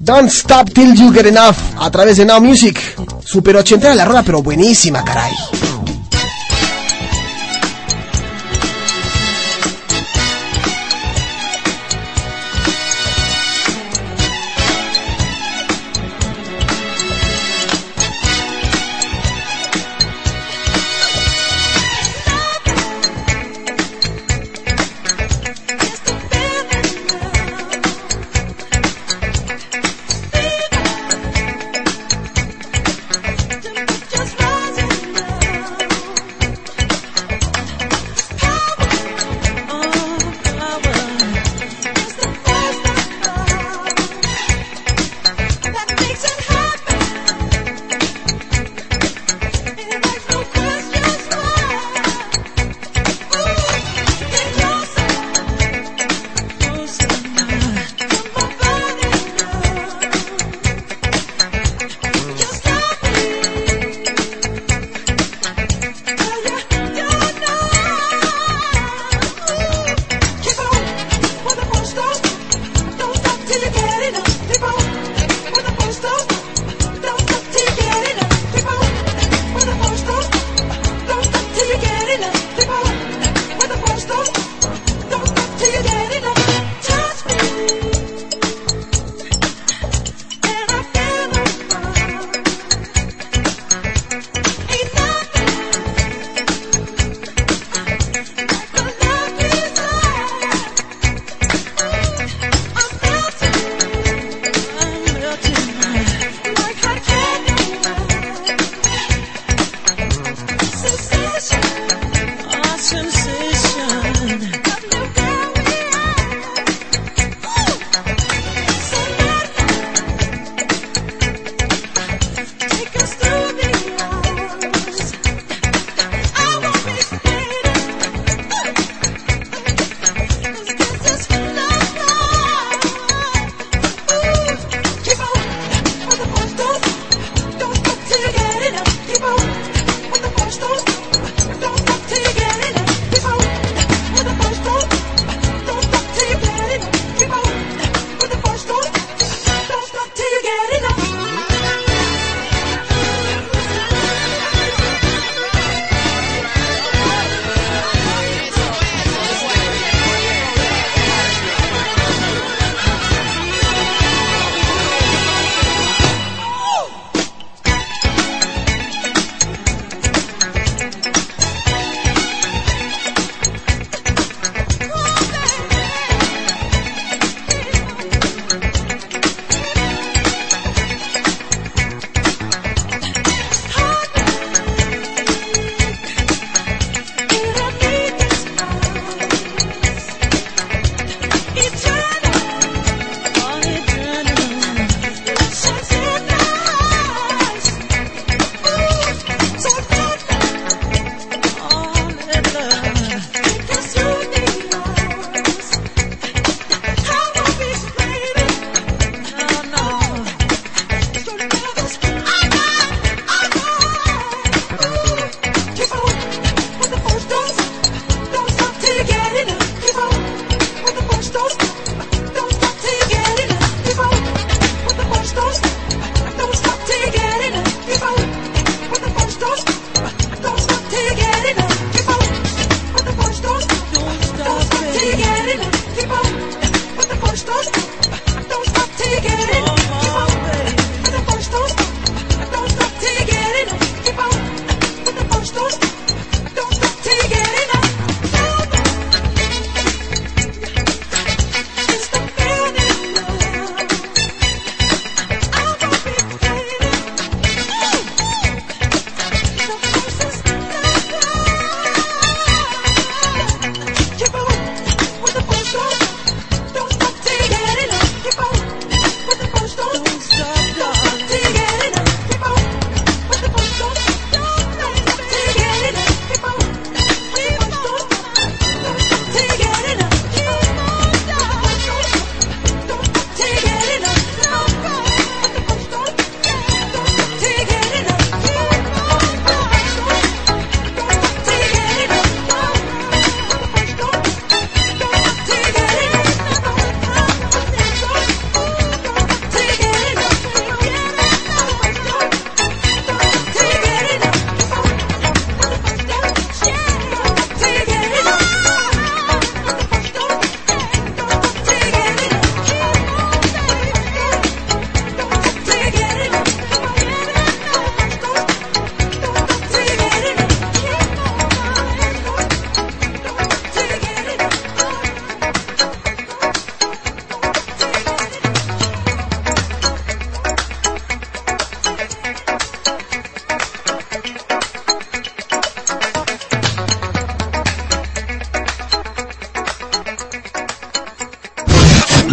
Don't 0.01 0.31
stop 0.31 0.71
till 0.73 0.95
you 0.95 1.13
get 1.13 1.27
enough 1.27 1.57
a 1.81 1.91
través 1.91 2.17
de 2.17 2.25
Now 2.25 2.41
Music. 2.41 2.79
Super 3.25 3.57
ochentera 3.57 3.95
la 3.95 4.05
rola, 4.05 4.23
pero 4.23 4.43
buenísima, 4.43 5.03
caray. 5.05 5.33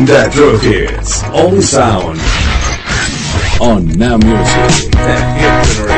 The 0.06 0.30
True 0.34 0.58
Hits. 0.58 1.24
Only 1.24 1.62
sound. 1.62 2.20
On 3.62 3.88
Now 3.98 4.18
Music. 4.18 4.92
The 4.92 5.16
Hit 5.38 5.76
Generation. 5.76 5.93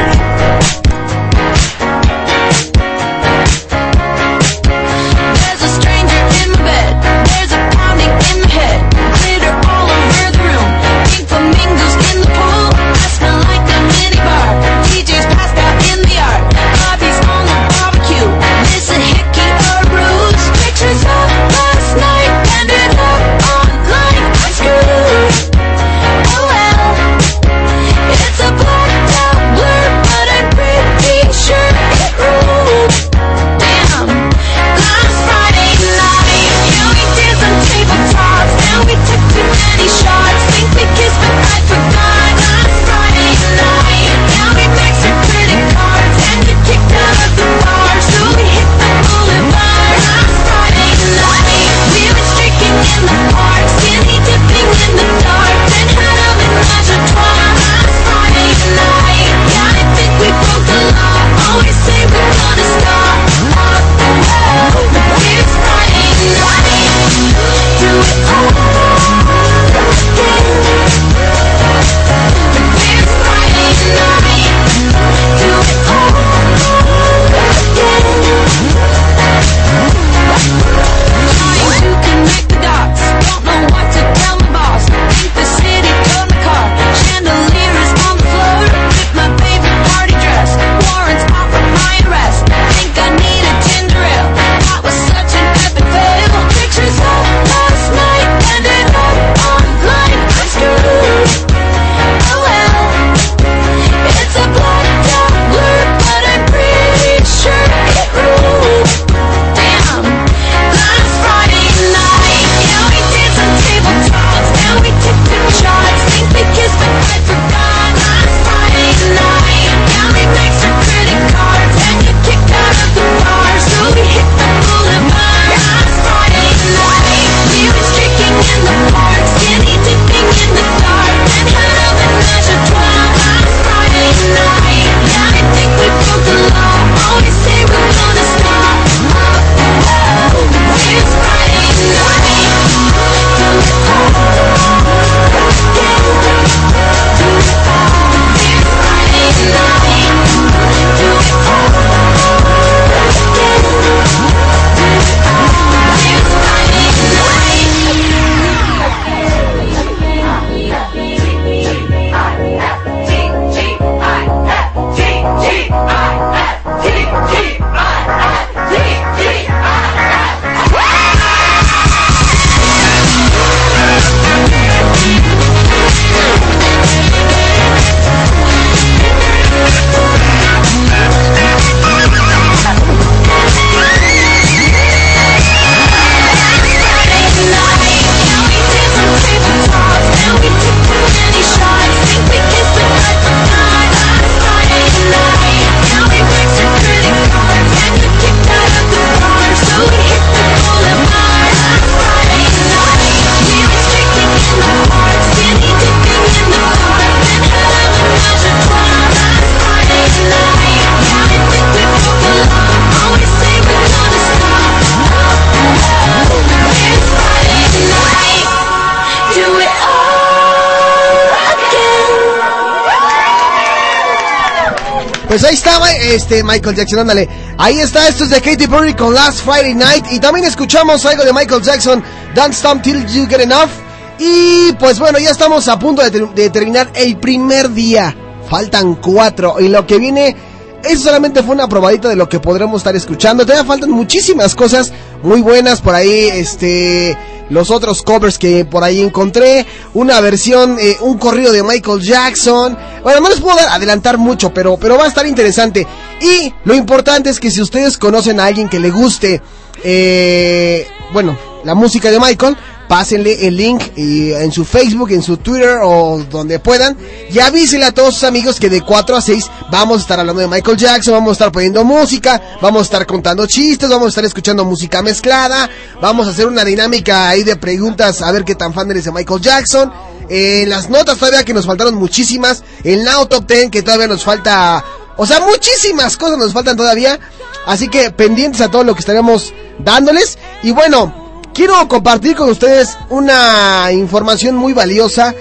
Pues 225.35 225.43
ahí 225.43 225.55
estaba 225.55 225.91
este 225.91 226.45
Michael 226.45 226.77
Jackson, 226.77 226.99
ándale. 226.99 227.27
Ahí 227.57 227.81
está, 227.81 228.07
esto 228.07 228.23
es 228.23 228.29
de 228.29 228.39
Katy 228.39 228.67
Perry 228.67 228.93
con 228.93 229.13
Last 229.13 229.41
Friday 229.41 229.73
Night. 229.73 230.05
Y 230.09 230.19
también 230.19 230.45
escuchamos 230.45 231.05
algo 231.05 231.25
de 231.25 231.33
Michael 231.33 231.61
Jackson, 231.61 232.01
Don't 232.33 232.53
Stop 232.53 232.81
Till 232.81 233.05
You 233.07 233.27
Get 233.27 233.41
Enough. 233.41 233.69
Y 234.17 234.71
pues 234.79 234.97
bueno, 234.97 235.19
ya 235.19 235.31
estamos 235.31 235.67
a 235.67 235.77
punto 235.77 236.09
de, 236.09 236.27
de 236.33 236.49
terminar 236.51 236.89
el 236.95 237.17
primer 237.17 237.69
día. 237.73 238.15
Faltan 238.49 238.95
cuatro. 238.95 239.57
Y 239.59 239.67
lo 239.67 239.85
que 239.85 239.97
viene, 239.97 240.37
eso 240.85 241.03
solamente 241.03 241.43
fue 241.43 241.55
una 241.55 241.67
probadita 241.67 242.07
de 242.07 242.15
lo 242.15 242.29
que 242.29 242.39
podremos 242.39 242.79
estar 242.79 242.95
escuchando. 242.95 243.43
Todavía 243.43 243.65
faltan 243.65 243.91
muchísimas 243.91 244.55
cosas 244.55 244.93
muy 245.21 245.41
buenas 245.41 245.81
por 245.81 245.95
ahí. 245.95 246.29
Este, 246.31 247.17
los 247.49 247.69
otros 247.71 248.01
covers 248.01 248.37
que 248.37 248.65
por 248.65 248.83
ahí 248.83 249.01
encontré. 249.01 249.65
Una 249.93 250.19
versión, 250.21 250.77
eh, 250.79 250.97
un 251.01 251.17
corrido 251.17 251.51
de 251.51 251.63
Michael 251.63 252.01
Jackson. 252.01 252.77
Bueno, 253.03 253.19
no 253.21 253.29
les 253.29 253.39
puedo 253.39 253.55
dar- 253.57 253.69
adelantar 253.69 254.17
mucho, 254.17 254.53
pero, 254.53 254.77
pero 254.77 254.97
va 254.97 255.05
a 255.05 255.07
estar 255.07 255.25
interesante. 255.27 255.85
Y 256.21 256.53
lo 256.63 256.73
importante 256.73 257.29
es 257.29 257.39
que 257.39 257.51
si 257.51 257.61
ustedes 257.61 257.97
conocen 257.97 258.39
a 258.39 258.45
alguien 258.45 258.67
que 258.69 258.79
le 258.79 258.89
guste, 258.89 259.41
eh, 259.83 260.87
bueno, 261.13 261.37
la 261.63 261.75
música 261.75 262.09
de 262.11 262.19
Michael, 262.19 262.57
pásenle 262.87 263.47
el 263.47 263.57
link 263.57 263.81
en 263.95 264.51
su 264.51 264.65
Facebook, 264.65 265.11
en 265.11 265.21
su 265.21 265.37
Twitter 265.37 265.79
o 265.83 266.23
donde 266.29 266.59
puedan. 266.59 266.97
Y 267.31 267.39
avísenle 267.39 267.85
a 267.85 267.91
todos 267.91 268.15
sus 268.15 268.23
amigos 268.23 268.59
que 268.59 268.69
de 268.69 268.81
4 268.81 269.15
a 269.15 269.21
6 269.21 269.49
vamos 269.71 269.97
a 269.97 270.01
estar 270.01 270.19
hablando 270.19 270.41
de 270.41 270.47
Michael 270.47 270.77
Jackson, 270.77 271.13
vamos 271.13 271.29
a 271.29 271.33
estar 271.33 271.51
poniendo 271.51 271.83
música, 271.83 272.41
vamos 272.61 272.81
a 272.81 272.83
estar 272.83 273.05
contando 273.05 273.45
chistes, 273.47 273.89
vamos 273.89 274.07
a 274.07 274.09
estar 274.09 274.25
escuchando 274.25 274.65
música 274.65 275.01
mezclada, 275.01 275.69
vamos 276.01 276.27
a 276.27 276.31
hacer 276.31 276.47
una 276.47 276.63
dinámica 276.63 277.29
ahí 277.29 277.43
de 277.43 277.55
preguntas 277.55 278.21
a 278.21 278.31
ver 278.31 278.43
qué 278.43 278.55
tan 278.55 278.73
fan 278.73 278.89
eres 278.91 279.05
de 279.05 279.11
Michael 279.11 279.41
Jackson. 279.41 279.91
Eh, 280.27 280.65
las 280.67 280.89
notas 280.89 281.17
todavía 281.17 281.43
que 281.43 281.53
nos 281.53 281.65
faltaron 281.65 281.95
muchísimas, 281.95 282.63
el 282.83 283.03
Now 283.03 283.27
Top 283.27 283.47
10 283.47 283.69
que 283.69 283.83
todavía 283.83 284.07
nos 284.07 284.23
falta, 284.23 284.83
o 285.17 285.25
sea, 285.25 285.39
muchísimas 285.41 286.17
cosas 286.17 286.37
nos 286.37 286.51
faltan 286.53 286.75
todavía, 286.75 287.19
así 287.67 287.87
que 287.89 288.09
pendientes 288.11 288.61
a 288.61 288.71
todo 288.71 288.83
lo 288.83 288.93
que 288.95 289.01
estaremos 289.01 289.53
dándoles. 289.79 290.37
Y 290.63 290.71
bueno, 290.71 291.24
quiero 291.55 291.87
compartir 291.87 292.35
con 292.35 292.49
ustedes 292.49 292.97
una 293.09 293.87
información 293.93 294.55
muy 294.57 294.73
valiosa 294.73 295.33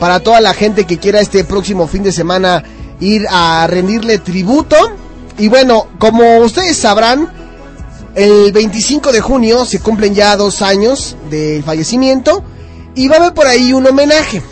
para 0.00 0.18
toda 0.20 0.40
la 0.40 0.52
gente 0.52 0.84
que 0.84 0.98
quiera 0.98 1.20
este 1.20 1.44
próximo 1.44 1.86
fin 1.86 2.02
de 2.02 2.12
semana 2.12 2.62
ir 3.00 3.24
a 3.30 3.66
rendirle 3.68 4.18
tributo. 4.18 4.76
Y 5.38 5.48
bueno, 5.48 5.86
como 5.98 6.38
ustedes 6.38 6.76
sabrán, 6.76 7.32
el 8.16 8.52
25 8.52 9.12
de 9.12 9.20
junio 9.20 9.64
se 9.64 9.80
cumplen 9.80 10.14
ya 10.14 10.36
dos 10.36 10.60
años 10.60 11.16
del 11.30 11.62
fallecimiento 11.62 12.42
y 12.96 13.06
va 13.06 13.16
a 13.16 13.18
haber 13.20 13.34
por 13.34 13.46
ahí 13.46 13.72
un 13.72 13.86
homenaje, 13.86 14.42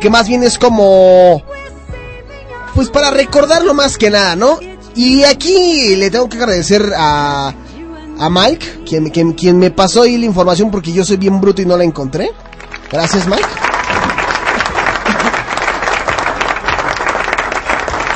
que 0.00 0.10
más 0.10 0.28
bien 0.28 0.42
es 0.42 0.58
como, 0.58 1.42
pues 2.74 2.90
para 2.90 3.10
recordarlo 3.10 3.72
más 3.72 3.96
que 3.96 4.10
nada, 4.10 4.36
¿no? 4.36 4.58
Y 4.94 5.24
aquí 5.24 5.96
le 5.96 6.10
tengo 6.10 6.28
que 6.28 6.36
agradecer 6.36 6.92
a, 6.96 7.54
a 8.18 8.30
Mike, 8.30 8.84
quien, 8.86 9.32
quien, 9.32 9.58
me 9.58 9.70
pasó 9.70 10.02
ahí 10.02 10.16
la 10.16 10.26
información 10.26 10.70
porque 10.70 10.92
yo 10.92 11.04
soy 11.04 11.16
bien 11.16 11.40
bruto 11.40 11.62
y 11.62 11.66
no 11.66 11.76
la 11.76 11.84
encontré. 11.84 12.30
Gracias, 12.90 13.26
Mike. 13.26 13.44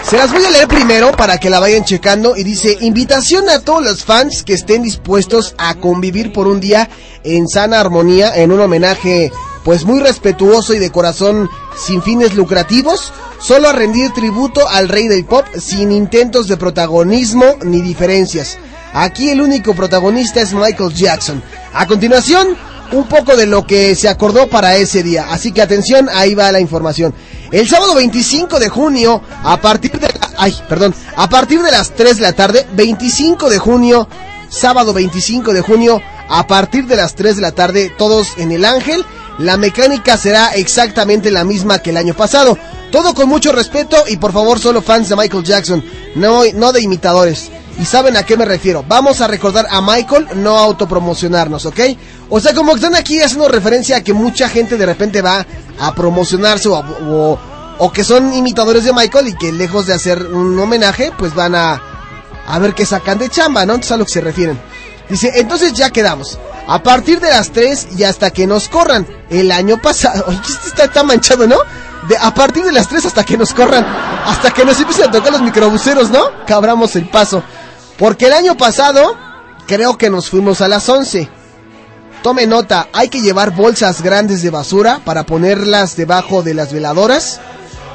Se 0.09 0.17
las 0.17 0.33
voy 0.33 0.43
a 0.43 0.51
leer 0.51 0.69
primero 0.69 1.13
para 1.13 1.37
que 1.37 1.51
la 1.51 1.61
vayan 1.61 1.85
checando 1.85 2.35
y 2.35 2.43
dice, 2.43 2.79
invitación 2.81 3.51
a 3.51 3.61
todos 3.61 3.85
los 3.85 4.05
fans 4.05 4.43
que 4.43 4.55
estén 4.55 4.83
dispuestos 4.83 5.55
a 5.59 5.75
convivir 5.75 6.33
por 6.33 6.47
un 6.47 6.61
día 6.61 6.89
en 7.25 7.47
sana 7.47 7.79
armonía 7.79 8.35
en 8.35 8.51
un 8.51 8.61
homenaje 8.61 9.31
pues 9.65 9.85
muy 9.85 10.01
respetuoso 10.01 10.73
y 10.73 10.79
de 10.79 10.91
corazón 10.91 11.51
sin 11.77 12.01
fines 12.01 12.35
lucrativos, 12.35 13.13
solo 13.39 13.69
a 13.69 13.75
rendir 13.75 14.11
tributo 14.15 14.67
al 14.67 14.89
rey 14.89 15.09
del 15.09 15.27
pop 15.27 15.45
sin 15.59 15.93
intentos 15.93 16.49
de 16.49 16.57
protagonismo 16.57 17.45
ni 17.63 17.83
diferencias. 17.83 18.57
Aquí 18.93 19.29
el 19.31 19.41
único 19.41 19.75
protagonista 19.75 20.41
es 20.41 20.53
Michael 20.53 20.93
Jackson. 20.95 21.43
A 21.75 21.87
continuación, 21.87 22.57
un 22.93 23.07
poco 23.07 23.37
de 23.37 23.47
lo 23.47 23.67
que 23.67 23.95
se 23.95 24.09
acordó 24.09 24.49
para 24.49 24.77
ese 24.77 25.03
día. 25.03 25.27
Así 25.31 25.53
que 25.53 25.63
atención, 25.63 26.09
ahí 26.13 26.35
va 26.35 26.51
la 26.53 26.61
información. 26.61 27.15
El 27.53 27.69
sábado 27.69 27.95
25 27.95 28.59
de 28.59 28.69
junio, 28.69 29.23
a 29.45 29.61
partir 29.61 29.93
de 29.93 30.09
la- 30.09 30.31
ay, 30.39 30.55
perdón, 30.69 30.95
a 31.17 31.29
partir 31.29 31.63
de 31.63 31.71
las 31.71 31.91
3 31.95 32.17
de 32.17 32.23
la 32.23 32.33
tarde, 32.33 32.67
25 32.73 33.51
de 33.51 33.59
junio, 33.59 34.09
sábado 34.49 34.93
25 34.95 35.53
de 35.53 35.61
junio, 35.61 36.01
a 36.29 36.47
partir 36.47 36.87
de 36.87 36.97
las 36.97 37.15
3 37.15 37.37
de 37.37 37.43
la 37.43 37.53
tarde, 37.53 37.93
todos 37.97 38.29
en 38.39 38.53
el 38.53 38.65
Ángel. 38.65 39.05
La 39.39 39.57
mecánica 39.57 40.17
será 40.17 40.49
exactamente 40.55 41.31
la 41.31 41.45
misma 41.45 41.79
que 41.79 41.91
el 41.91 41.97
año 41.97 42.15
pasado. 42.15 42.59
Todo 42.91 43.15
con 43.15 43.29
mucho 43.29 43.53
respeto 43.53 43.97
y 44.09 44.17
por 44.17 44.33
favor 44.33 44.59
solo 44.59 44.83
fans 44.83 45.09
de 45.11 45.17
Michael 45.17 45.45
Jackson, 45.45 45.85
no, 46.17 46.43
no 46.55 46.73
de 46.73 46.81
imitadores. 46.83 47.51
Y 47.79 47.85
saben 47.85 48.17
a 48.17 48.25
qué 48.25 48.37
me 48.37 48.45
refiero. 48.45 48.85
Vamos 48.87 49.21
a 49.21 49.29
recordar 49.29 49.67
a 49.71 49.81
Michael, 49.81 50.29
no 50.35 50.59
autopromocionarnos, 50.59 51.65
¿ok? 51.67 51.81
O 52.29 52.41
sea, 52.41 52.53
como 52.53 52.75
están 52.75 52.97
aquí 52.97 53.21
haciendo 53.21 53.49
referencia 53.49 53.99
a 53.99 54.01
que 54.03 54.13
mucha 54.13 54.49
gente 54.49 54.77
de 54.77 54.85
repente 54.85 55.23
va 55.23 55.47
a 55.79 55.95
promocionarse 55.95 56.69
o, 56.69 57.39
o, 57.79 57.93
que 57.93 58.03
son 58.03 58.35
imitadores 58.35 58.83
de 58.83 58.93
Michael 58.93 59.29
y 59.29 59.37
que 59.37 59.53
lejos 59.53 59.87
de 59.87 59.95
hacer 59.95 60.27
un 60.27 60.59
homenaje, 60.59 61.13
pues 61.17 61.35
van 61.35 61.55
a, 61.55 61.81
a 62.49 62.59
ver 62.59 62.75
qué 62.75 62.85
sacan 62.85 63.19
de 63.19 63.29
chamba, 63.29 63.65
¿no? 63.65 63.75
Entonces 63.75 63.93
a 63.93 63.97
lo 63.97 64.05
que 64.05 64.13
se 64.13 64.21
refieren. 64.21 64.59
Dice, 65.09 65.33
entonces 65.37 65.73
ya 65.73 65.91
quedamos. 65.91 66.39
A 66.67 66.83
partir 66.83 67.21
de 67.21 67.31
las 67.31 67.51
3 67.51 67.89
y 67.97 68.05
hasta 68.05 68.31
que 68.31 68.47
nos 68.47 68.69
corran. 68.69 69.07
El 69.31 69.53
año 69.53 69.81
pasado. 69.81 70.25
Oye, 70.29 70.39
está, 70.67 70.85
está 70.85 71.03
manchado, 71.03 71.47
¿no? 71.47 71.57
De, 72.09 72.17
a 72.17 72.35
partir 72.35 72.65
de 72.65 72.73
las 72.73 72.89
3 72.89 73.07
hasta 73.07 73.25
que 73.25 73.39
nos 73.39 73.55
corran. 73.55 73.87
Hasta 74.27 74.51
que 74.51 74.65
nos 74.65 74.79
empiecen 74.79 75.09
a 75.09 75.11
tocar 75.11 75.33
los 75.33 75.43
microbuseros, 75.43 76.11
¿no? 76.11 76.45
Que 76.45 76.53
abramos 76.53 76.95
el 76.97 77.09
paso. 77.09 77.43
Porque 77.99 78.27
el 78.27 78.33
año 78.33 78.57
pasado, 78.57 79.17
creo 79.67 79.99
que 79.99 80.11
nos 80.11 80.31
fuimos 80.31 80.61
a 80.61 80.69
las 80.69 80.89
11. 80.89 81.29
Tome 82.23 82.47
nota, 82.47 82.89
hay 82.93 83.09
que 83.09 83.21
llevar 83.21 83.55
bolsas 83.55 84.03
grandes 84.03 84.43
de 84.43 84.51
basura 84.51 85.01
para 85.05 85.25
ponerlas 85.25 85.97
debajo 85.97 86.43
de 86.43 86.55
las 86.55 86.73
veladoras 86.73 87.41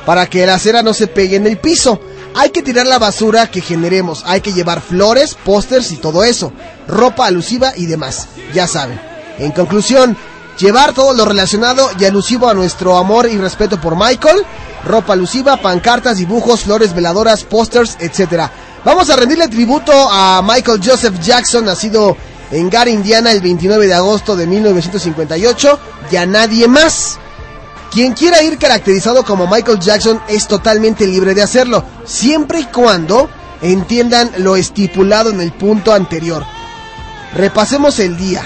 para 0.06 0.28
que 0.28 0.46
la 0.46 0.60
cera 0.60 0.84
no 0.84 0.94
se 0.94 1.08
pegue 1.08 1.36
en 1.36 1.48
el 1.48 1.58
piso. 1.58 2.00
Hay 2.36 2.50
que 2.50 2.64
tirar 2.64 2.88
la 2.88 3.00
basura 3.00 3.50
que 3.52 3.62
generemos, 3.62 4.24
hay 4.26 4.42
que 4.42 4.54
llevar 4.54 4.82
flores, 4.82 5.36
pósters 5.46 5.92
y 5.92 5.98
todo 5.98 6.24
eso, 6.24 6.52
ropa 6.88 7.28
alusiva 7.28 7.74
y 7.76 7.86
demás, 7.86 8.28
ya 8.54 8.68
saben. 8.68 9.00
En 9.38 9.52
conclusión, 9.52 10.18
llevar 10.58 10.94
todo 10.94 11.14
lo 11.14 11.26
relacionado 11.26 11.92
y 12.00 12.06
alusivo 12.06 12.50
a 12.50 12.56
nuestro 12.56 12.98
amor 12.98 13.28
y 13.28 13.38
respeto 13.38 13.80
por 13.80 13.96
Michael, 13.96 14.44
ropa 14.84 15.14
alusiva, 15.14 15.58
pancartas, 15.58 16.18
dibujos, 16.18 16.62
flores, 16.62 16.96
veladoras, 16.96 17.44
pósters, 17.44 17.98
etc. 18.00 18.50
Vamos 18.86 19.10
a 19.10 19.16
rendirle 19.16 19.48
tributo 19.48 19.94
a 19.94 20.42
Michael 20.42 20.82
Joseph 20.84 21.18
Jackson, 21.22 21.64
nacido 21.64 22.18
en 22.52 22.70
Gary, 22.70 22.92
Indiana, 22.92 23.32
el 23.32 23.40
29 23.40 23.88
de 23.88 23.94
agosto 23.94 24.36
de 24.36 24.46
1958, 24.46 25.80
y 26.12 26.16
a 26.18 26.26
nadie 26.26 26.68
más. 26.68 27.18
Quien 27.94 28.12
quiera 28.12 28.44
ir 28.44 28.58
caracterizado 28.58 29.24
como 29.24 29.48
Michael 29.48 29.80
Jackson 29.80 30.22
es 30.28 30.48
totalmente 30.50 31.08
libre 31.08 31.34
de 31.34 31.42
hacerlo, 31.42 31.86
siempre 32.04 32.60
y 32.60 32.66
cuando 32.66 33.30
entiendan 33.62 34.32
lo 34.40 34.58
estipulado 34.58 35.30
en 35.30 35.40
el 35.40 35.54
punto 35.54 35.94
anterior. 35.94 36.44
Repasemos 37.36 38.00
el 38.00 38.18
día. 38.18 38.44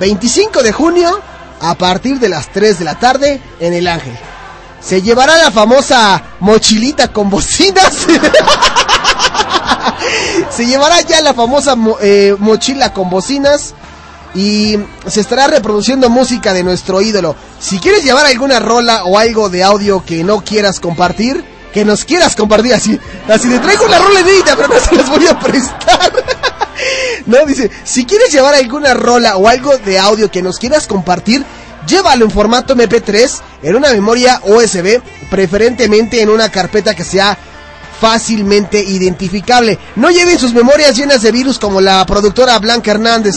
25 0.00 0.60
de 0.64 0.72
junio, 0.72 1.20
a 1.60 1.76
partir 1.76 2.18
de 2.18 2.30
las 2.30 2.50
3 2.50 2.80
de 2.80 2.84
la 2.84 2.98
tarde, 2.98 3.40
en 3.60 3.74
el 3.74 3.86
Ángel. 3.86 4.18
Se 4.80 5.02
llevará 5.02 5.36
la 5.36 5.52
famosa 5.52 6.20
mochilita 6.40 7.12
con 7.12 7.30
bocinas. 7.30 8.06
Se 10.50 10.66
llevará 10.66 11.00
ya 11.02 11.20
la 11.20 11.34
famosa 11.34 11.76
mo- 11.76 11.98
eh, 12.00 12.34
mochila 12.38 12.92
con 12.92 13.10
bocinas 13.10 13.74
y 14.34 14.78
se 15.06 15.20
estará 15.20 15.48
reproduciendo 15.48 16.08
música 16.08 16.52
de 16.52 16.62
nuestro 16.62 17.00
ídolo. 17.00 17.34
Si 17.58 17.78
quieres 17.78 18.04
llevar 18.04 18.26
alguna 18.26 18.60
rola 18.60 19.04
o 19.04 19.18
algo 19.18 19.48
de 19.48 19.64
audio 19.64 20.04
que 20.04 20.22
no 20.24 20.42
quieras 20.44 20.80
compartir, 20.80 21.44
que 21.72 21.84
nos 21.84 22.04
quieras 22.04 22.34
compartir 22.36 22.74
así, 22.74 22.98
así 23.28 23.48
de 23.48 23.58
traigo 23.58 23.84
una 23.84 23.98
rola 23.98 24.20
pero 24.44 24.68
no 24.68 24.80
se 24.80 24.94
las 24.96 25.08
voy 25.08 25.26
a 25.26 25.38
prestar. 25.38 26.12
no, 27.26 27.44
dice, 27.46 27.70
si 27.84 28.04
quieres 28.04 28.32
llevar 28.32 28.54
alguna 28.54 28.94
rola 28.94 29.36
o 29.36 29.48
algo 29.48 29.76
de 29.78 29.98
audio 29.98 30.30
que 30.30 30.42
nos 30.42 30.58
quieras 30.58 30.86
compartir, 30.86 31.44
llévalo 31.86 32.24
en 32.24 32.30
formato 32.30 32.74
MP3 32.74 33.40
en 33.62 33.76
una 33.76 33.92
memoria 33.92 34.40
USB, 34.44 35.00
preferentemente 35.30 36.22
en 36.22 36.30
una 36.30 36.50
carpeta 36.50 36.94
que 36.94 37.04
sea 37.04 37.36
fácilmente 38.00 38.82
identificable. 38.82 39.78
No 39.96 40.10
lleven 40.10 40.38
sus 40.38 40.54
memorias 40.54 40.96
llenas 40.96 41.22
de 41.22 41.30
virus 41.30 41.58
como 41.58 41.80
la 41.80 42.04
productora 42.06 42.58
Blanca 42.58 42.92
Hernández, 42.92 43.36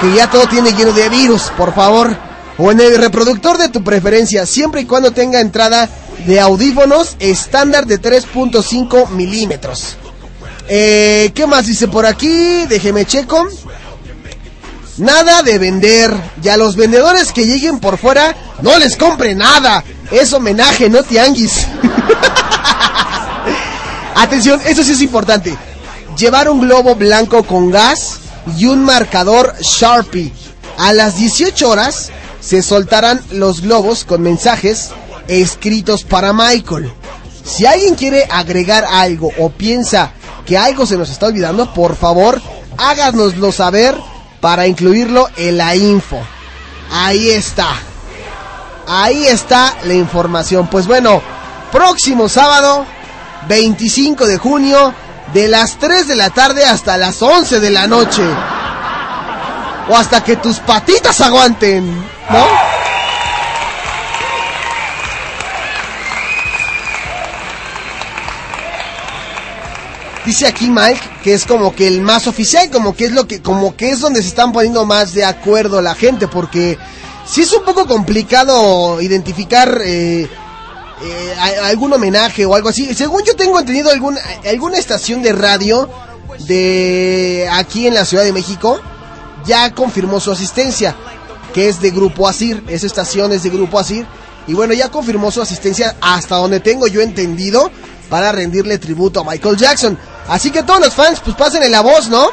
que 0.00 0.14
ya 0.14 0.30
todo 0.30 0.46
tiene 0.48 0.72
lleno 0.72 0.92
de 0.92 1.08
virus, 1.08 1.52
por 1.56 1.74
favor. 1.74 2.16
O 2.58 2.70
en 2.70 2.80
el 2.80 2.98
reproductor 2.98 3.58
de 3.58 3.68
tu 3.68 3.82
preferencia, 3.84 4.46
siempre 4.46 4.82
y 4.82 4.86
cuando 4.86 5.12
tenga 5.12 5.40
entrada 5.40 5.88
de 6.26 6.40
audífonos 6.40 7.16
estándar 7.18 7.86
de 7.86 8.00
3.5 8.00 9.10
milímetros. 9.10 9.96
Eh, 10.68 11.32
¿Qué 11.34 11.46
más 11.46 11.66
dice 11.66 11.88
por 11.88 12.06
aquí? 12.06 12.66
Déjeme 12.66 13.04
checo. 13.04 13.48
Nada 14.98 15.42
de 15.42 15.58
vender. 15.58 16.14
Ya 16.42 16.56
los 16.56 16.76
vendedores 16.76 17.32
que 17.32 17.46
lleguen 17.46 17.80
por 17.80 17.96
fuera, 17.96 18.34
no 18.60 18.78
les 18.78 18.96
compre 18.96 19.34
nada. 19.34 19.82
Es 20.10 20.32
homenaje, 20.32 20.90
no 20.90 21.02
tianguis. 21.02 21.66
Atención, 24.14 24.60
eso 24.66 24.82
sí 24.82 24.92
es 24.92 25.02
importante. 25.02 25.56
Llevar 26.16 26.48
un 26.48 26.60
globo 26.60 26.94
blanco 26.94 27.42
con 27.44 27.70
gas 27.70 28.20
y 28.56 28.66
un 28.66 28.84
marcador 28.84 29.54
Sharpie. 29.60 30.32
A 30.78 30.92
las 30.92 31.16
18 31.16 31.68
horas 31.68 32.10
se 32.40 32.62
soltarán 32.62 33.20
los 33.30 33.60
globos 33.60 34.04
con 34.04 34.22
mensajes 34.22 34.90
escritos 35.28 36.04
para 36.04 36.32
Michael. 36.32 36.92
Si 37.44 37.66
alguien 37.66 37.94
quiere 37.94 38.26
agregar 38.30 38.84
algo 38.84 39.30
o 39.38 39.50
piensa 39.50 40.12
que 40.46 40.58
algo 40.58 40.86
se 40.86 40.96
nos 40.96 41.10
está 41.10 41.26
olvidando, 41.26 41.72
por 41.72 41.96
favor, 41.96 42.40
háganoslo 42.76 43.52
saber 43.52 43.96
para 44.40 44.66
incluirlo 44.66 45.28
en 45.36 45.58
la 45.58 45.76
info. 45.76 46.18
Ahí 46.90 47.30
está. 47.30 47.68
Ahí 48.86 49.26
está 49.26 49.76
la 49.84 49.94
información. 49.94 50.66
Pues 50.68 50.86
bueno, 50.86 51.22
próximo 51.70 52.28
sábado, 52.28 52.84
25 53.48 54.26
de 54.26 54.38
junio, 54.38 54.94
de 55.32 55.48
las 55.48 55.78
3 55.78 56.08
de 56.08 56.16
la 56.16 56.30
tarde 56.30 56.64
hasta 56.64 56.96
las 56.96 57.20
11 57.22 57.60
de 57.60 57.70
la 57.70 57.86
noche. 57.86 58.22
O 59.88 59.96
hasta 59.96 60.22
que 60.22 60.36
tus 60.36 60.58
patitas 60.60 61.20
aguanten, 61.20 61.88
¿no? 62.30 62.70
Dice 70.24 70.46
aquí 70.46 70.68
Mike 70.68 71.00
que 71.22 71.34
es 71.34 71.44
como 71.44 71.74
que 71.74 71.86
el 71.86 72.00
más 72.00 72.26
oficial, 72.26 72.70
como 72.70 72.94
que 72.94 73.06
es 73.06 73.12
lo 73.12 73.26
que, 73.26 73.42
como 73.42 73.76
que 73.76 73.90
es 73.90 74.00
donde 74.00 74.22
se 74.22 74.28
están 74.28 74.52
poniendo 74.52 74.84
más 74.86 75.12
de 75.12 75.24
acuerdo 75.24 75.82
la 75.82 75.94
gente, 75.94 76.28
porque 76.28 76.78
sí 77.26 77.42
es 77.42 77.52
un 77.52 77.64
poco 77.64 77.86
complicado 77.86 79.00
identificar 79.00 79.80
eh, 79.84 80.28
eh, 81.02 81.34
algún 81.62 81.92
homenaje 81.92 82.44
o 82.44 82.54
algo 82.54 82.68
así. 82.68 82.94
Según 82.94 83.22
yo 83.24 83.34
tengo 83.36 83.58
entendido 83.58 83.90
alguna, 83.90 84.20
alguna 84.48 84.78
estación 84.78 85.22
de 85.22 85.32
radio 85.32 85.88
de 86.46 87.48
aquí 87.52 87.86
en 87.86 87.94
la 87.94 88.04
Ciudad 88.04 88.24
de 88.24 88.32
México 88.32 88.80
ya 89.44 89.74
confirmó 89.74 90.20
su 90.20 90.30
asistencia, 90.30 90.94
que 91.54 91.68
es 91.68 91.80
de 91.80 91.90
Grupo 91.90 92.28
Asir, 92.28 92.62
esa 92.68 92.86
estación 92.86 93.32
es 93.32 93.42
de 93.42 93.50
Grupo 93.50 93.78
Asir. 93.78 94.06
Y 94.46 94.54
bueno, 94.54 94.74
ya 94.74 94.90
confirmó 94.90 95.30
su 95.30 95.40
asistencia 95.40 95.96
hasta 96.00 96.36
donde 96.36 96.60
tengo 96.60 96.86
yo 96.86 97.00
entendido 97.00 97.70
para 98.08 98.32
rendirle 98.32 98.78
tributo 98.78 99.20
a 99.20 99.24
Michael 99.24 99.56
Jackson. 99.56 99.98
Así 100.28 100.50
que 100.50 100.62
todos 100.62 100.80
los 100.80 100.94
fans, 100.94 101.20
pues 101.20 101.36
pasen 101.36 101.62
en 101.62 101.72
la 101.72 101.80
voz, 101.80 102.08
¿no? 102.08 102.28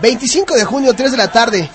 25 0.00 0.54
de 0.54 0.64
junio, 0.64 0.94
3 0.94 1.10
de 1.12 1.16
la 1.16 1.30
tarde, 1.30 1.70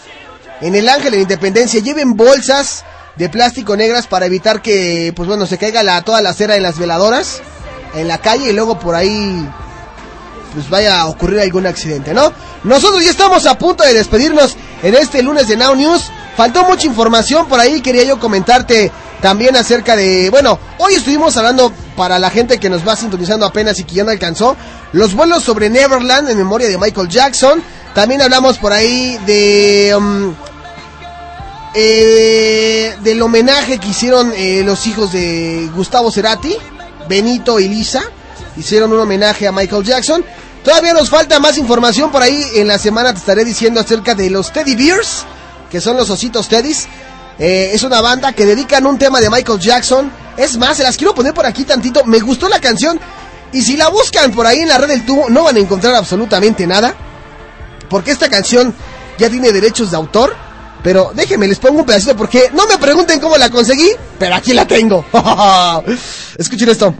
en 0.62 0.76
el 0.76 0.88
Ángel 0.90 1.12
de 1.12 1.22
Independencia, 1.22 1.80
lleven 1.82 2.16
bolsas 2.16 2.84
de 3.16 3.30
plástico 3.30 3.78
negras 3.78 4.08
para 4.08 4.26
evitar 4.26 4.62
que, 4.62 5.14
pues 5.16 5.28
bueno, 5.28 5.46
se 5.46 5.58
caiga 5.58 5.84
la, 5.84 6.02
toda 6.02 6.22
la 6.22 6.34
cera 6.34 6.56
en 6.56 6.64
las 6.64 6.78
veladoras 6.78 7.42
en 7.96 8.08
la 8.08 8.18
calle 8.18 8.50
y 8.50 8.54
luego 8.54 8.78
por 8.78 8.96
ahí 8.96 9.48
pues 10.54 10.70
vaya 10.70 11.02
a 11.02 11.08
ocurrir 11.08 11.40
algún 11.40 11.66
accidente, 11.66 12.14
¿no? 12.14 12.32
Nosotros 12.64 13.04
ya 13.04 13.12
estamos 13.12 13.46
a 13.46 13.58
punto 13.58 13.84
de 13.84 13.94
despedirnos 13.94 14.56
en 14.84 14.96
este 14.96 15.22
lunes 15.22 15.48
de 15.48 15.58
Now 15.58 15.76
News. 15.76 16.10
Faltó 16.38 16.64
mucha 16.64 16.88
información 16.88 17.48
por 17.48 17.60
ahí, 17.60 17.82
quería 17.82 18.04
yo 18.04 18.20
comentarte 18.20 18.92
también 19.22 19.56
acerca 19.56 19.96
de, 19.96 20.30
bueno, 20.30 20.60
hoy 20.78 20.96
estuvimos 20.96 21.36
hablando 21.38 21.72
para 21.96 22.20
la 22.20 22.30
gente 22.30 22.58
que 22.58 22.70
nos 22.70 22.88
va 22.88 22.96
sintonizando 22.96 23.46
apenas 23.46 23.80
y 23.80 23.84
que 23.84 23.96
ya 23.96 24.04
no 24.04 24.12
alcanzó, 24.12 24.56
los 24.92 25.14
vuelos 25.14 25.44
sobre 25.44 25.70
Neverland 25.70 26.30
en 26.30 26.38
memoria 26.38 26.68
de 26.68 26.78
Michael 26.78 27.10
Jackson. 27.10 27.62
También 27.94 28.22
hablamos 28.22 28.58
por 28.58 28.74
ahí 28.74 29.18
de... 29.26 29.94
um, 29.98 30.34
eh, 31.78 32.96
del 33.02 33.22
homenaje 33.22 33.78
que 33.78 33.90
hicieron 33.90 34.32
eh, 34.36 34.64
los 34.64 34.88
hijos 34.88 35.12
de 35.12 35.70
Gustavo 35.76 36.10
Cerati, 36.10 36.56
Benito 37.10 37.60
y 37.60 37.68
Lisa. 37.68 38.02
Hicieron 38.56 38.94
un 38.94 39.00
homenaje 39.00 39.46
a 39.46 39.52
Michael 39.52 39.84
Jackson. 39.84 40.24
Todavía 40.64 40.94
nos 40.94 41.10
falta 41.10 41.38
más 41.40 41.58
información 41.58 42.12
por 42.12 42.24
ahí. 42.24 42.42
En 42.56 42.68
la 42.68 42.80
semana 42.80 43.12
te 43.12 43.20
estaré 43.20 43.44
diciendo 43.44 43.82
acerca 43.82 44.16
de 44.16 44.30
los 44.30 44.54
Teddy 44.54 44.74
Bears, 44.76 45.26
que 45.70 45.82
son 45.82 45.98
los 45.98 46.10
ositos 46.10 46.48
Teddys. 46.48 46.88
Eh, 47.38 47.72
es 47.74 47.84
una 47.84 48.00
banda 48.00 48.32
que 48.32 48.46
dedican 48.46 48.86
un 48.86 48.98
tema 48.98 49.20
de 49.20 49.30
Michael 49.30 49.60
Jackson. 49.60 50.10
Es 50.38 50.58
más, 50.58 50.78
se 50.78 50.84
las 50.84 50.96
quiero 50.96 51.14
poner 51.14 51.34
por 51.34 51.46
aquí 51.46 51.66
tantito. 51.66 52.06
Me 52.06 52.22
gustó 52.22 52.48
la 52.48 52.62
canción. 52.62 52.98
Y 53.52 53.62
si 53.62 53.76
la 53.76 53.90
buscan 53.90 54.32
por 54.32 54.48
ahí 54.48 54.60
en 54.60 54.70
la 54.70 54.78
red 54.78 54.88
del 54.88 55.06
tubo, 55.06 55.30
no 55.30 55.44
van 55.44 55.58
a 55.58 55.60
encontrar 55.60 55.94
absolutamente 55.94 56.66
nada. 56.66 56.96
Porque 57.90 58.12
esta 58.12 58.30
canción 58.30 58.74
ya 59.18 59.30
tiene 59.30 59.52
derechos 59.52 59.92
de 59.92 59.98
autor. 59.98 60.45
Pero 60.86 61.12
déjenme, 61.16 61.48
les 61.48 61.58
pongo 61.58 61.80
un 61.80 61.86
pedacito 61.86 62.16
porque 62.16 62.52
no 62.54 62.68
me 62.68 62.78
pregunten 62.78 63.20
cómo 63.20 63.38
la 63.38 63.50
conseguí, 63.50 63.90
pero 64.20 64.36
aquí 64.36 64.54
la 64.54 64.68
tengo. 64.68 65.04
Escuchen 66.38 66.70
esto. 66.70 66.94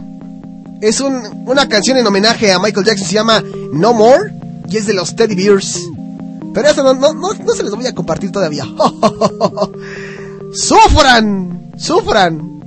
Es 0.80 0.98
un- 1.00 1.44
una 1.46 1.68
canción 1.68 1.96
en 1.96 2.04
homenaje 2.06 2.52
a 2.52 2.58
Michael 2.58 2.84
Jackson, 2.84 3.06
se 3.06 3.14
llama 3.14 3.42
No 3.72 3.92
More 3.94 4.32
y 4.68 4.76
es 4.76 4.86
de 4.86 4.92
los 4.92 5.14
Teddy 5.14 5.36
Bears. 5.36 5.78
Pero 6.52 6.68
eso 6.68 6.82
no, 6.82 6.94
no, 6.94 7.12
no, 7.14 7.32
no 7.32 7.52
se 7.54 7.62
les 7.62 7.72
voy 7.72 7.86
a 7.86 7.94
compartir 7.94 8.32
todavía. 8.32 8.64
¡Sufran! 10.52 11.70
¡Sufran! 11.76 12.60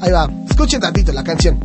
Ahí 0.00 0.10
va, 0.10 0.28
escuchen 0.50 0.80
tantito 0.80 1.12
la 1.12 1.22
canción. 1.22 1.60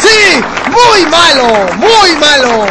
¡Sí! 0.00 0.42
¡Muy 0.70 1.06
malo! 1.10 1.74
¡Muy 1.76 2.16
malo! 2.16 2.66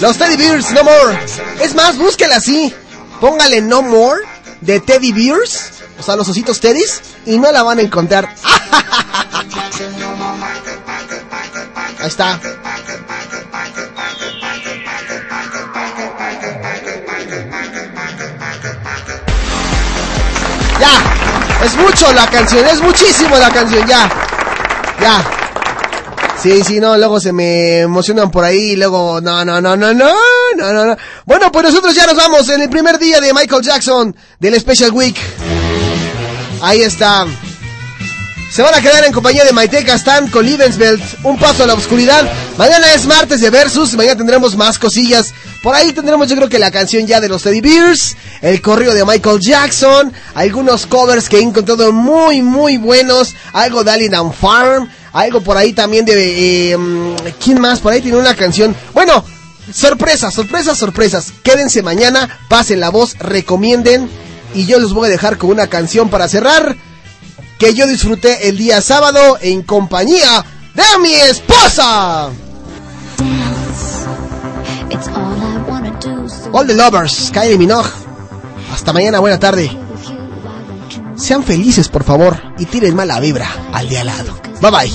Los 0.00 0.18
Teddy 0.18 0.36
Bears, 0.36 0.70
no 0.72 0.84
more. 0.84 1.18
Es 1.60 1.74
más, 1.74 1.96
búsquela 1.96 2.36
así. 2.36 2.74
Póngale 3.20 3.62
no 3.62 3.82
more 3.82 4.22
de 4.60 4.80
Teddy 4.80 5.12
Bears, 5.12 5.70
o 5.98 6.02
sea, 6.02 6.16
los 6.16 6.28
ositos 6.28 6.60
Teddys, 6.60 7.00
y 7.24 7.38
no 7.38 7.50
la 7.50 7.62
van 7.62 7.78
a 7.78 7.82
encontrar. 7.82 8.28
Ahí 11.98 12.08
está. 12.08 12.38
Ya, 20.78 21.64
es 21.64 21.74
mucho 21.76 22.12
la 22.12 22.26
canción, 22.26 22.66
es 22.66 22.80
muchísimo 22.82 23.36
la 23.36 23.50
canción, 23.50 23.86
ya. 23.86 24.25
Ya. 25.00 25.24
Sí, 26.42 26.62
sí, 26.62 26.80
no, 26.80 26.96
luego 26.96 27.18
se 27.18 27.32
me 27.32 27.80
emocionan 27.80 28.30
por 28.30 28.44
ahí 28.44 28.76
luego, 28.76 29.20
no, 29.20 29.44
no, 29.44 29.60
no, 29.60 29.76
no, 29.76 29.92
no, 29.94 30.14
no, 30.56 30.72
no, 30.72 30.84
no. 30.86 30.96
Bueno, 31.24 31.50
pues 31.50 31.64
nosotros 31.64 31.94
ya 31.94 32.06
nos 32.06 32.16
vamos 32.16 32.48
en 32.50 32.60
el 32.60 32.68
primer 32.68 32.98
día 32.98 33.20
de 33.20 33.32
Michael 33.32 33.62
Jackson 33.62 34.14
del 34.38 34.60
Special 34.60 34.92
Week. 34.92 35.16
Ahí 36.60 36.82
está. 36.82 37.26
Se 38.50 38.62
van 38.62 38.74
a 38.74 38.80
quedar 38.80 39.04
en 39.04 39.12
compañía 39.12 39.44
de 39.44 39.52
Maite 39.52 39.84
Castán 39.84 40.28
con 40.28 40.46
Liebensbelt, 40.46 41.02
un 41.24 41.36
paso 41.38 41.64
a 41.64 41.66
la 41.66 41.74
oscuridad. 41.74 42.30
Mañana 42.56 42.94
es 42.94 43.04
martes 43.04 43.40
de 43.40 43.50
Versus, 43.50 43.94
mañana 43.94 44.16
tendremos 44.16 44.56
más 44.56 44.78
cosillas. 44.78 45.34
Por 45.62 45.74
ahí 45.74 45.92
tendremos 45.92 46.28
yo 46.28 46.36
creo 46.36 46.48
que 46.48 46.58
la 46.58 46.70
canción 46.70 47.06
ya 47.06 47.20
de 47.20 47.28
los 47.28 47.42
Teddy 47.42 47.60
Bears, 47.60 48.16
el 48.40 48.62
correo 48.62 48.94
de 48.94 49.04
Michael 49.04 49.40
Jackson, 49.40 50.12
algunos 50.34 50.86
covers 50.86 51.28
que 51.28 51.38
he 51.38 51.42
encontrado 51.42 51.92
muy 51.92 52.40
muy 52.40 52.76
buenos, 52.78 53.34
algo 53.52 53.84
de 53.84 53.90
Alien 53.90 54.14
and 54.14 54.32
Farm, 54.32 54.88
algo 55.12 55.40
por 55.42 55.56
ahí 55.56 55.72
también 55.72 56.04
de... 56.04 56.70
eh, 56.72 56.76
mm, 56.78 57.14
¿Quién 57.42 57.60
más? 57.60 57.80
Por 57.80 57.92
ahí 57.92 58.00
tiene 58.00 58.16
una 58.16 58.34
canción. 58.36 58.74
Bueno, 58.94 59.24
sorpresas, 59.72 60.32
sorpresas, 60.32 60.78
sorpresas. 60.78 61.32
Quédense 61.42 61.82
mañana, 61.82 62.38
pasen 62.48 62.80
la 62.80 62.90
voz, 62.90 63.18
recomienden 63.18 64.08
y 64.54 64.64
yo 64.66 64.78
los 64.78 64.94
voy 64.94 65.08
a 65.08 65.10
dejar 65.10 65.36
con 65.36 65.50
una 65.50 65.66
canción 65.66 66.08
para 66.08 66.28
cerrar 66.28 66.76
que 67.58 67.74
yo 67.74 67.86
disfruté 67.86 68.48
el 68.48 68.56
día 68.56 68.80
sábado 68.80 69.38
en 69.40 69.62
compañía 69.62 70.44
de 70.74 70.98
mi 71.00 71.14
esposa. 71.14 72.30
All 76.52 76.66
the 76.66 76.74
Lovers, 76.74 77.30
Kylie 77.32 77.58
Minogue. 77.58 77.90
Hasta 78.72 78.92
mañana, 78.92 79.20
buena 79.20 79.38
tarde. 79.38 79.70
Sean 81.16 81.42
felices, 81.42 81.88
por 81.88 82.04
favor, 82.04 82.40
y 82.58 82.66
tiren 82.66 82.94
mala 82.94 83.20
vibra 83.20 83.48
al 83.72 83.88
de 83.88 83.98
al 83.98 84.06
lado. 84.06 84.38
Bye 84.60 84.70
bye. 84.70 84.90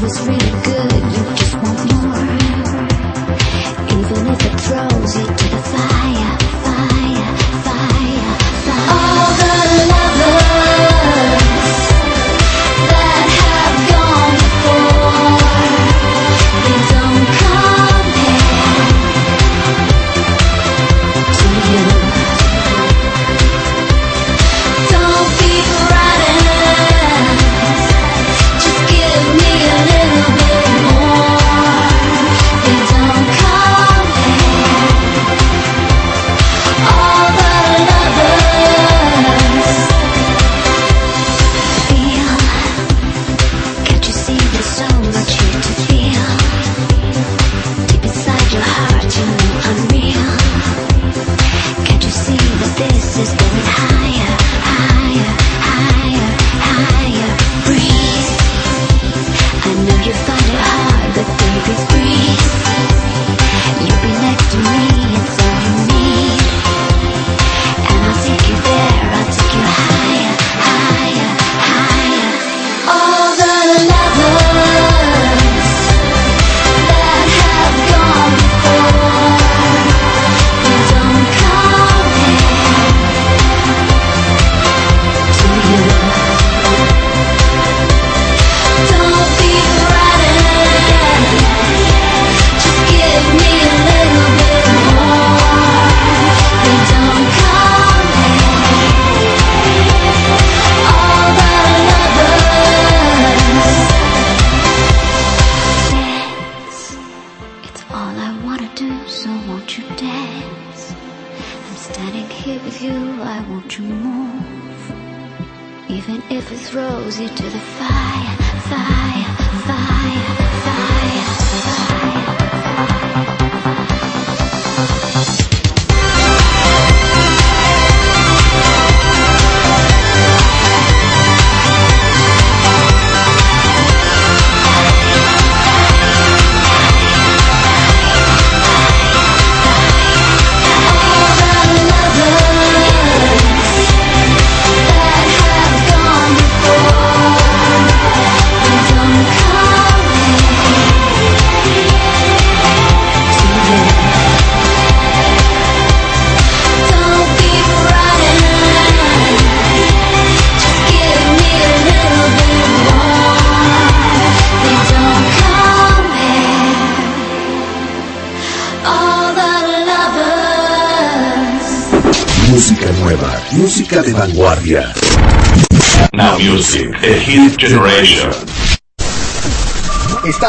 fire, 0.00 0.14
fire, 0.14 0.47